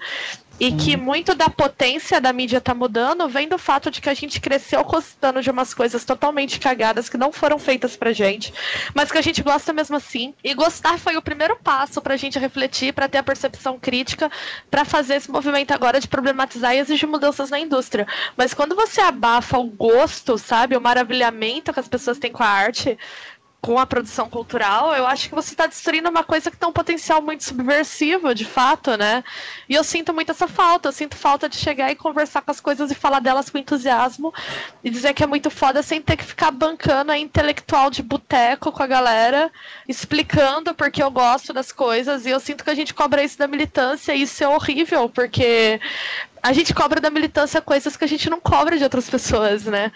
[0.62, 4.14] E que muito da potência da mídia tá mudando vem do fato de que a
[4.14, 8.54] gente cresceu gostando de umas coisas totalmente cagadas que não foram feitas pra gente,
[8.94, 10.36] mas que a gente gosta mesmo assim.
[10.44, 14.30] E gostar foi o primeiro passo pra gente refletir, pra ter a percepção crítica,
[14.70, 18.06] pra fazer esse movimento agora de problematizar e exigir mudanças na indústria.
[18.38, 22.48] Mas quando você abafa o gosto, sabe, o maravilhamento que as pessoas têm com a
[22.48, 23.00] arte,
[23.62, 26.74] com a produção cultural, eu acho que você está destruindo uma coisa que tem um
[26.74, 29.24] potencial muito subversivo, de fato, né?
[29.70, 30.90] E eu sinto muito essa falta.
[30.90, 34.34] Eu sinto falta de chegar e conversar com as coisas e falar delas com entusiasmo
[34.84, 38.72] e dizer que é muito foda sem ter que ficar bancando a intelectual de boteco
[38.72, 39.52] com a galera,
[39.88, 42.26] explicando porque eu gosto das coisas.
[42.26, 45.80] E eu sinto que a gente cobra isso da militância e isso é horrível, porque
[46.42, 49.92] a gente cobra da militância coisas que a gente não cobra de outras pessoas, né?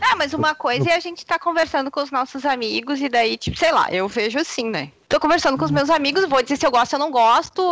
[0.00, 3.08] Ah, mas uma coisa é a gente estar tá conversando com os nossos amigos e
[3.08, 4.92] daí, tipo, sei lá, eu vejo assim, né?
[5.08, 7.62] Tô conversando com os meus amigos, vou dizer se eu gosto ou não gosto,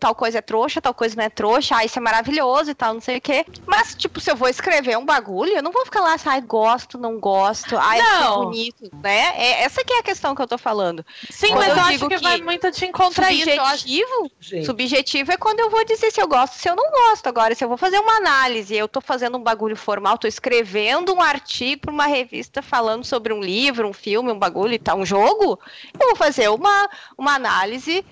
[0.00, 2.94] tal coisa é trouxa, tal coisa não é trouxa, ah, isso é maravilhoso e tal,
[2.94, 3.44] não sei o quê.
[3.66, 6.40] Mas, tipo, se eu vou escrever um bagulho, eu não vou ficar lá assim, ai,
[6.40, 8.42] gosto, não gosto, ai, não.
[8.42, 9.34] é bonito, né?
[9.36, 11.04] É, essa que é a questão que eu tô falando.
[11.28, 14.64] Sim, quando mas eu, eu acho que, que, vai muito te encontrar subjetivo, isso.
[14.64, 17.26] Subjetivo é quando eu vou dizer se eu gosto, se eu não gosto.
[17.26, 21.12] Agora, se eu vou fazer uma análise, eu tô fazendo um bagulho formal, tô escrevendo
[21.12, 24.96] um artigo pra uma revista falando sobre um livro, um filme, um bagulho e tal,
[24.96, 25.60] um jogo,
[26.00, 26.85] eu vou fazer uma
[27.16, 28.04] uma, análise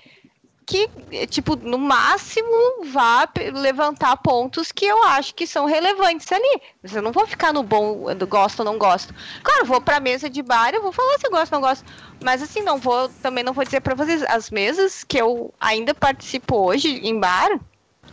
[0.65, 0.89] que,
[1.29, 6.61] tipo, no máximo vá levantar pontos que eu acho que são relevantes ali.
[6.81, 9.13] Mas eu não vou ficar no bom, do gosto ou não gosto.
[9.43, 11.85] Claro, vou pra mesa de bar, eu vou falar se gosto ou não gosto.
[12.23, 15.93] Mas assim, não vou, também não vou dizer pra vocês, as mesas que eu ainda
[15.93, 17.59] participo hoje em bar,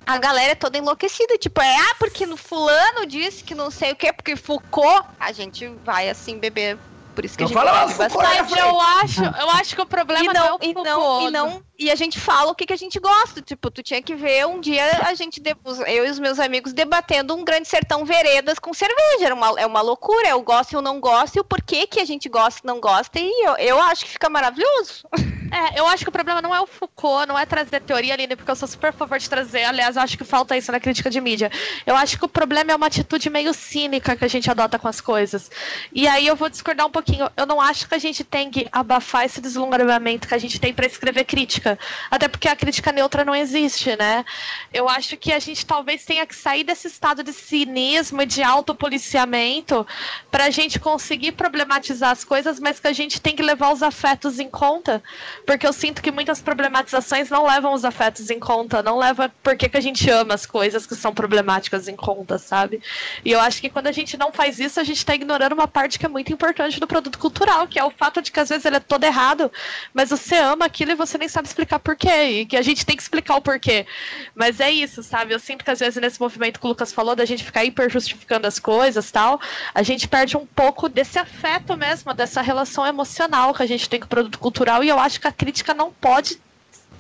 [0.07, 3.93] a galera é toda enlouquecida, tipo, é, ah, porque no fulano disse que não sei
[3.93, 6.79] o que, porque Foucault, a gente vai assim beber
[7.13, 8.17] por isso que não a gente fala bastante.
[8.17, 11.29] Mas eu acho, eu acho que o problema e não, não é o e não,
[11.29, 13.43] e não e a gente fala o que, que a gente gosta.
[13.43, 15.43] Tipo, tu tinha que ver um dia a gente,
[15.89, 19.27] eu e os meus amigos, debatendo um grande sertão veredas com cerveja.
[19.27, 22.01] Era uma, é uma loucura, eu gosto e eu não gosto, e o porquê que
[22.01, 25.07] a gente gosta e não gosta, e eu, eu acho que fica maravilhoso.
[25.53, 28.35] É, eu acho que o problema não é o Foucault, não é trazer teoria, Aline,
[28.37, 29.65] porque eu sou super a favor de trazer.
[29.65, 31.53] Aliás, eu acho que falta isso na crítica de mídia.
[31.85, 34.89] Eu acho que o problema é uma atitude meio cínica que a gente adota com
[34.89, 35.51] as coisas.
[35.93, 37.31] E aí eu vou discordar um pouquinho.
[37.37, 40.73] Eu não acho que a gente tem que abafar esse deslumbramento que a gente tem
[40.73, 41.79] para escrever crítica.
[42.11, 44.25] Até porque a crítica neutra não existe, né?
[44.73, 48.43] Eu acho que a gente talvez tenha que sair desse estado de cinismo e de
[48.43, 49.87] autopoliciamento
[50.31, 53.83] para a gente conseguir problematizar as coisas, mas que a gente tem que levar os
[53.83, 55.03] afetos em conta
[55.47, 59.57] porque eu sinto que muitas problematizações não levam os afetos em conta, não leva por
[59.57, 62.81] que, que a gente ama as coisas que são problemáticas em conta, sabe?
[63.25, 65.69] E eu acho que quando a gente não faz isso, a gente está ignorando uma
[65.69, 68.51] parte que é muito importante do produto cultural, que é o fato de que às
[68.51, 69.51] vezes ele é todo errado,
[69.95, 72.85] mas você ama aquilo e você nem sabe explicar por quê, e que a gente
[72.85, 73.87] tem que explicar o porquê.
[74.35, 75.33] Mas é isso, sabe?
[75.33, 77.89] Eu sinto que às vezes nesse movimento que o Lucas falou, da gente ficar hiper
[77.89, 79.41] justificando as coisas tal,
[79.75, 83.99] a gente perde um pouco desse afeto mesmo, dessa relação emocional que a gente tem
[83.99, 86.39] com o produto cultural, e eu acho que a crítica não pode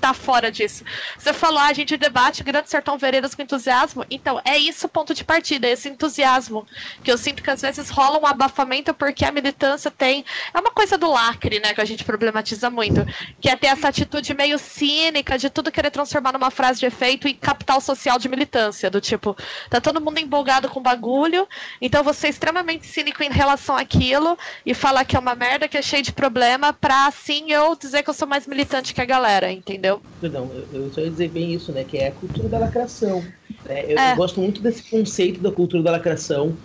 [0.02, 0.84] tá fora disso.
[1.16, 4.04] Você falou, ah, a gente debate Grande Sertão Veredas com entusiasmo.
[4.10, 6.66] Então, é isso o ponto de partida, esse entusiasmo.
[7.04, 10.24] Que eu sinto que às vezes rola um abafamento porque a militância tem.
[10.52, 11.72] É uma coisa do lacre, né?
[11.72, 13.06] Que a gente problematiza muito.
[13.40, 17.28] Que é ter essa atitude meio cínica de tudo querer transformar numa frase de efeito
[17.28, 18.90] e capital social de militância.
[18.90, 19.36] Do tipo,
[19.70, 21.48] tá todo mundo empolgado com bagulho,
[21.80, 25.78] então você é extremamente cínico em relação àquilo e falar que é uma merda, que
[25.78, 29.04] é cheio de problema, pra assim eu dizer que eu sou mais militante que a
[29.04, 29.91] galera, entendeu?
[30.20, 31.84] Perdão, eu, só ia dizer bem isso, né?
[31.84, 33.22] Que é a cultura da lacração.
[33.64, 33.84] Né?
[33.88, 34.14] Eu, é.
[34.14, 36.56] gosto muito desse conceito da cultura da lacração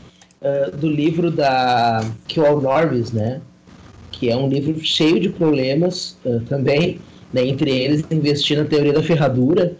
[0.41, 3.41] uh, do livro da Kill Norris, né?
[4.11, 6.99] Que é um livro cheio de problemas uh, também,
[7.33, 7.45] né?
[7.45, 9.75] Entre eles, investir na teoria da ferradura,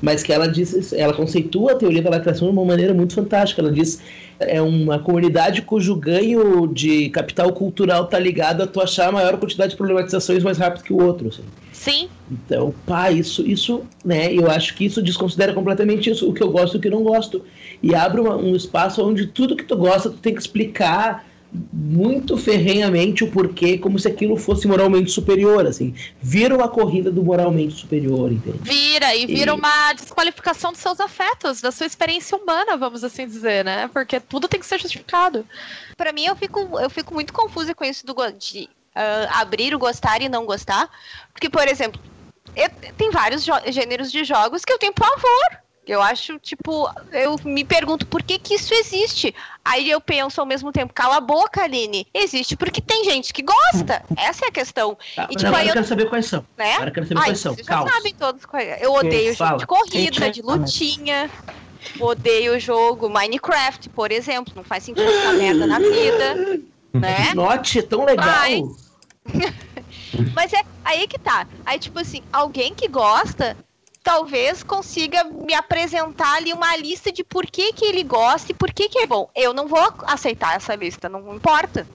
[0.00, 3.62] mas que ela diz, ela conceitua a teoria da lacração de uma maneira muito fantástica.
[3.62, 4.02] Ela diz
[4.46, 9.36] é uma comunidade cujo ganho de capital cultural tá ligado a tu achar a maior
[9.38, 11.28] quantidade de problematizações mais rápido que o outro.
[11.28, 11.42] Assim.
[11.82, 12.08] Sim.
[12.30, 14.32] Então, pá, isso, isso, né?
[14.32, 17.02] Eu acho que isso desconsidera completamente isso, o que eu gosto e o que não
[17.02, 17.44] gosto.
[17.82, 21.26] E abre uma, um espaço onde tudo que tu gosta, tu tem que explicar
[21.72, 25.92] muito ferrenhamente o porquê, como se aquilo fosse moralmente superior, assim.
[26.20, 28.60] Vira uma corrida do moralmente superior, entende?
[28.62, 29.54] Vira, e vira e...
[29.54, 33.90] uma desqualificação dos seus afetos, da sua experiência humana, vamos assim dizer, né?
[33.92, 35.44] Porque tudo tem que ser justificado.
[35.96, 39.78] Para mim, eu fico, eu fico muito confusa com isso do, de uh, abrir o
[39.78, 40.88] gostar e não gostar.
[41.32, 42.00] Porque, por exemplo,
[42.56, 45.62] eu, tem vários gêneros de jogos que eu tenho pavor.
[45.84, 49.34] Eu acho, tipo, eu me pergunto por que que isso existe.
[49.64, 52.06] Aí eu penso ao mesmo tempo, cala a boca, Aline.
[52.14, 54.04] Existe porque tem gente que gosta.
[54.16, 54.96] Essa é a questão.
[55.16, 56.46] Tá, e, tipo, agora eu quero saber quais são.
[56.56, 56.74] Né?
[56.74, 57.54] Agora eu quero saber Ai, quais são.
[57.54, 61.28] Vocês já sabem todos quais Eu odeio jogo de corrida, de lutinha.
[61.98, 64.52] odeio o jogo Minecraft, por exemplo.
[64.54, 66.60] Não faz sentido essa merda na vida.
[66.92, 67.32] Né?
[67.34, 68.26] Note, tão legal.
[68.26, 68.92] Mas-
[70.34, 71.46] Mas é aí que tá.
[71.64, 73.56] Aí, tipo assim, alguém que gosta
[74.02, 78.72] talvez consiga me apresentar ali uma lista de por que, que ele gosta e por
[78.72, 79.30] que, que é bom.
[79.34, 81.86] Eu não vou aceitar essa lista, não importa.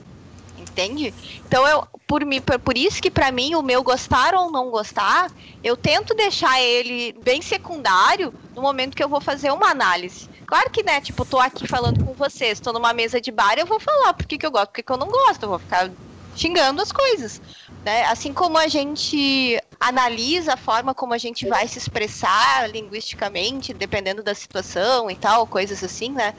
[0.58, 1.14] Entende?
[1.46, 4.70] Então, eu, por, mim, por, por isso que pra mim o meu gostar ou não
[4.70, 5.30] gostar,
[5.64, 10.30] eu tento deixar ele bem secundário no momento que eu vou fazer uma análise.
[10.48, 13.66] Claro que, né, tipo, tô aqui falando com vocês, tô numa mesa de bar, eu
[13.66, 15.92] vou falar por que, eu gosto, por que, eu não gosto, eu vou ficar
[16.38, 17.42] xingando as coisas.
[17.84, 18.06] Né?
[18.06, 24.24] Assim como a gente analisa a forma como a gente vai se expressar linguisticamente, dependendo
[24.24, 26.34] da situação e tal, coisas assim, né?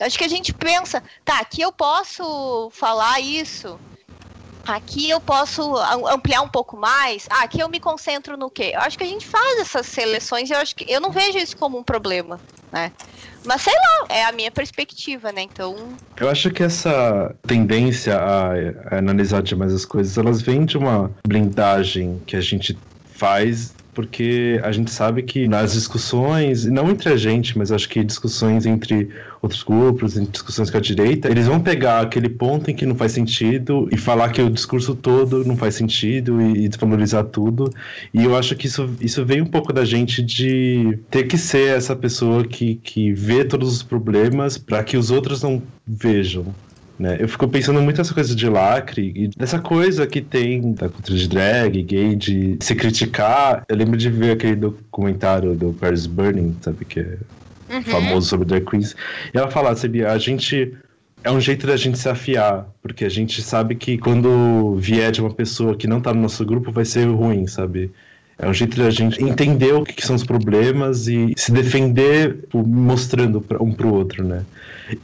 [0.00, 3.80] Acho que a gente pensa, tá, aqui eu posso falar isso,
[4.66, 8.72] aqui eu posso am- ampliar um pouco mais, ah, aqui eu me concentro no quê?
[8.74, 11.38] Eu acho que a gente faz essas seleções e eu acho que eu não vejo
[11.38, 12.38] isso como um problema,
[12.70, 12.92] né?
[13.46, 15.42] Mas sei lá, é a minha perspectiva, né?
[15.42, 15.76] Então,
[16.16, 18.50] Eu acho que essa tendência a,
[18.90, 22.76] a analisar demais as coisas, elas vêm de uma blindagem que a gente
[23.14, 28.04] faz porque a gente sabe que nas discussões, não entre a gente, mas acho que
[28.04, 29.08] discussões entre
[29.40, 32.94] outros grupos, em discussões com a direita, eles vão pegar aquele ponto em que não
[32.94, 37.72] faz sentido e falar que o discurso todo não faz sentido e, e desvalorizar tudo.
[38.12, 41.74] E eu acho que isso, isso vem um pouco da gente de ter que ser
[41.74, 46.54] essa pessoa que, que vê todos os problemas para que os outros não vejam.
[46.98, 47.16] Né?
[47.20, 51.18] Eu fico pensando muito nessa coisa de lacre e dessa coisa que tem da cultura
[51.18, 53.64] de drag, gay, de se criticar.
[53.68, 57.18] Eu lembro de ver aquele documentário do Paris Burning, sabe, que é
[57.70, 57.82] uhum.
[57.82, 58.96] famoso sobre drag queens.
[59.32, 60.72] E ela fala, sabia, a gente
[61.22, 65.20] é um jeito da gente se afiar, porque a gente sabe que quando vier de
[65.20, 67.90] uma pessoa que não tá no nosso grupo vai ser ruim, sabe?
[68.38, 72.42] É um jeito da gente entender o que, que são os problemas e se defender
[72.42, 74.44] tipo, mostrando pra, um pro outro, né?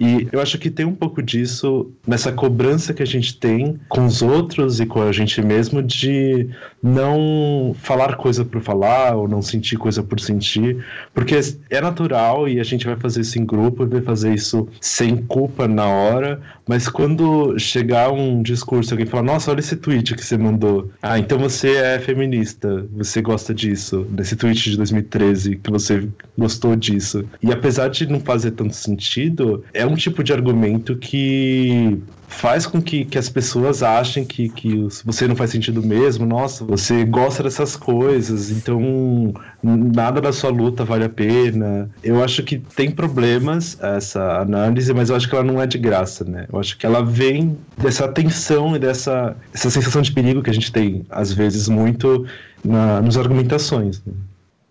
[0.01, 4.05] E eu acho que tem um pouco disso nessa cobrança que a gente tem com
[4.07, 6.49] os outros e com a gente mesmo de
[6.83, 10.85] não falar coisa por falar ou não sentir coisa por sentir,
[11.15, 11.39] porque
[11.71, 15.17] é natural e a gente vai fazer isso em grupo e vai fazer isso sem
[15.17, 20.25] culpa na hora, mas quando chegar um discurso, alguém falar, nossa, olha esse tweet que
[20.25, 20.91] você mandou.
[21.03, 26.77] Ah, então você é feminista, você gosta disso, desse tweet de 2013, que você gostou
[26.77, 27.25] disso.
[27.43, 32.81] E apesar de não fazer tanto sentido, é um tipo de argumento que faz com
[32.81, 37.43] que, que as pessoas achem que, que você não faz sentido mesmo, nossa, você gosta
[37.43, 39.33] dessas coisas, então
[39.63, 41.91] nada da sua luta vale a pena.
[42.03, 45.79] Eu acho que tem problemas essa análise, mas eu acho que ela não é de
[45.79, 46.47] graça, né?
[46.53, 50.55] Eu acho que ela vem dessa tensão e dessa essa sensação de perigo que a
[50.55, 52.27] gente tem, às vezes, muito
[52.65, 54.03] na, nas argumentações.
[54.07, 54.13] né?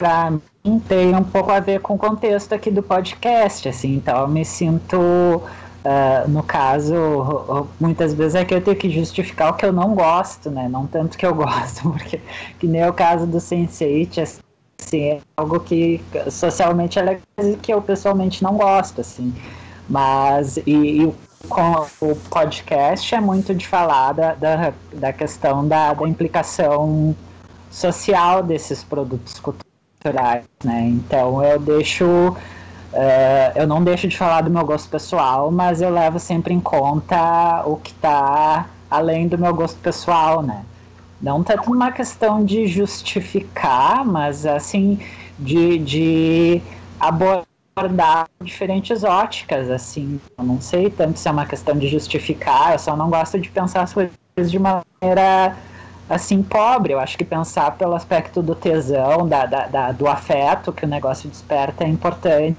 [0.02, 0.32] Pra
[0.66, 4.28] mim tem um pouco a ver com o contexto aqui do podcast, assim, então eu
[4.28, 5.44] me sinto,
[5.86, 9.94] ah, no caso, muitas vezes é que eu tenho que justificar o que eu não
[9.94, 12.20] gosto, né, não tanto que eu gosto, porque
[12.58, 16.02] que nem o caso do Sense8, assim, é algo que
[16.32, 19.32] socialmente é legal e que eu pessoalmente não gosto, assim,
[19.88, 21.14] mas, e, e
[21.48, 27.16] com o podcast é muito de falar da, da, da questão da, da implicação
[27.70, 29.71] social desses produtos culturais,
[30.64, 30.88] né?
[30.88, 32.36] Então eu deixo,
[32.94, 36.60] eh, eu não deixo de falar do meu gosto pessoal, mas eu levo sempre em
[36.60, 40.66] conta o que está além do meu gosto pessoal, né?
[41.22, 45.00] Não tanto uma questão de justificar, mas assim
[45.38, 46.62] de, de
[47.00, 50.20] abordar diferentes óticas, assim.
[50.38, 53.50] Eu não sei tanto se é uma questão de justificar, eu só não gosto de
[53.50, 55.56] pensar as coisas de maneira
[56.14, 56.94] assim, pobre.
[56.94, 60.88] Eu acho que pensar pelo aspecto do tesão, da, da, da- do afeto que o
[60.88, 62.56] negócio desperta é importante,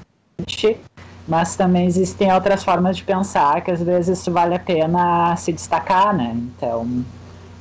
[1.28, 5.52] mas também existem outras formas de pensar que às vezes isso vale a pena se
[5.52, 6.32] destacar, né?
[6.34, 7.04] Então,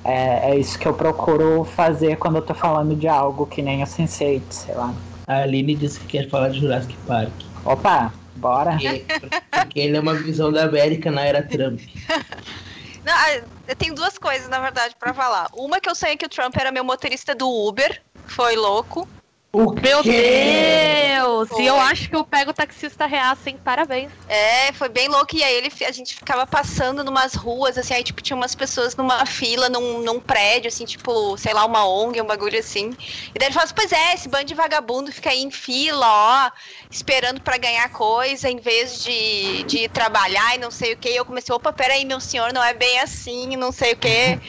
[0.04, 3.84] é, é isso que eu procuro fazer quando eu tô falando de algo que nem
[3.84, 4.94] o Sense8, sei lá.
[5.28, 7.32] A Aline disse que quer falar de Jurassic Park.
[7.64, 8.72] Opa, bora.
[8.72, 9.06] Porque,
[9.54, 11.80] porque ele é uma visão da América na era Trump.
[13.04, 15.50] Não, ah, eu tenho duas coisas, na verdade, pra falar.
[15.54, 19.08] Uma que eu sonhei que o Trump era meu motorista do Uber, foi louco.
[19.54, 21.10] O Meu quê?
[21.18, 21.50] Deus!
[21.50, 21.64] Foi.
[21.64, 23.60] E eu acho que eu pego o taxista reaça, hein?
[23.62, 24.10] Parabéns.
[24.30, 25.36] É, foi bem louco.
[25.36, 28.96] E aí ele, a gente ficava passando numas ruas, assim, aí tipo, tinha umas pessoas
[28.96, 32.96] numa fila, num, num prédio, assim, tipo, sei lá, uma ONG, um bagulho assim.
[33.36, 36.08] E daí ele falou assim, pois é, esse bando de vagabundo fica aí em fila,
[36.08, 36.52] ó,
[36.90, 41.10] esperando pra ganhar coisa, em vez de, de ir trabalhar e não sei o que.
[41.10, 44.40] E eu comecei, opa, peraí, meu senhor, não é bem assim, não sei o que.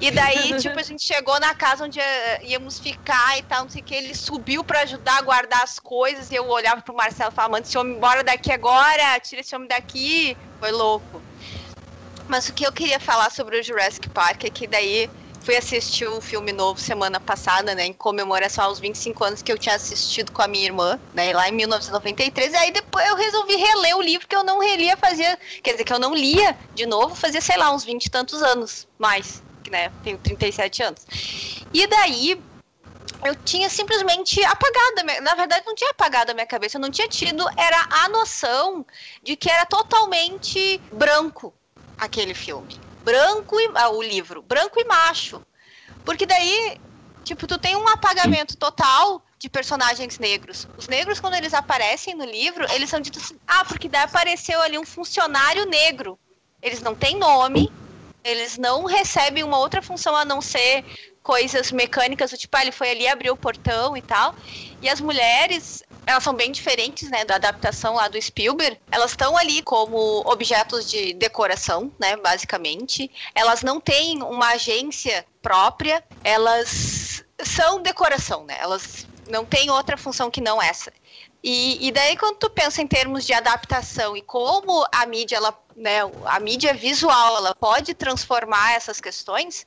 [0.00, 3.70] E daí, tipo, a gente chegou na casa onde eh, íamos ficar e tal, não
[3.70, 3.94] sei o que.
[3.94, 6.30] Ele subiu para ajudar a guardar as coisas.
[6.30, 9.54] E eu olhava pro Marcelo e falava, manda esse homem embora daqui agora, tira esse
[9.54, 10.36] homem daqui.
[10.60, 11.22] Foi louco.
[12.28, 15.08] Mas o que eu queria falar sobre o Jurassic Park é que daí
[15.46, 19.52] fui assistir o um filme novo semana passada, né, em comemoração aos 25 anos que
[19.52, 23.14] eu tinha assistido com a minha irmã, né, lá em 1993, e aí depois eu
[23.14, 26.58] resolvi reler o livro que eu não relia fazia, quer dizer, que eu não lia
[26.74, 29.40] de novo fazia, sei lá, uns 20 e tantos anos, mais,
[29.70, 31.06] né, tenho 37 anos.
[31.72, 32.40] E daí
[33.24, 37.08] eu tinha simplesmente apagado, na verdade não tinha apagado a minha cabeça, eu não tinha
[37.08, 38.84] tido, era a noção
[39.22, 41.52] de que era totalmente branco
[41.98, 45.40] aquele filme branco e ah, o livro, branco e macho.
[46.04, 46.80] Porque daí,
[47.22, 50.66] tipo, tu tem um apagamento total de personagens negros.
[50.76, 54.60] Os negros, quando eles aparecem no livro, eles são ditos assim, ah, porque daí apareceu
[54.60, 56.18] ali um funcionário negro.
[56.60, 57.72] Eles não têm nome,
[58.26, 60.84] eles não recebem uma outra função a não ser
[61.22, 64.34] coisas mecânicas, do tipo, ah, ele foi ali, abriu o portão e tal.
[64.80, 68.78] E as mulheres, elas são bem diferentes, né, da adaptação lá do Spielberg.
[68.90, 73.10] Elas estão ali como objetos de decoração, né, basicamente.
[73.34, 78.56] Elas não têm uma agência própria, elas são decoração, né?
[78.60, 80.92] Elas não têm outra função que não essa.
[81.48, 85.56] E, e, daí quando tu pensa em termos de adaptação e como a mídia, ela,
[85.76, 89.64] né, a mídia visual, ela pode transformar essas questões,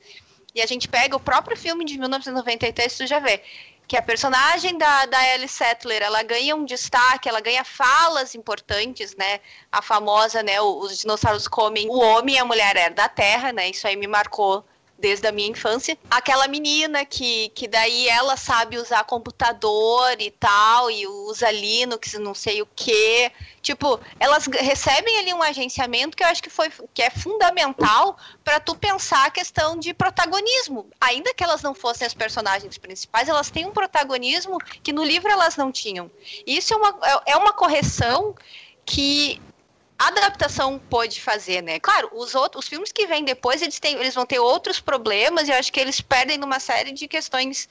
[0.54, 3.42] e a gente pega o próprio filme de 1993, tu já vê
[3.88, 9.16] que a personagem da, da Ellie Settler, ela ganha um destaque, ela ganha falas importantes,
[9.16, 9.40] né?
[9.72, 13.70] A famosa, né, os dinossauros comem o homem e a mulher era da terra, né?
[13.70, 14.62] Isso aí me marcou
[15.00, 15.98] desde a minha infância.
[16.10, 22.34] Aquela menina que, que daí ela sabe usar computador e tal, e usa Linux, não
[22.34, 23.32] sei o que.
[23.62, 28.60] Tipo, elas recebem ali um agenciamento que eu acho que, foi, que é fundamental para
[28.60, 30.86] tu pensar a questão de protagonismo.
[31.00, 35.30] Ainda que elas não fossem as personagens principais, elas têm um protagonismo que no livro
[35.30, 36.10] elas não tinham.
[36.46, 38.34] Isso é uma, é, é uma correção
[38.84, 39.40] que
[40.08, 41.78] adaptação pode fazer, né?
[41.78, 45.46] Claro, os outros, os filmes que vêm depois, eles, têm, eles vão ter outros problemas
[45.46, 47.68] e eu acho que eles perdem numa série de questões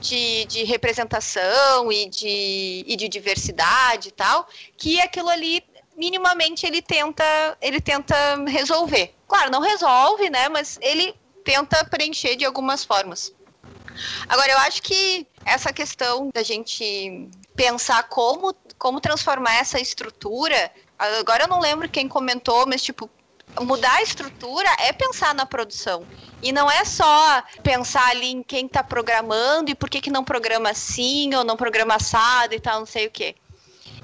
[0.00, 5.62] de, de representação e de, e de diversidade e tal, que aquilo ali
[5.96, 7.24] minimamente ele tenta
[7.60, 8.14] ele tenta
[8.46, 9.14] resolver.
[9.26, 10.48] Claro, não resolve, né?
[10.48, 11.14] Mas ele
[11.44, 13.32] tenta preencher de algumas formas.
[14.28, 21.44] Agora, eu acho que essa questão da gente pensar como, como transformar essa estrutura Agora
[21.44, 23.10] eu não lembro quem comentou, mas tipo,
[23.60, 26.04] mudar a estrutura é pensar na produção.
[26.42, 30.24] E não é só pensar ali em quem está programando e por que, que não
[30.24, 33.34] programa assim ou não programa assado e tal, não sei o quê.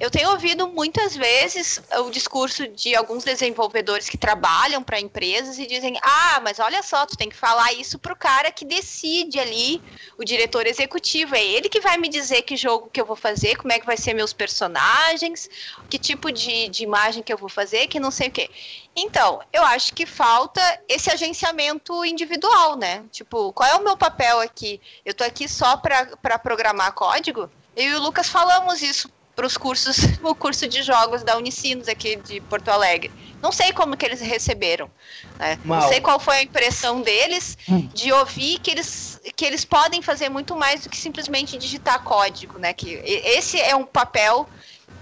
[0.03, 5.65] Eu tenho ouvido muitas vezes o discurso de alguns desenvolvedores que trabalham para empresas e
[5.65, 9.81] dizem: ah, mas olha só, tu tem que falar isso pro cara que decide ali,
[10.19, 11.37] o diretor executivo.
[11.37, 13.87] É ele que vai me dizer que jogo que eu vou fazer, como é que
[13.87, 15.49] vai ser meus personagens,
[15.89, 18.51] que tipo de, de imagem que eu vou fazer, que não sei o quê.
[18.97, 23.05] Então, eu acho que falta esse agenciamento individual, né?
[23.13, 24.81] Tipo, qual é o meu papel aqui?
[25.05, 27.49] Eu tô aqui só para programar código?
[27.77, 31.89] Eu e o Lucas falamos isso para os cursos, o curso de jogos da Unicinos
[31.89, 33.11] aqui de Porto Alegre.
[33.41, 34.91] Não sei como que eles receberam.
[35.39, 35.59] Né?
[35.65, 37.89] Não sei qual foi a impressão deles hum.
[37.93, 42.59] de ouvir que eles, que eles podem fazer muito mais do que simplesmente digitar código,
[42.59, 42.73] né?
[42.73, 44.49] Que esse é um papel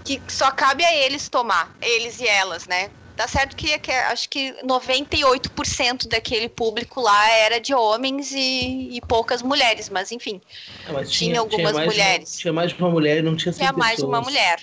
[0.03, 2.89] que só cabe a eles tomar, eles e elas, né?
[3.21, 9.01] Tá certo que, que acho que 98% daquele público lá era de homens e, e
[9.07, 10.41] poucas mulheres, mas enfim.
[10.87, 12.33] Não, mas tinha, tinha, algumas tinha mulheres.
[12.33, 14.61] Uma, tinha mais de uma mulher e não tinha Tinha mais de uma mulher.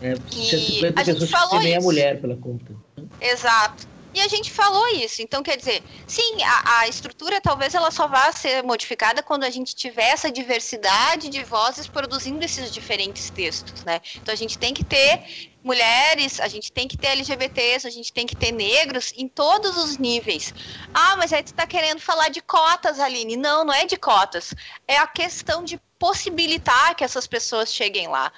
[0.00, 2.74] É, tinha 50 pessoas que nem a mulher pela conta.
[3.20, 3.86] Exato.
[4.18, 5.22] E a gente falou isso.
[5.22, 9.50] Então, quer dizer, sim, a, a, estrutura talvez ela só vá ser modificada quando a
[9.50, 14.00] gente tiver essa diversidade de vozes produzindo esses diferentes textos, né?
[14.16, 18.12] Então, a gente tem que ter mulheres, a gente tem que ter LGBTs, a gente
[18.12, 20.52] tem que ter negros em todos os níveis.
[20.92, 23.36] Ah, mas aí tu tá querendo falar de cotas, Aline.
[23.36, 24.52] Não, não é de cotas.
[24.88, 28.32] É a questão de possibilitar que essas pessoas cheguem lá.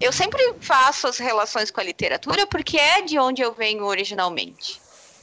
[0.00, 4.80] Eu sempre faço as relações com a literatura porque é de onde eu venho originalmente.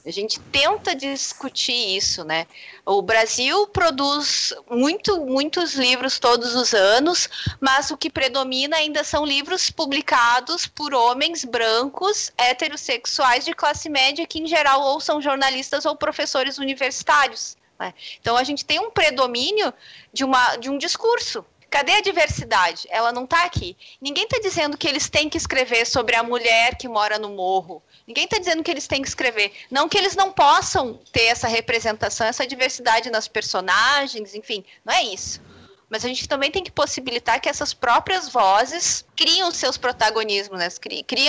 [0.08, 2.48] A gente tenta discutir isso, né?
[2.86, 7.28] O Brasil produz muito, muitos livros todos os anos,
[7.60, 14.26] mas o que predomina ainda são livros publicados por homens brancos, heterossexuais de classe média,
[14.26, 17.58] que em geral ou são jornalistas ou professores universitários.
[17.78, 17.94] Né?
[18.22, 19.74] Então a gente tem um predomínio
[20.14, 22.88] de, uma, de um discurso Cadê a diversidade?
[22.90, 23.76] Ela não tá aqui.
[24.02, 27.84] Ninguém tá dizendo que eles têm que escrever sobre a mulher que mora no morro.
[28.08, 29.52] Ninguém tá dizendo que eles têm que escrever.
[29.70, 35.04] Não que eles não possam ter essa representação, essa diversidade nas personagens, enfim, não é
[35.04, 35.42] isso.
[35.90, 40.60] Mas a gente também tem que possibilitar que essas próprias vozes criem os seus protagonismos,
[40.60, 40.70] né?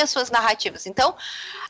[0.06, 0.86] suas narrativas.
[0.86, 1.16] Então,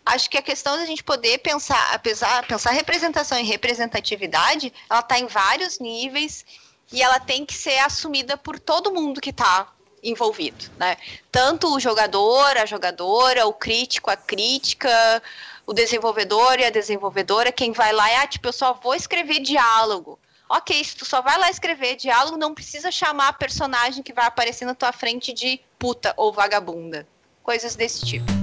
[0.06, 5.18] acho que a questão da gente poder pensar, apesar pensar representação e representatividade, ela está
[5.18, 6.46] em vários níveis
[6.92, 9.68] e ela tem que ser assumida por todo mundo que está
[10.02, 10.96] envolvido, né?
[11.30, 15.22] Tanto o jogador, a jogadora, o crítico, a crítica,
[15.66, 19.40] o desenvolvedor e a desenvolvedora, quem vai lá é, ah, tipo, eu só vou escrever
[19.40, 20.18] diálogo.
[20.48, 24.24] Ok, se tu só vai lá escrever diálogo, não precisa chamar a personagem que vai
[24.24, 27.06] aparecer na tua frente de puta ou vagabunda.
[27.42, 28.37] Coisas desse tipo.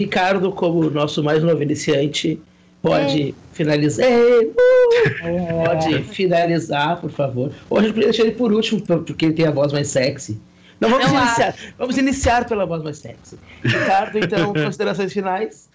[0.00, 2.40] Ricardo, como nosso mais novo iniciante,
[2.80, 3.34] pode é.
[3.52, 4.08] finalizar.
[4.08, 7.52] Uh, pode finalizar, por favor.
[7.68, 10.40] Ou a gente podia deixar ele por último, porque ele tem a voz mais sexy.
[10.80, 11.54] Não, vamos Não iniciar.
[11.76, 13.38] Vamos iniciar pela voz mais sexy.
[13.62, 15.68] Ricardo, então, considerações finais?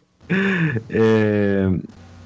[0.89, 1.69] É,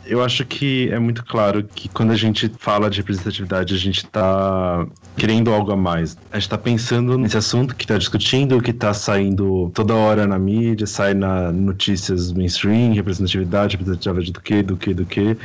[0.09, 3.97] eu acho que é muito claro que quando a gente fala de representatividade, a gente
[3.97, 6.17] está querendo algo a mais.
[6.31, 10.39] A gente está pensando nesse assunto que está discutindo, que está saindo toda hora na
[10.39, 15.37] mídia, sai na notícias mainstream, representatividade, representatividade do que, do que, do que.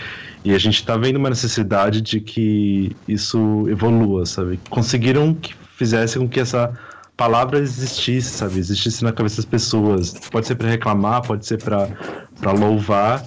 [0.43, 4.59] E a gente está vendo uma necessidade de que isso evolua, sabe?
[4.70, 6.73] Conseguiram que fizesse com que essa
[7.16, 8.59] palavra existisse, sabe?
[8.59, 10.15] Existisse na cabeça das pessoas.
[10.31, 13.23] Pode ser para reclamar, pode ser para louvar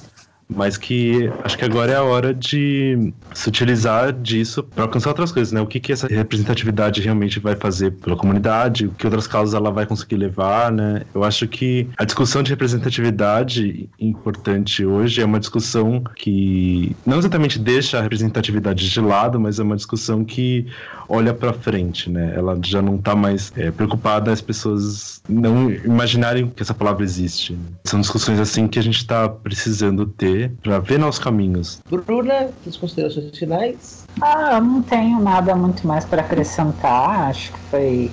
[0.50, 5.32] mas que acho que agora é a hora de se utilizar disso para alcançar outras
[5.32, 5.60] coisas, né?
[5.60, 9.86] O que, que essa representatividade realmente vai fazer pela comunidade, que outras causas ela vai
[9.86, 11.02] conseguir levar, né?
[11.14, 17.60] Eu acho que a discussão de representatividade importante hoje é uma discussão que não exatamente
[17.60, 20.66] deixa a representatividade de lado, mas é uma discussão que
[21.10, 22.34] olha para frente, né?
[22.36, 27.58] Ela já não está mais é, preocupada as pessoas não imaginarem que essa palavra existe.
[27.84, 31.80] São discussões assim que a gente está precisando ter para ver nossos caminhos.
[31.90, 34.06] Bruna, as considerações finais?
[34.22, 37.30] Ah, eu não tenho nada muito mais para acrescentar.
[37.30, 38.12] Acho que foi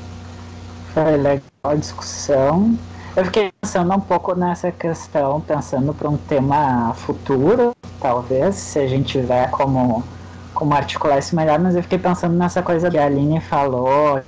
[0.93, 2.79] foi legal a discussão.
[3.17, 8.87] Eu fiquei pensando um pouco nessa questão, pensando para um tema futuro, talvez, se a
[8.87, 10.05] gente tiver como
[10.53, 14.23] como articular isso melhor, mas eu fiquei pensando nessa coisa que a Aline falou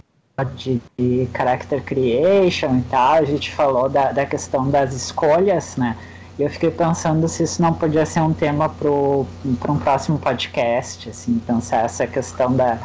[0.56, 5.97] de, de character creation e tal, a gente falou da, da questão das escolhas, né?
[6.38, 11.08] E eu fiquei pensando se isso não podia ser um tema para um próximo podcast,
[11.08, 12.78] assim, pensar essa questão da,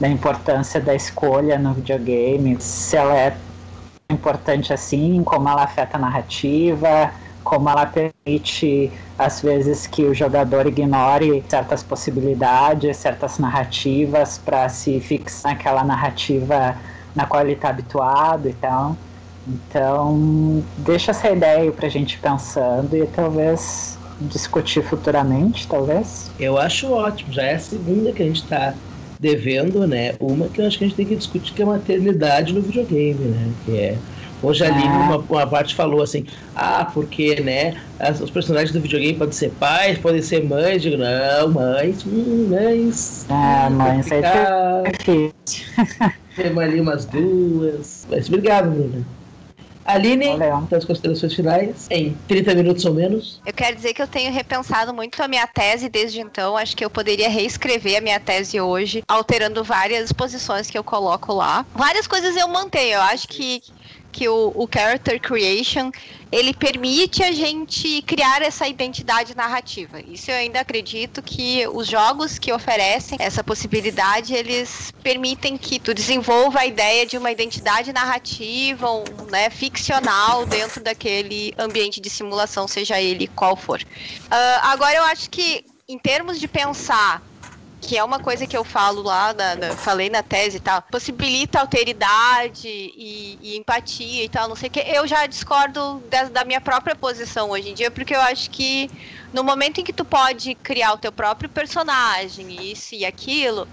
[0.00, 3.36] da importância da escolha no videogame, se ela é
[4.08, 7.12] importante assim, como ela afeta a narrativa,
[7.42, 15.00] como ela permite, às vezes, que o jogador ignore certas possibilidades, certas narrativas, para se
[15.00, 16.76] fixar naquela narrativa
[17.14, 18.96] na qual ele está habituado e tal.
[19.46, 26.30] Então, deixa essa ideia para a gente pensando e talvez discutir futuramente, talvez.
[26.38, 28.74] Eu acho ótimo, já é a segunda que a gente está
[29.18, 30.14] devendo, né?
[30.20, 32.60] Uma que eu acho que a gente tem que discutir que é a maternidade no
[32.60, 33.52] videogame, né?
[33.64, 33.98] Que é
[34.42, 35.06] Hoje ali ah.
[35.08, 39.50] uma, uma parte falou assim, ah, porque, né, as, os personagens do videogame podem ser
[39.52, 40.82] pais, podem ser mães.
[40.82, 43.24] Digo, não, mães, hum, mães.
[43.30, 45.66] Ah, mães é difícil.
[46.34, 48.06] Temos ali umas duas.
[48.10, 49.06] Mas obrigado, Bruna.
[49.84, 50.26] Aline,
[50.74, 53.40] as considerações finais, em 30 minutos ou menos.
[53.44, 56.56] Eu quero dizer que eu tenho repensado muito a minha tese desde então.
[56.56, 61.32] Acho que eu poderia reescrever a minha tese hoje, alterando várias posições que eu coloco
[61.32, 61.66] lá.
[61.74, 62.94] Várias coisas eu mantenho.
[62.94, 63.62] Eu acho que
[64.12, 65.90] que o, o character creation
[66.30, 70.00] ele permite a gente criar essa identidade narrativa.
[70.00, 75.92] Isso eu ainda acredito que os jogos que oferecem essa possibilidade, eles permitem que tu
[75.92, 82.66] desenvolva a ideia de uma identidade narrativa, um, né, ficcional dentro daquele ambiente de simulação,
[82.68, 83.80] seja ele qual for.
[83.82, 87.22] Uh, agora eu acho que em termos de pensar
[87.82, 90.80] que é uma coisa que eu falo lá, na, na, falei na tese e tal,
[90.82, 94.80] possibilita alteridade e, e, empatia e tal, não sei o que.
[94.80, 98.88] Eu já discordo da, da minha própria posição hoje em dia, porque eu acho que
[99.32, 103.66] no momento em que tu pode criar o teu próprio personagem, isso e aquilo,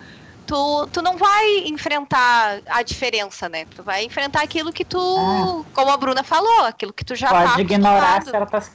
[0.47, 3.65] tu, tu não vai enfrentar a diferença, né?
[3.75, 5.71] Tu vai enfrentar aquilo que tu, é.
[5.71, 8.71] como a Bruna falou, aquilo que tu já pode tá ignorar certas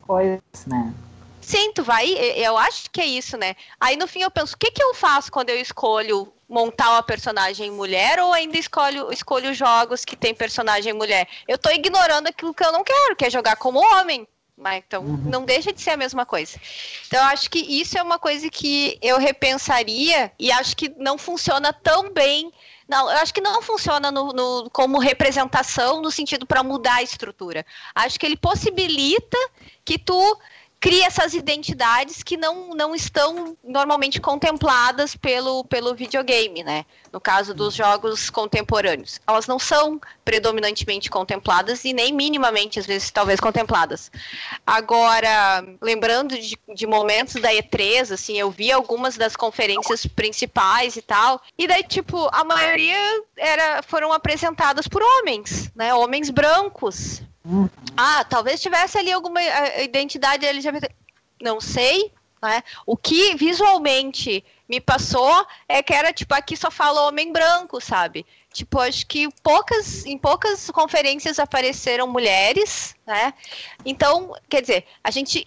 [0.00, 0.94] coisas, né?
[1.48, 2.10] Sim, tu vai.
[2.36, 3.56] Eu acho que é isso, né?
[3.80, 7.02] Aí no fim eu penso, o que, que eu faço quando eu escolho montar uma
[7.02, 11.26] personagem mulher ou ainda escolho, escolho jogos que tem personagem mulher?
[11.48, 14.28] Eu tô ignorando aquilo que eu não quero, que é jogar como homem.
[14.54, 15.22] Mas então uhum.
[15.24, 16.60] não deixa de ser a mesma coisa.
[17.06, 21.16] Então eu acho que isso é uma coisa que eu repensaria e acho que não
[21.16, 22.52] funciona tão bem.
[22.86, 27.02] Não, eu acho que não funciona no, no como representação no sentido para mudar a
[27.02, 27.64] estrutura.
[27.94, 29.38] Acho que ele possibilita
[29.82, 30.38] que tu
[30.80, 36.84] cria essas identidades que não, não estão normalmente contempladas pelo, pelo videogame, né?
[37.12, 39.20] No caso dos jogos contemporâneos.
[39.26, 44.10] Elas não são predominantemente contempladas e nem minimamente, às vezes, talvez contempladas.
[44.66, 51.02] Agora, lembrando de, de momentos da E3, assim, eu vi algumas das conferências principais e
[51.02, 52.98] tal, e daí, tipo, a maioria
[53.36, 55.94] era, foram apresentadas por homens, né?
[55.94, 57.22] Homens brancos,
[57.96, 59.40] ah, talvez tivesse ali alguma
[59.80, 60.90] identidade LGBT.
[61.40, 62.12] Não sei,
[62.42, 62.62] né?
[62.86, 68.26] O que visualmente me passou é que era tipo aqui só fala homem branco, sabe?
[68.52, 73.32] Tipo, acho que poucas, em poucas conferências apareceram mulheres, né?
[73.84, 75.46] Então, quer dizer, a gente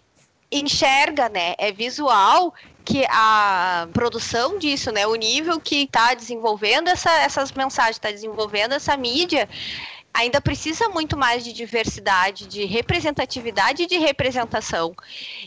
[0.52, 1.56] enxerga, né?
[1.58, 2.54] É visual
[2.84, 5.08] que a produção disso, né?
[5.08, 9.48] O nível que está desenvolvendo essa, essas mensagens, está desenvolvendo essa mídia,
[10.14, 14.94] ainda precisa muito mais de diversidade, de representatividade e de representação.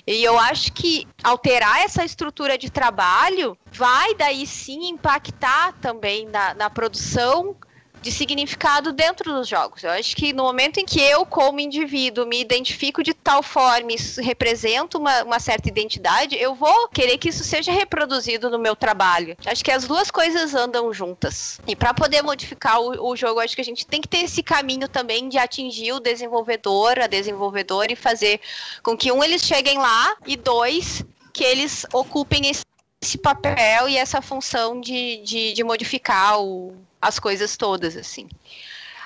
[0.06, 6.54] E eu acho que alterar essa estrutura de trabalho vai daí sim impactar também na,
[6.54, 7.56] na produção
[8.05, 9.82] de significado dentro dos jogos.
[9.82, 13.93] Eu acho que no momento em que eu, como indivíduo, me identifico de tal forma
[13.93, 18.76] e represento uma, uma certa identidade, eu vou querer que isso seja reproduzido no meu
[18.76, 19.35] trabalho.
[19.47, 21.59] Acho que as duas coisas andam juntas.
[21.66, 24.43] E para poder modificar o, o jogo, acho que a gente tem que ter esse
[24.43, 28.39] caminho também de atingir o desenvolvedor, a desenvolvedora e fazer
[28.82, 31.02] com que um eles cheguem lá e dois
[31.32, 32.62] que eles ocupem esse
[33.05, 38.26] esse papel e essa função de, de, de modificar o, as coisas todas, assim.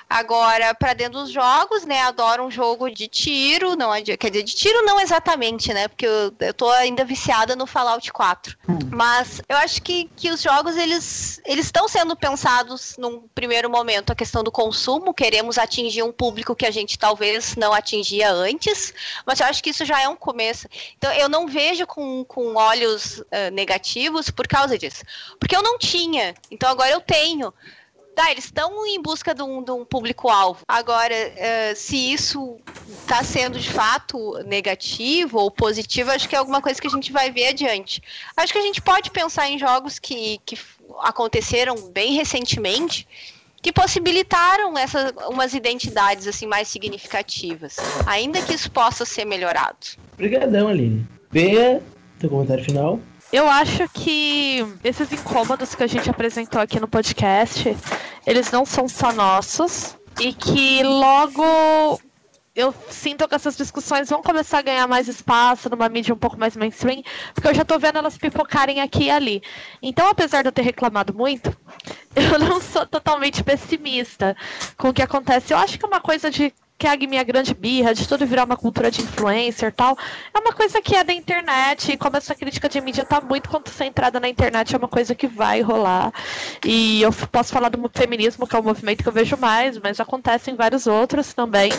[0.09, 2.01] Agora, para dentro dos jogos, né?
[2.01, 5.87] Adoro um jogo de tiro, não quer dizer, de tiro não exatamente, né?
[5.87, 8.57] Porque eu, eu tô ainda viciada no Fallout 4.
[8.67, 8.79] Hum.
[8.91, 14.11] Mas eu acho que, que os jogos, eles eles estão sendo pensados num primeiro momento
[14.11, 18.91] a questão do consumo, queremos atingir um público que a gente talvez não atingia antes,
[19.27, 20.67] mas eu acho que isso já é um começo.
[20.97, 25.03] Então, eu não vejo com, com olhos uh, negativos por causa disso.
[25.39, 27.53] Porque eu não tinha, então agora eu tenho.
[28.19, 30.59] Tá, eles estão em busca de um, um público-alvo.
[30.67, 32.57] Agora, uh, se isso
[33.01, 37.13] está sendo de fato negativo ou positivo, acho que é alguma coisa que a gente
[37.13, 38.03] vai ver adiante.
[38.35, 40.57] Acho que a gente pode pensar em jogos que, que
[40.99, 43.07] aconteceram bem recentemente
[43.61, 49.77] que possibilitaram essas umas identidades assim mais significativas, ainda que isso possa ser melhorado.
[50.15, 51.07] Obrigadão, Aline.
[51.31, 51.81] Bea,
[52.19, 52.99] teu comentário final.
[53.31, 57.77] Eu acho que esses incômodos que a gente apresentou aqui no podcast,
[58.25, 61.43] eles não são só nossos e que logo
[62.55, 66.37] eu sinto que essas discussões vão começar a ganhar mais espaço numa mídia um pouco
[66.37, 67.03] mais mainstream,
[67.33, 69.43] porque eu já tô vendo elas pipocarem aqui e ali.
[69.81, 71.55] Então, apesar de eu ter reclamado muito,
[72.15, 74.35] eu não sou totalmente pessimista
[74.75, 75.53] com o que acontece.
[75.53, 78.25] Eu acho que é uma coisa de que é a minha grande birra, de tudo
[78.25, 79.97] virar uma cultura de influencer tal,
[80.33, 83.49] é uma coisa que é da internet, e como essa crítica de mídia tá muito
[83.49, 86.13] concentrada na internet, é uma coisa que vai rolar.
[86.65, 89.99] E eu posso falar do feminismo, que é um movimento que eu vejo mais, mas
[89.99, 91.69] acontece em vários outros também.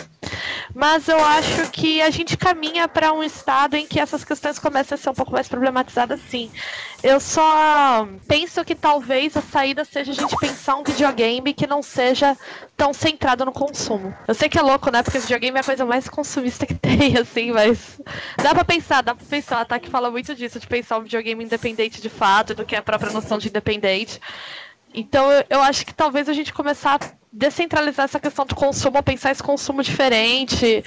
[0.73, 4.95] Mas eu acho que a gente caminha para um estado em que essas questões começam
[4.95, 6.51] a ser um pouco mais problematizadas, sim.
[7.03, 11.81] Eu só penso que talvez a saída seja a gente pensar um videogame que não
[11.81, 12.37] seja
[12.77, 14.15] tão centrado no consumo.
[14.27, 15.01] Eu sei que é louco, né?
[15.01, 17.99] Porque videogame é a coisa mais consumista que tem, assim, mas
[18.41, 19.79] dá pra pensar, dá pra pensar, tá?
[19.79, 23.11] Que fala muito disso, de pensar um videogame independente de fato, do que a própria
[23.11, 24.19] noção de independente.
[24.93, 29.01] Então eu, eu acho que talvez a gente começar a descentralizar essa questão do consumo,
[29.01, 30.83] pensar esse consumo diferente,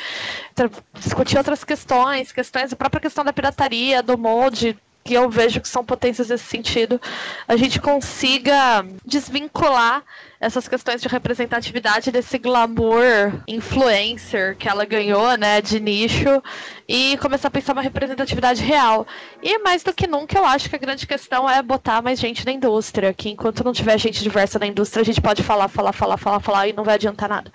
[0.93, 5.68] discutir outras questões, questões, a própria questão da pirataria, do mod, que eu vejo que
[5.68, 6.98] são potências nesse sentido,
[7.47, 10.02] a gente consiga desvincular
[10.40, 16.43] essas questões de representatividade desse glamour influencer que ela ganhou, né, de nicho,
[16.89, 19.06] e começar a pensar uma representatividade real.
[19.43, 22.44] E mais do que nunca, eu acho que a grande questão é botar mais gente
[22.44, 25.93] na indústria, que enquanto não tiver gente diversa na indústria, a gente pode falar, falar,
[25.93, 27.52] falar, falar, falar e não vai adiantar nada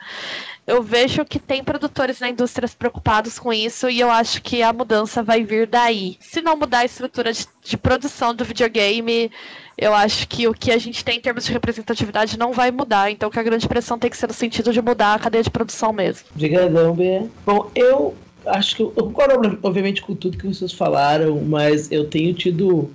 [0.69, 4.71] eu vejo que tem produtores na indústria preocupados com isso e eu acho que a
[4.71, 6.15] mudança vai vir daí.
[6.19, 9.31] Se não mudar a estrutura de, de, produção do videogame,
[9.75, 13.09] eu acho que o que a gente tem em termos de representatividade não vai mudar.
[13.09, 15.49] Então que a grande pressão tem que ser no sentido de mudar a cadeia de
[15.49, 16.27] produção mesmo.
[16.35, 17.23] Obrigadão, B.
[17.43, 18.13] Bom, eu
[18.45, 22.91] acho que eu, concordo, obviamente, com tudo que vocês falaram, mas eu tenho tido.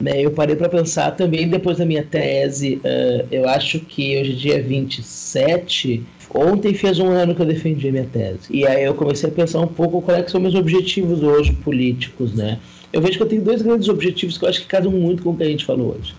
[0.00, 2.76] Né, eu parei para pensar também depois da minha tese.
[2.76, 8.04] Uh, eu acho que hoje, dia 27, ontem fez um ano que eu defendi minha
[8.04, 8.40] tese.
[8.50, 12.34] E aí eu comecei a pensar um pouco quais é são meus objetivos hoje políticos,
[12.34, 12.58] né?
[12.92, 15.30] Eu vejo que eu tenho dois grandes objetivos que eu acho que casam muito com
[15.30, 16.14] o que a gente falou hoje.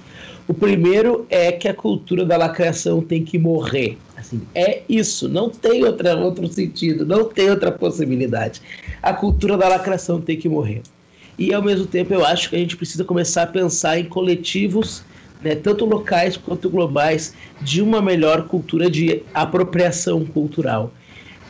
[0.47, 3.97] O primeiro é que a cultura da lacração tem que morrer.
[4.17, 8.61] Assim, é isso, não tem outra, outro sentido, não tem outra possibilidade.
[9.01, 10.81] A cultura da lacração tem que morrer.
[11.37, 15.03] E ao mesmo tempo eu acho que a gente precisa começar a pensar em coletivos,
[15.41, 20.91] né, tanto locais quanto globais, de uma melhor cultura de apropriação cultural.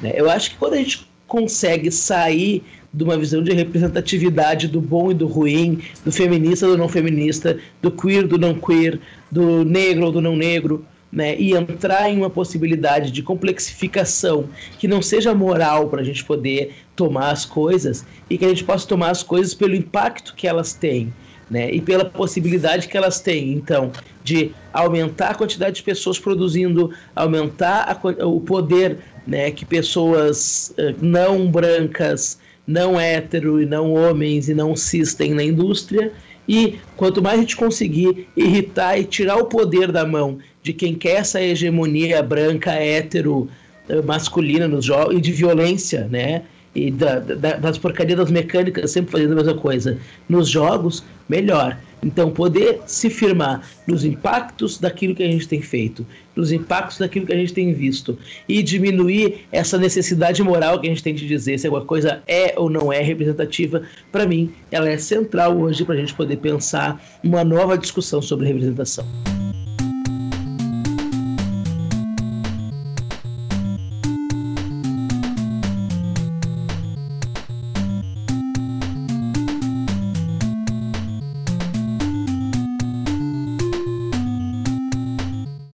[0.02, 0.14] Né?
[0.16, 5.11] Eu acho que quando a gente consegue sair de uma visão de representatividade do bom
[5.11, 8.99] e do ruim, do feminista do não feminista, do queer do não queer,
[9.32, 14.48] do negro ou do não negro, né, e entrar em uma possibilidade de complexificação
[14.78, 18.64] que não seja moral para a gente poder tomar as coisas e que a gente
[18.64, 21.11] possa tomar as coisas pelo impacto que elas têm.
[21.50, 23.92] Né, e pela possibilidade que elas têm, então,
[24.24, 30.96] de aumentar a quantidade de pessoas produzindo, aumentar a, o poder né, que pessoas uh,
[31.04, 36.14] não brancas, não hétero e não homens e não cis têm na indústria.
[36.48, 40.94] E quanto mais a gente conseguir irritar e tirar o poder da mão de quem
[40.94, 43.48] quer essa hegemonia branca, hétero,
[43.88, 46.44] eh, masculina nos jogos e de violência, né?
[46.88, 49.97] E da, da, das porcarias mecânicas sempre fazendo a mesma coisa
[50.30, 51.77] nos jogos, melhor.
[52.01, 57.26] Então, poder se firmar nos impactos daquilo que a gente tem feito, nos impactos daquilo
[57.26, 61.27] que a gente tem visto, e diminuir essa necessidade moral que a gente tem de
[61.27, 65.84] dizer se alguma coisa é ou não é representativa, para mim, ela é central hoje
[65.84, 69.06] para a gente poder pensar uma nova discussão sobre representação.